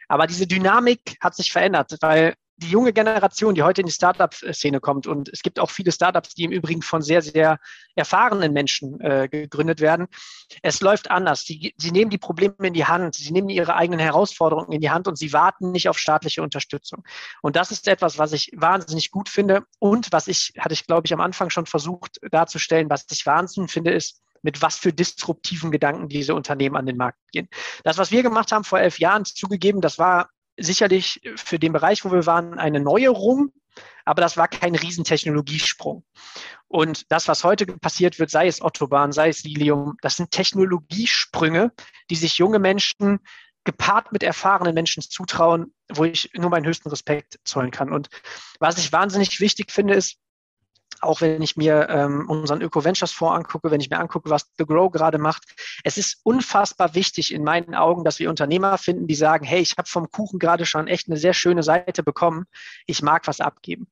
Aber 0.08 0.26
diese 0.26 0.46
Dynamik 0.46 1.16
hat 1.20 1.34
sich 1.34 1.52
verändert, 1.52 1.96
weil 2.00 2.34
die 2.58 2.70
junge 2.70 2.92
Generation, 2.92 3.54
die 3.54 3.62
heute 3.62 3.82
in 3.82 3.86
die 3.86 3.92
Startup-Szene 3.92 4.80
kommt, 4.80 5.06
und 5.06 5.28
es 5.28 5.42
gibt 5.42 5.60
auch 5.60 5.70
viele 5.70 5.92
Startups, 5.92 6.34
die 6.34 6.44
im 6.44 6.50
Übrigen 6.50 6.82
von 6.82 7.02
sehr, 7.02 7.22
sehr 7.22 7.58
erfahrenen 7.94 8.52
Menschen 8.52 9.00
äh, 9.00 9.28
gegründet 9.30 9.80
werden. 9.80 10.08
Es 10.62 10.80
läuft 10.80 11.10
anders. 11.10 11.44
Sie, 11.44 11.74
sie 11.76 11.92
nehmen 11.92 12.10
die 12.10 12.18
Probleme 12.18 12.54
in 12.62 12.74
die 12.74 12.84
Hand, 12.84 13.14
sie 13.14 13.32
nehmen 13.32 13.48
ihre 13.48 13.76
eigenen 13.76 14.00
Herausforderungen 14.00 14.72
in 14.72 14.80
die 14.80 14.90
Hand 14.90 15.06
und 15.06 15.16
sie 15.16 15.32
warten 15.32 15.70
nicht 15.70 15.88
auf 15.88 15.98
staatliche 15.98 16.42
Unterstützung. 16.42 17.04
Und 17.42 17.54
das 17.54 17.70
ist 17.70 17.86
etwas, 17.86 18.18
was 18.18 18.32
ich 18.32 18.50
wahnsinnig 18.56 19.10
gut 19.10 19.28
finde 19.28 19.62
und 19.78 20.12
was 20.12 20.26
ich, 20.26 20.52
hatte 20.58 20.74
ich, 20.74 20.86
glaube 20.86 21.06
ich, 21.06 21.12
am 21.12 21.20
Anfang 21.20 21.50
schon 21.50 21.66
versucht 21.66 22.18
darzustellen, 22.30 22.90
was 22.90 23.06
ich 23.10 23.24
wahnsinnig 23.24 23.70
finde, 23.70 23.92
ist, 23.92 24.20
mit 24.42 24.62
was 24.62 24.76
für 24.76 24.92
disruptiven 24.92 25.70
Gedanken 25.70 26.08
diese 26.08 26.34
Unternehmen 26.34 26.76
an 26.76 26.86
den 26.86 26.96
Markt 26.96 27.18
gehen. 27.32 27.48
Das, 27.84 27.98
was 27.98 28.10
wir 28.10 28.22
gemacht 28.22 28.52
haben 28.52 28.64
vor 28.64 28.80
elf 28.80 28.98
Jahren, 28.98 29.24
zugegeben, 29.24 29.80
das 29.80 29.98
war 29.98 30.30
sicherlich 30.58 31.20
für 31.36 31.58
den 31.58 31.72
Bereich, 31.72 32.04
wo 32.04 32.12
wir 32.12 32.26
waren, 32.26 32.58
eine 32.58 32.80
Neuerung, 32.80 33.52
aber 34.04 34.20
das 34.20 34.36
war 34.36 34.48
kein 34.48 34.74
Riesentechnologiesprung. 34.74 36.04
Und 36.66 37.10
das, 37.10 37.28
was 37.28 37.44
heute 37.44 37.66
passiert 37.66 38.18
wird, 38.18 38.30
sei 38.30 38.46
es 38.46 38.60
Autobahn, 38.60 39.12
sei 39.12 39.28
es 39.28 39.44
Lilium, 39.44 39.96
das 40.02 40.16
sind 40.16 40.30
Technologiesprünge, 40.30 41.72
die 42.10 42.16
sich 42.16 42.38
junge 42.38 42.58
Menschen 42.58 43.20
gepaart 43.64 44.12
mit 44.12 44.22
erfahrenen 44.22 44.74
Menschen 44.74 45.02
zutrauen, 45.02 45.74
wo 45.90 46.04
ich 46.04 46.30
nur 46.34 46.50
meinen 46.50 46.66
höchsten 46.66 46.88
Respekt 46.88 47.38
zollen 47.44 47.70
kann. 47.70 47.92
Und 47.92 48.08
was 48.60 48.78
ich 48.78 48.92
wahnsinnig 48.92 49.40
wichtig 49.40 49.70
finde, 49.70 49.94
ist, 49.94 50.16
auch 51.00 51.20
wenn 51.20 51.42
ich 51.42 51.56
mir 51.56 51.88
ähm, 51.88 52.28
unseren 52.28 52.60
Öko-Ventures 52.60 53.12
Fonds 53.12 53.36
angucke, 53.36 53.70
wenn 53.70 53.80
ich 53.80 53.90
mir 53.90 53.98
angucke, 53.98 54.30
was 54.30 54.50
The 54.58 54.64
Grow 54.64 54.90
gerade 54.90 55.18
macht. 55.18 55.44
Es 55.84 55.96
ist 55.96 56.20
unfassbar 56.24 56.94
wichtig 56.94 57.32
in 57.32 57.44
meinen 57.44 57.74
Augen, 57.74 58.04
dass 58.04 58.18
wir 58.18 58.30
Unternehmer 58.30 58.78
finden, 58.78 59.06
die 59.06 59.14
sagen, 59.14 59.44
hey, 59.44 59.60
ich 59.60 59.74
habe 59.76 59.88
vom 59.88 60.10
Kuchen 60.10 60.38
gerade 60.38 60.66
schon 60.66 60.88
echt 60.88 61.08
eine 61.08 61.16
sehr 61.16 61.34
schöne 61.34 61.62
Seite 61.62 62.02
bekommen. 62.02 62.46
Ich 62.86 63.02
mag 63.02 63.26
was 63.26 63.40
abgeben. 63.40 63.88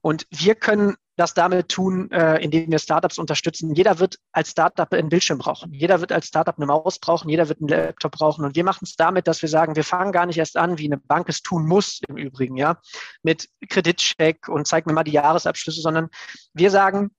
Und 0.00 0.26
wir 0.30 0.54
können 0.54 0.96
das 1.16 1.34
damit 1.34 1.68
tun, 1.68 2.10
äh, 2.10 2.38
indem 2.42 2.70
wir 2.70 2.78
Startups 2.78 3.18
unterstützen. 3.18 3.74
Jeder 3.74 3.98
wird 3.98 4.16
als 4.32 4.50
Startup 4.50 4.90
einen 4.92 5.10
Bildschirm 5.10 5.38
brauchen. 5.38 5.72
Jeder 5.72 6.00
wird 6.00 6.10
als 6.10 6.26
Startup 6.26 6.56
eine 6.56 6.66
Maus 6.66 6.98
brauchen. 6.98 7.28
Jeder 7.28 7.48
wird 7.48 7.60
einen 7.60 7.68
Laptop 7.68 8.12
brauchen. 8.12 8.44
Und 8.44 8.56
wir 8.56 8.64
machen 8.64 8.84
es 8.84 8.96
damit, 8.96 9.28
dass 9.28 9.42
wir 9.42 9.48
sagen, 9.48 9.76
wir 9.76 9.84
fangen 9.84 10.12
gar 10.12 10.26
nicht 10.26 10.38
erst 10.38 10.56
an, 10.56 10.78
wie 10.78 10.86
eine 10.86 10.96
Bank 10.96 11.28
es 11.28 11.42
tun 11.42 11.66
muss 11.66 12.00
im 12.08 12.16
Übrigen, 12.16 12.56
ja, 12.56 12.78
mit 13.22 13.48
Kreditcheck 13.68 14.48
und 14.48 14.66
zeig 14.66 14.86
mir 14.86 14.94
mal 14.94 15.04
die 15.04 15.12
Jahresabschlüsse, 15.12 15.82
sondern 15.82 16.08
wir 16.54 16.70
sagen, 16.70 17.10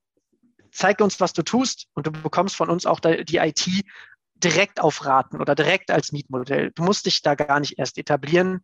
zeig 0.72 1.00
uns, 1.02 1.20
was 1.20 1.34
du 1.34 1.44
tust 1.44 1.88
und 1.94 2.08
du 2.08 2.12
bekommst 2.12 2.56
von 2.56 2.70
uns 2.70 2.86
auch 2.86 3.00
die 3.00 3.38
IT 3.38 3.68
direkt 4.44 4.82
auf 4.82 5.06
Raten 5.06 5.40
oder 5.42 5.56
direkt 5.56 5.92
als 5.92 6.12
Mietmodell. 6.12 6.72
Du 6.76 6.84
musst 6.84 7.06
dich 7.06 7.22
da 7.22 7.36
gar 7.36 7.60
nicht 7.60 7.80
erst 7.80 7.98
etablieren. 7.98 8.62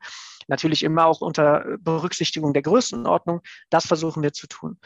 Natürlich 0.47 0.83
immer 0.83 1.05
auch 1.05 1.21
unter 1.21 1.77
Berücksichtigung 1.79 2.53
der 2.53 2.63
Größenordnung. 2.63 3.41
Das 3.69 3.85
versuchen 3.87 4.23
wir 4.23 4.33
zu 4.33 4.47
tun. 4.47 4.79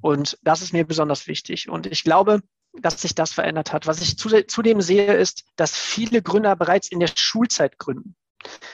Und 0.00 0.38
das 0.42 0.62
ist 0.62 0.72
mir 0.72 0.86
besonders 0.86 1.26
wichtig. 1.26 1.68
Und 1.68 1.86
ich 1.86 2.04
glaube, 2.04 2.40
dass 2.80 3.00
sich 3.02 3.14
das 3.14 3.32
verändert 3.32 3.72
hat. 3.72 3.86
Was 3.86 4.00
ich 4.00 4.16
zudem 4.16 4.80
sehe, 4.80 5.14
ist, 5.14 5.44
dass 5.56 5.76
viele 5.76 6.22
Gründer 6.22 6.54
bereits 6.54 6.88
in 6.88 7.00
der 7.00 7.10
Schulzeit 7.14 7.78
gründen. 7.78 8.14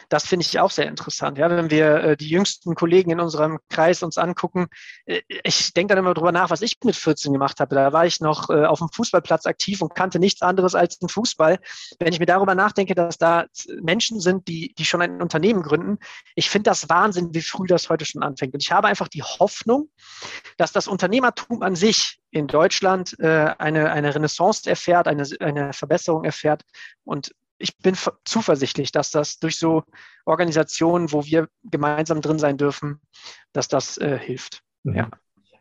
Das 0.09 0.27
finde 0.27 0.45
ich 0.45 0.61
auch 0.61 0.71
sehr 0.71 0.87
interessant. 0.87 1.39
Ja, 1.39 1.51
wenn 1.51 1.71
wir 1.71 1.95
äh, 1.97 2.17
die 2.17 2.29
jüngsten 2.29 2.75
Kollegen 2.75 3.11
in 3.11 3.21
unserem 3.21 3.59
Kreis 3.71 4.03
uns 4.03 4.19
angucken, 4.19 4.67
äh, 5.07 5.23
ich 5.43 5.73
denke 5.73 5.95
dann 5.95 6.05
immer 6.05 6.15
drüber 6.15 6.33
nach, 6.33 6.51
was 6.51 6.63
ich 6.63 6.77
mit 6.85 6.97
14 6.97 7.33
gemacht 7.33 7.61
habe. 7.61 7.75
Da 7.75 7.93
war 7.93 8.07
ich 8.07 8.21
noch 8.21 8.51
äh, 8.51 8.65
auf 8.65 8.79
dem 8.79 8.89
Fußballplatz 8.91 9.47
aktiv 9.47 9.83
und 9.83 9.95
kannte 9.95 10.19
nichts 10.19 10.43
anderes 10.43 10.75
als 10.75 10.99
den 10.99 11.09
Fußball. 11.09 11.59
Wenn 11.99 12.13
ich 12.13 12.19
mir 12.19 12.27
darüber 12.27 12.55
nachdenke, 12.55 12.95
dass 12.95 13.19
da 13.19 13.47
Menschen 13.81 14.21
sind, 14.21 14.49
die, 14.49 14.75
die 14.75 14.85
schon 14.85 15.03
ein 15.03 15.23
Unternehmen 15.23 15.63
gründen, 15.63 15.99
ich 16.35 16.51
finde 16.51 16.71
das 16.71 16.89
Wahnsinn, 16.89 17.33
wie 17.33 17.41
früh 17.41 17.67
das 17.67 17.89
heute 17.89 18.05
schon 18.05 18.23
anfängt. 18.23 18.55
Und 18.55 18.63
ich 18.63 18.73
habe 18.73 18.89
einfach 18.89 19.09
die 19.09 19.23
Hoffnung, 19.23 19.89
dass 20.59 20.73
das 20.73 20.89
Unternehmertum 20.89 21.63
an 21.63 21.77
sich 21.77 22.21
in 22.31 22.47
Deutschland 22.47 23.17
äh, 23.21 23.55
eine, 23.59 23.93
eine 23.93 24.15
Renaissance 24.15 24.69
erfährt, 24.69 25.09
eine, 25.09 25.27
eine 25.41 25.73
Verbesserung 25.73 26.25
erfährt. 26.25 26.63
Und 27.05 27.33
ich 27.59 27.77
bin 27.79 27.95
zuversichtlich, 28.25 28.93
dass 28.93 29.11
das 29.11 29.39
durch 29.39 29.59
so 29.59 29.85
Organisationen, 30.25 31.13
wo 31.13 31.25
wir 31.25 31.49
gemeinsam 31.65 32.21
drin 32.21 32.39
sein 32.39 32.57
dürfen, 32.57 33.01
dass 33.53 33.69
das 33.69 33.99
äh, 33.99 34.19
hilft. 34.19 34.63
Mhm. 34.83 34.97
Ja. 34.97 35.11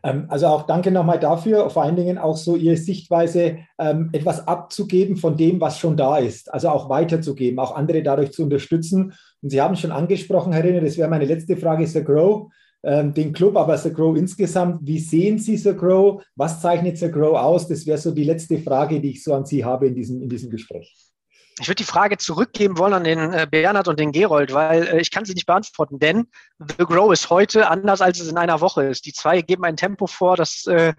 Ähm, 0.02 0.26
also 0.28 0.46
auch 0.48 0.66
danke 0.66 0.90
nochmal 0.90 1.18
dafür, 1.18 1.70
vor 1.70 1.82
allen 1.82 1.96
Dingen 1.96 2.18
auch 2.18 2.36
so 2.36 2.56
Ihre 2.56 2.76
Sichtweise, 2.76 3.58
ähm, 3.78 4.10
etwas 4.12 4.46
abzugeben 4.46 5.16
von 5.16 5.36
dem, 5.36 5.60
was 5.60 5.78
schon 5.78 5.96
da 5.96 6.18
ist, 6.18 6.52
also 6.52 6.68
auch 6.68 6.88
weiterzugeben, 6.88 7.58
auch 7.58 7.74
andere 7.74 8.02
dadurch 8.02 8.32
zu 8.32 8.42
unterstützen. 8.42 9.14
Und 9.40 9.50
Sie 9.50 9.60
haben 9.60 9.76
schon 9.76 9.92
angesprochen, 9.92 10.52
Herr 10.52 10.64
Rinne, 10.64 10.82
das 10.82 10.98
wäre 10.98 11.08
meine 11.08 11.24
letzte 11.24 11.56
Frage, 11.56 11.86
The 11.86 12.04
Grow, 12.04 12.50
ähm, 12.82 13.14
den 13.14 13.32
Club, 13.32 13.56
aber 13.56 13.78
The 13.78 13.92
Grow 13.92 14.14
insgesamt. 14.16 14.80
Wie 14.82 14.98
sehen 14.98 15.38
Sie 15.38 15.56
The 15.56 15.74
Grow? 15.74 16.22
Was 16.36 16.60
zeichnet 16.60 16.98
The 16.98 17.10
Grow 17.10 17.38
aus? 17.38 17.66
Das 17.66 17.86
wäre 17.86 17.98
so 17.98 18.10
die 18.10 18.24
letzte 18.24 18.58
Frage, 18.58 19.00
die 19.00 19.10
ich 19.10 19.24
so 19.24 19.32
an 19.32 19.46
Sie 19.46 19.64
habe 19.64 19.86
in 19.86 19.94
diesem, 19.94 20.20
in 20.20 20.28
diesem 20.28 20.50
Gespräch. 20.50 21.13
Ich 21.60 21.68
würde 21.68 21.76
die 21.76 21.84
Frage 21.84 22.18
zurückgeben 22.18 22.78
wollen 22.78 22.94
an 22.94 23.04
den 23.04 23.32
äh, 23.32 23.46
Bernhard 23.48 23.86
und 23.86 24.00
den 24.00 24.10
Gerold, 24.10 24.52
weil 24.52 24.88
äh, 24.88 25.00
ich 25.00 25.12
kann 25.12 25.24
sie 25.24 25.34
nicht 25.34 25.46
beantworten, 25.46 26.00
denn 26.00 26.26
The 26.58 26.84
Grow 26.84 27.12
ist 27.12 27.30
heute 27.30 27.68
anders, 27.68 28.00
als 28.00 28.18
es 28.18 28.28
in 28.28 28.38
einer 28.38 28.60
Woche 28.60 28.84
ist. 28.84 29.06
Die 29.06 29.12
zwei 29.12 29.40
geben 29.40 29.64
ein 29.64 29.76
Tempo 29.76 30.08
vor, 30.08 30.36
das 30.36 30.66
äh, 30.66 30.94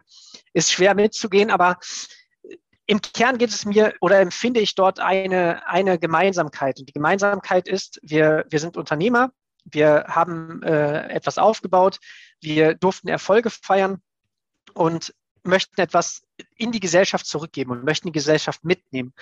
ist 0.54 0.72
schwer 0.72 0.96
mitzugehen, 0.96 1.52
aber 1.52 1.78
im 2.86 3.02
Kern 3.02 3.38
geht 3.38 3.50
es 3.50 3.66
mir 3.66 3.94
oder 4.00 4.20
empfinde 4.20 4.62
ich 4.62 4.76
dort 4.76 5.00
eine, 5.00 5.68
eine 5.68 6.00
Gemeinsamkeit. 6.00 6.80
Und 6.80 6.88
die 6.88 6.94
Gemeinsamkeit 6.94 7.68
ist, 7.68 8.00
wir, 8.04 8.46
wir 8.50 8.60
sind 8.60 8.78
Unternehmer, 8.78 9.32
wir 9.66 10.06
haben 10.08 10.62
etwas 10.62 11.40
aufgebaut, 11.40 11.98
wir 12.42 12.76
durften 12.76 13.08
Erfolge 13.08 13.50
feiern 13.50 14.04
und 14.76 15.16
möchten 15.46 15.80
etwas 15.80 16.24
in 16.56 16.72
die 16.72 16.80
Gesellschaft 16.80 17.26
zurückgeben 17.26 17.72
und 17.72 17.84
möchten 17.84 18.08
die 18.08 18.14
Gesellschaft 18.14 18.64
mitnehmen. 18.64 19.14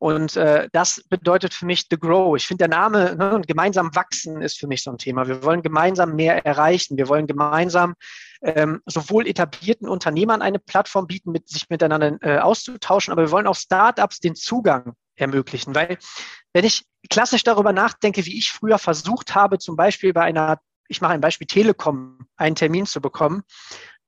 Und 0.00 0.34
äh, 0.36 0.68
das 0.72 1.04
bedeutet 1.10 1.52
für 1.52 1.66
mich 1.66 1.86
The 1.90 1.98
Grow. 1.98 2.34
Ich 2.34 2.46
finde 2.46 2.68
der 2.68 2.76
Name 2.76 3.16
ne, 3.16 3.42
gemeinsam 3.46 3.94
wachsen 3.94 4.40
ist 4.40 4.58
für 4.58 4.66
mich 4.66 4.82
so 4.82 4.90
ein 4.90 4.96
Thema. 4.96 5.28
Wir 5.28 5.42
wollen 5.42 5.60
gemeinsam 5.60 6.16
mehr 6.16 6.46
erreichen. 6.46 6.96
Wir 6.96 7.06
wollen 7.08 7.26
gemeinsam 7.26 7.94
ähm, 8.40 8.80
sowohl 8.86 9.26
etablierten 9.26 9.86
Unternehmern 9.86 10.40
eine 10.40 10.58
Plattform 10.58 11.06
bieten, 11.06 11.32
mit, 11.32 11.48
sich 11.50 11.68
miteinander 11.68 12.16
äh, 12.22 12.38
auszutauschen, 12.38 13.12
aber 13.12 13.22
wir 13.22 13.30
wollen 13.30 13.46
auch 13.46 13.56
Startups 13.56 14.20
den 14.20 14.34
Zugang 14.34 14.94
ermöglichen. 15.16 15.74
Weil 15.74 15.98
wenn 16.54 16.64
ich 16.64 16.86
klassisch 17.10 17.42
darüber 17.42 17.74
nachdenke, 17.74 18.24
wie 18.24 18.38
ich 18.38 18.52
früher 18.52 18.78
versucht 18.78 19.34
habe, 19.34 19.58
zum 19.58 19.76
Beispiel 19.76 20.14
bei 20.14 20.22
einer, 20.22 20.60
ich 20.88 21.02
mache 21.02 21.12
ein 21.12 21.20
Beispiel 21.20 21.46
Telekom, 21.46 22.26
einen 22.36 22.56
Termin 22.56 22.86
zu 22.86 23.02
bekommen, 23.02 23.42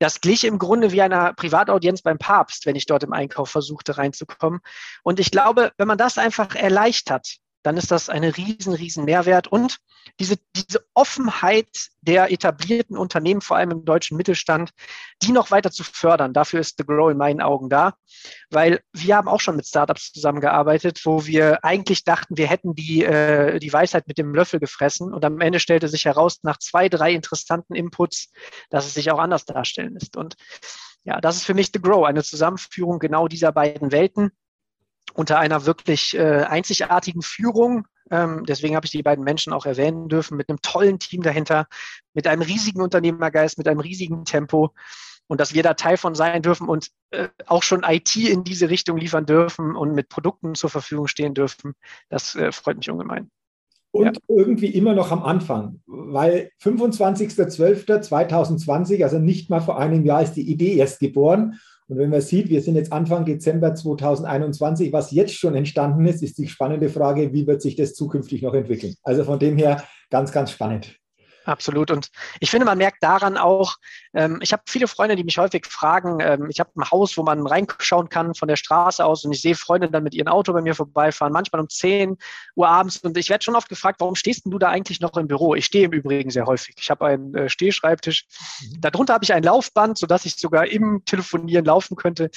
das 0.03 0.21
glich 0.21 0.45
im 0.45 0.59
Grunde 0.59 0.91
wie 0.93 1.01
einer 1.01 1.33
Privataudienz 1.33 2.03
beim 2.03 2.19
Papst, 2.19 2.67
wenn 2.67 2.75
ich 2.75 2.87
dort 2.87 3.05
im 3.05 3.13
Einkauf 3.13 3.51
versuchte 3.51 3.99
reinzukommen. 3.99 4.61
Und 5.03 5.21
ich 5.21 5.31
glaube, 5.31 5.73
wenn 5.77 5.87
man 5.87 5.99
das 5.99 6.19
einfach 6.19 6.55
erleichtert, 6.57 7.37
dann 7.63 7.77
ist 7.77 7.91
das 7.91 8.09
eine 8.09 8.37
riesen, 8.37 8.75
riesen 8.75 9.05
Mehrwert. 9.05 9.49
Und 9.49 9.79
diese, 10.19 10.37
diese 10.55 10.85
Offenheit 10.95 11.69
der 12.01 12.33
etablierten 12.33 12.97
Unternehmen, 12.97 13.41
vor 13.41 13.57
allem 13.57 13.71
im 13.71 13.85
deutschen 13.85 14.17
Mittelstand, 14.17 14.71
die 15.23 15.33
noch 15.33 15.51
weiter 15.51 15.71
zu 15.71 15.85
fördern, 15.85 16.33
dafür 16.33 16.61
ist 16.61 16.77
The 16.79 16.85
Grow 16.85 17.11
in 17.11 17.17
meinen 17.17 17.41
Augen 17.41 17.69
da. 17.69 17.95
Weil 18.51 18.81
wir 18.93 19.17
haben 19.17 19.29
auch 19.29 19.41
schon 19.41 19.57
mit 19.57 19.67
Startups 19.67 20.13
zusammengearbeitet, 20.13 21.01
wo 21.05 21.27
wir 21.27 21.65
eigentlich 21.65 22.05
dachten, 22.05 22.37
wir 22.37 22.49
hätten 22.49 22.75
die, 22.75 23.05
äh, 23.05 23.59
die 23.59 23.73
Weisheit 23.73 24.09
mit 24.09 24.19
dem 24.19 24.35
Löffel 24.35 24.61
gefressen. 24.61 25.13
Und 25.13 25.25
am 25.25 25.41
Ende 25.41 25.61
stellte 25.61 25.89
sich 25.89 26.05
heraus, 26.05 26.41
nach 26.43 26.59
zwei, 26.59 26.89
drei 26.89 27.13
interessanten 27.13 27.75
Inputs, 27.75 28.31
dass 28.71 28.87
es 28.87 28.95
sich 28.95 29.11
auch 29.11 29.19
anders 29.19 29.45
darstellen 29.45 29.95
lässt. 29.95 30.17
Und 30.17 30.37
ja, 31.05 31.21
das 31.21 31.37
ist 31.37 31.45
für 31.45 31.55
mich 31.55 31.71
The 31.73 31.81
Grow, 31.81 32.05
eine 32.05 32.23
Zusammenführung 32.23 32.99
genau 32.99 33.29
dieser 33.29 33.53
beiden 33.53 33.93
Welten 33.93 34.33
unter 35.15 35.39
einer 35.39 35.67
wirklich 35.67 36.17
äh, 36.17 36.43
einzigartigen 36.43 37.23
Führung. 37.23 37.87
Ähm, 38.11 38.45
deswegen 38.47 38.77
habe 38.77 38.87
ich 38.87 38.93
die 38.93 39.03
beiden 39.03 39.25
Menschen 39.25 39.53
auch 39.53 39.67
erwähnen 39.67 40.09
dürfen, 40.09 40.37
mit 40.37 40.49
einem 40.49 40.61
tollen 40.63 40.99
Team 40.99 41.23
dahinter, 41.23 41.67
mit 42.15 42.27
einem 42.27 42.43
riesigen 42.43 42.83
Unternehmergeist, 42.83 43.59
mit 43.59 43.69
einem 43.69 43.81
riesigen 43.81 44.25
Tempo 44.25 44.73
und 45.29 45.41
dass 45.41 45.55
wir 45.55 45.63
da 45.63 45.75
Teil 45.75 45.97
von 45.97 46.15
sein 46.15 46.43
dürfen 46.43 46.69
und 46.69 46.89
äh, 47.11 47.29
auch 47.47 47.63
schon 47.63 47.85
IT 47.85 48.15
in 48.17 48.45
diese 48.45 48.69
Richtung 48.69 48.99
liefern 48.99 49.25
dürfen 49.25 49.75
und 49.77 49.95
mit 49.95 50.11
Produkten 50.11 50.55
zur 50.55 50.69
Verfügung 50.71 51.07
stehen 51.07 51.33
dürfen, 51.35 51.75
das 52.11 52.35
äh, 52.35 52.53
freut 52.53 52.77
mich 52.77 52.91
ungemein. 52.91 53.31
Und 53.93 54.07
ja. 54.07 54.13
irgendwie 54.29 54.69
immer 54.69 54.95
noch 54.95 55.11
am 55.11 55.23
Anfang, 55.23 55.81
weil 55.87 56.51
25.12.2020, 56.63 59.05
also 59.05 59.19
nicht 59.19 59.51
mal 59.51 59.61
vor 59.61 59.79
einem 59.79 60.03
Jahr, 60.05 60.23
ist 60.23 60.35
die 60.35 60.51
Idee 60.51 60.77
erst 60.77 61.01
geboren. 61.01 61.61
Und 61.93 61.99
wenn 61.99 62.09
man 62.09 62.23
sieht, 62.23 62.49
wir 62.49 62.63
sind 62.63 62.77
jetzt 62.77 62.91
Anfang 62.91 63.27
Dezember 63.27 63.75
2021, 63.75 64.95
was 64.95 65.11
jetzt 65.11 65.35
schon 65.35 65.55
entstanden 65.55 66.07
ist, 66.07 66.23
ist 66.23 66.39
die 66.39 66.49
spannende 66.49 66.89
Frage, 66.89 67.35
wie 67.35 67.47
wird 67.47 67.61
sich 67.61 67.77
das 67.77 67.93
zukünftig 67.93 68.41
noch 68.41 68.55
entwickeln? 68.55 68.95
Also 69.03 69.25
von 69.25 69.39
dem 69.39 69.59
her 69.59 69.85
ganz, 70.09 70.33
ganz 70.33 70.53
spannend. 70.53 71.02
Absolut. 71.45 71.91
Und 71.91 72.09
ich 72.41 72.51
finde, 72.51 72.65
man 72.65 72.79
merkt 72.79 73.03
daran 73.03 73.37
auch, 73.37 73.77
ähm, 74.15 74.39
ich 74.43 74.53
habe 74.53 74.63
viele 74.67 74.87
Freunde, 74.87 75.17
die 75.17 75.25
mich 75.25 75.39
häufig 75.39 75.67
fragen, 75.67 76.21
ähm, 76.21 76.49
ich 76.51 76.61
habe 76.61 76.71
ein 76.77 76.91
Haus, 76.91 77.17
wo 77.17 77.23
man 77.23 77.47
reinschauen 77.47 78.09
kann 78.09 78.35
von 78.35 78.49
der 78.49 78.57
Straße 78.57 79.05
aus 79.05 79.25
und 79.25 79.33
ich 79.33 79.41
sehe 79.41 79.55
Freunde 79.55 79.91
dann 79.91 80.05
mit 80.05 80.15
ihrem 80.15 80.29
Auto 80.29 80.53
bei 80.53 80.63
mir 80.63 80.75
vorbeifahren, 80.75 81.33
manchmal 81.33 81.61
um 81.61 81.69
10 81.69 82.17
Uhr 82.55 82.69
abends 82.69 82.99
und 82.99 83.17
ich 83.17 83.29
werde 83.29 83.45
schon 83.45 83.57
oft 83.57 83.69
gefragt, 83.69 84.01
warum 84.01 84.15
stehst 84.15 84.43
du 84.45 84.59
da 84.59 84.69
eigentlich 84.69 85.01
noch 85.01 85.17
im 85.17 85.27
Büro? 85.27 85.55
Ich 85.55 85.67
stehe 85.67 85.87
im 85.87 85.93
Übrigen 85.93 86.31
sehr 86.31 86.47
häufig. 86.47 86.77
Ich 86.79 86.91
habe 86.91 87.07
einen 87.07 87.35
äh, 87.35 87.49
Stehschreibtisch. 87.49 88.27
Mhm. 88.61 88.81
Darunter 88.81 89.15
habe 89.15 89.25
ich 89.25 89.33
ein 89.33 89.43
Laufband, 89.43 89.99
sodass 89.99 90.25
ich 90.25 90.37
sogar 90.37 90.67
im 90.67 91.05
Telefonieren 91.05 91.65
laufen 91.65 91.97
könnte. 91.97 92.31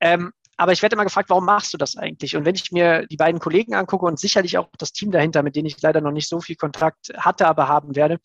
Ähm, 0.00 0.32
aber 0.62 0.72
ich 0.72 0.80
werde 0.80 0.94
immer 0.94 1.02
gefragt, 1.02 1.28
warum 1.28 1.44
machst 1.44 1.74
du 1.74 1.76
das 1.76 1.96
eigentlich? 1.96 2.36
Und 2.36 2.44
wenn 2.44 2.54
ich 2.54 2.70
mir 2.70 3.04
die 3.08 3.16
beiden 3.16 3.40
Kollegen 3.40 3.74
angucke 3.74 4.06
und 4.06 4.20
sicherlich 4.20 4.58
auch 4.58 4.68
das 4.78 4.92
Team 4.92 5.10
dahinter, 5.10 5.42
mit 5.42 5.56
denen 5.56 5.66
ich 5.66 5.82
leider 5.82 6.00
noch 6.00 6.12
nicht 6.12 6.28
so 6.28 6.40
viel 6.40 6.54
Kontakt 6.54 7.12
hatte, 7.16 7.48
aber 7.48 7.66
haben 7.66 7.96
werde, 7.96 8.20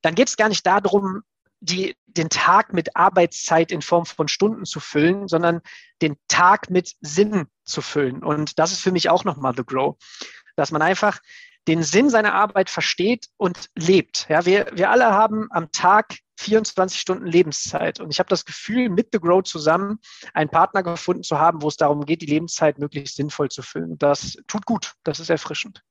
dann 0.00 0.14
geht 0.14 0.28
es 0.28 0.38
gar 0.38 0.48
nicht 0.48 0.66
darum, 0.66 1.22
die, 1.60 1.94
den 2.06 2.30
Tag 2.30 2.72
mit 2.72 2.96
Arbeitszeit 2.96 3.70
in 3.70 3.82
Form 3.82 4.06
von 4.06 4.28
Stunden 4.28 4.64
zu 4.64 4.80
füllen, 4.80 5.28
sondern 5.28 5.60
den 6.00 6.16
Tag 6.26 6.70
mit 6.70 6.94
Sinn 7.02 7.48
zu 7.64 7.82
füllen. 7.82 8.22
Und 8.22 8.58
das 8.58 8.72
ist 8.72 8.80
für 8.80 8.92
mich 8.92 9.10
auch 9.10 9.24
nochmal 9.24 9.52
The 9.54 9.64
Grow, 9.64 9.96
dass 10.56 10.70
man 10.70 10.80
einfach 10.80 11.18
den 11.66 11.82
Sinn 11.82 12.08
seiner 12.08 12.32
Arbeit 12.32 12.70
versteht 12.70 13.26
und 13.36 13.68
lebt. 13.76 14.26
Ja, 14.30 14.46
wir, 14.46 14.70
wir 14.72 14.90
alle 14.90 15.12
haben 15.12 15.48
am 15.50 15.70
Tag 15.70 16.16
24 16.38 16.98
Stunden 16.98 17.26
Lebenszeit. 17.26 18.00
Und 18.00 18.10
ich 18.10 18.18
habe 18.18 18.28
das 18.28 18.44
Gefühl, 18.44 18.88
mit 18.88 19.08
The 19.12 19.18
Grow 19.18 19.42
zusammen 19.42 19.98
einen 20.34 20.50
Partner 20.50 20.82
gefunden 20.82 21.22
zu 21.22 21.38
haben, 21.38 21.62
wo 21.62 21.68
es 21.68 21.76
darum 21.76 22.04
geht, 22.04 22.22
die 22.22 22.26
Lebenszeit 22.26 22.78
möglichst 22.78 23.16
sinnvoll 23.16 23.48
zu 23.48 23.62
füllen. 23.62 23.98
Das 23.98 24.36
tut 24.46 24.64
gut, 24.64 24.94
das 25.02 25.18
ist 25.20 25.30
erfrischend. 25.30 25.82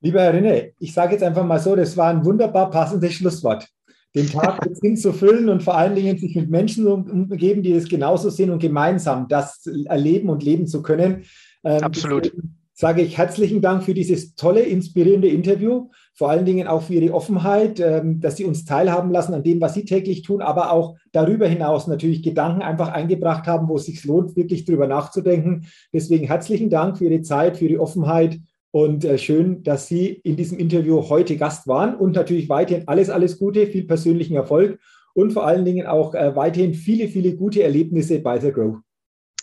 Lieber 0.00 0.20
Herr 0.20 0.34
René, 0.34 0.72
ich 0.78 0.92
sage 0.94 1.12
jetzt 1.12 1.22
einfach 1.22 1.44
mal 1.44 1.58
so, 1.58 1.74
das 1.74 1.96
war 1.96 2.10
ein 2.10 2.24
wunderbar 2.24 2.70
passendes 2.70 3.14
Schlusswort. 3.14 3.66
Den 4.14 4.30
Tag 4.30 4.64
mit 4.64 4.76
Sinn 4.78 4.96
zu 4.96 5.12
füllen 5.12 5.48
und 5.48 5.62
vor 5.62 5.76
allen 5.76 5.96
Dingen 5.96 6.16
sich 6.16 6.36
mit 6.36 6.48
Menschen 6.48 6.86
umgeben, 6.86 7.62
die 7.62 7.72
es 7.72 7.88
genauso 7.88 8.30
sehen 8.30 8.50
und 8.50 8.60
gemeinsam 8.60 9.26
das 9.26 9.66
erleben 9.86 10.28
und 10.28 10.44
leben 10.44 10.66
zu 10.68 10.82
können. 10.82 11.24
Ähm, 11.64 11.82
Absolut 11.82 12.32
sage 12.76 13.00
ich 13.00 13.16
herzlichen 13.16 13.62
Dank 13.62 13.84
für 13.84 13.94
dieses 13.94 14.34
tolle, 14.34 14.60
inspirierende 14.60 15.28
Interview, 15.28 15.88
vor 16.16 16.30
allen 16.30 16.46
Dingen 16.46 16.66
auch 16.66 16.82
für 16.82 16.94
Ihre 16.94 17.14
Offenheit, 17.14 17.78
ähm, 17.78 18.20
dass 18.20 18.36
Sie 18.36 18.44
uns 18.44 18.64
teilhaben 18.64 19.10
lassen 19.10 19.34
an 19.34 19.42
dem, 19.42 19.60
was 19.60 19.74
Sie 19.74 19.84
täglich 19.84 20.22
tun, 20.22 20.40
aber 20.40 20.72
auch 20.72 20.96
darüber 21.12 21.46
hinaus 21.46 21.86
natürlich 21.86 22.22
Gedanken 22.22 22.62
einfach 22.62 22.88
eingebracht 22.88 23.46
haben, 23.46 23.68
wo 23.68 23.76
es 23.76 23.84
sich 23.84 24.02
lohnt, 24.04 24.34
wirklich 24.34 24.64
darüber 24.64 24.86
nachzudenken. 24.86 25.66
Deswegen 25.92 26.26
herzlichen 26.26 26.70
Dank 26.70 26.96
für 26.96 27.04
Ihre 27.04 27.20
Zeit, 27.20 27.58
für 27.58 27.66
Ihre 27.66 27.82
Offenheit 27.82 28.40
und 28.70 29.04
äh, 29.04 29.18
schön, 29.18 29.62
dass 29.62 29.88
Sie 29.88 30.08
in 30.08 30.36
diesem 30.36 30.58
Interview 30.58 31.02
heute 31.08 31.36
Gast 31.36 31.66
waren 31.66 31.94
und 31.94 32.14
natürlich 32.14 32.48
weiterhin 32.48 32.88
alles, 32.88 33.10
alles 33.10 33.38
Gute, 33.38 33.66
viel 33.66 33.84
persönlichen 33.84 34.36
Erfolg 34.36 34.80
und 35.12 35.32
vor 35.32 35.46
allen 35.46 35.66
Dingen 35.66 35.86
auch 35.86 36.14
äh, 36.14 36.34
weiterhin 36.34 36.72
viele, 36.72 37.08
viele 37.08 37.36
gute 37.36 37.62
Erlebnisse 37.62 38.20
bei 38.20 38.40
The 38.40 38.52
Grow. 38.52 38.78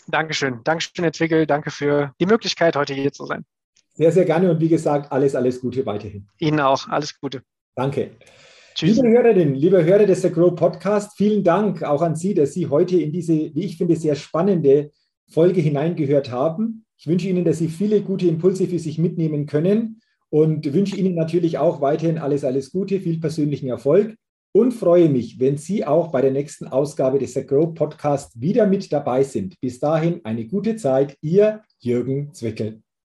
Dankeschön. 0.08 0.60
Dankeschön, 0.64 1.04
Herr 1.04 1.14
Zwickel. 1.14 1.46
Danke 1.46 1.72
für 1.72 2.14
die 2.20 2.26
Möglichkeit, 2.26 2.76
heute 2.76 2.94
hier 2.94 3.12
zu 3.12 3.26
sein. 3.26 3.46
Sehr, 3.95 4.12
sehr 4.12 4.25
gerne 4.25 4.49
und 4.49 4.60
wie 4.60 4.69
gesagt, 4.69 5.12
alles, 5.12 5.36
alles 5.36 5.62
Gute 5.62 5.86
weiterhin. 5.86 6.27
Ihnen 6.39 6.60
auch. 6.60 6.88
Alles 6.88 7.19
Gute. 7.19 7.43
Danke. 7.75 8.12
Tschüss. 8.73 8.95
Liebe 8.95 9.10
Hörerinnen, 9.10 9.53
liebe 9.53 9.84
Hörer 9.84 10.08
des 10.08 10.23
The 10.23 10.32
Grow 10.32 10.56
Podcast, 10.56 11.15
vielen 11.15 11.43
Dank 11.43 11.84
auch 11.84 12.01
an 12.01 12.15
Sie, 12.15 12.34
dass 12.34 12.53
Sie 12.53 12.67
heute 12.67 12.99
in 12.99 13.12
diese, 13.12 13.34
wie 13.34 13.65
ich 13.65 13.77
finde, 13.77 13.95
sehr 13.95 14.15
spannende 14.15 14.91
Folge 15.29 15.62
hineingehört 15.62 16.32
haben. 16.32 16.86
Ich 16.97 17.06
wünsche 17.06 17.27
Ihnen, 17.27 17.45
dass 17.45 17.60
Sie 17.60 17.67
viele 17.67 18.01
gute 18.01 18.27
Impulse 18.27 18.67
für 18.67 18.79
sich 18.79 18.97
mitnehmen 18.97 19.45
können 19.45 19.99
und 20.29 20.73
wünsche 20.73 20.95
Ihnen 20.95 21.13
natürlich 21.13 21.60
auch 21.60 21.82
weiterhin 21.82 22.17
alles, 22.17 22.43
alles 22.43 22.71
Gute, 22.71 22.99
viel 22.99 23.19
persönlichen 23.19 23.67
Erfolg 23.67 24.15
und 24.53 24.71
freue 24.71 25.10
mich, 25.10 25.39
wenn 25.39 25.58
Sie 25.58 25.86
auch 25.86 26.12
bei 26.12 26.21
der 26.21 26.32
nächsten 26.32 26.67
Ausgabe 26.67 27.19
des 27.19 27.34
The 27.34 27.45
Grow 27.45 27.73
Podcast 27.75 28.39
wieder 28.39 28.65
mit 28.65 28.91
dabei 28.91 29.23
sind. 29.23 29.60
Bis 29.62 29.79
dahin 29.79 30.21
eine 30.23 30.45
gute 30.45 30.77
Zeit, 30.77 31.15
Ihr 31.21 31.62
Jürgen 31.79 32.34
Zwickel. 32.34 32.83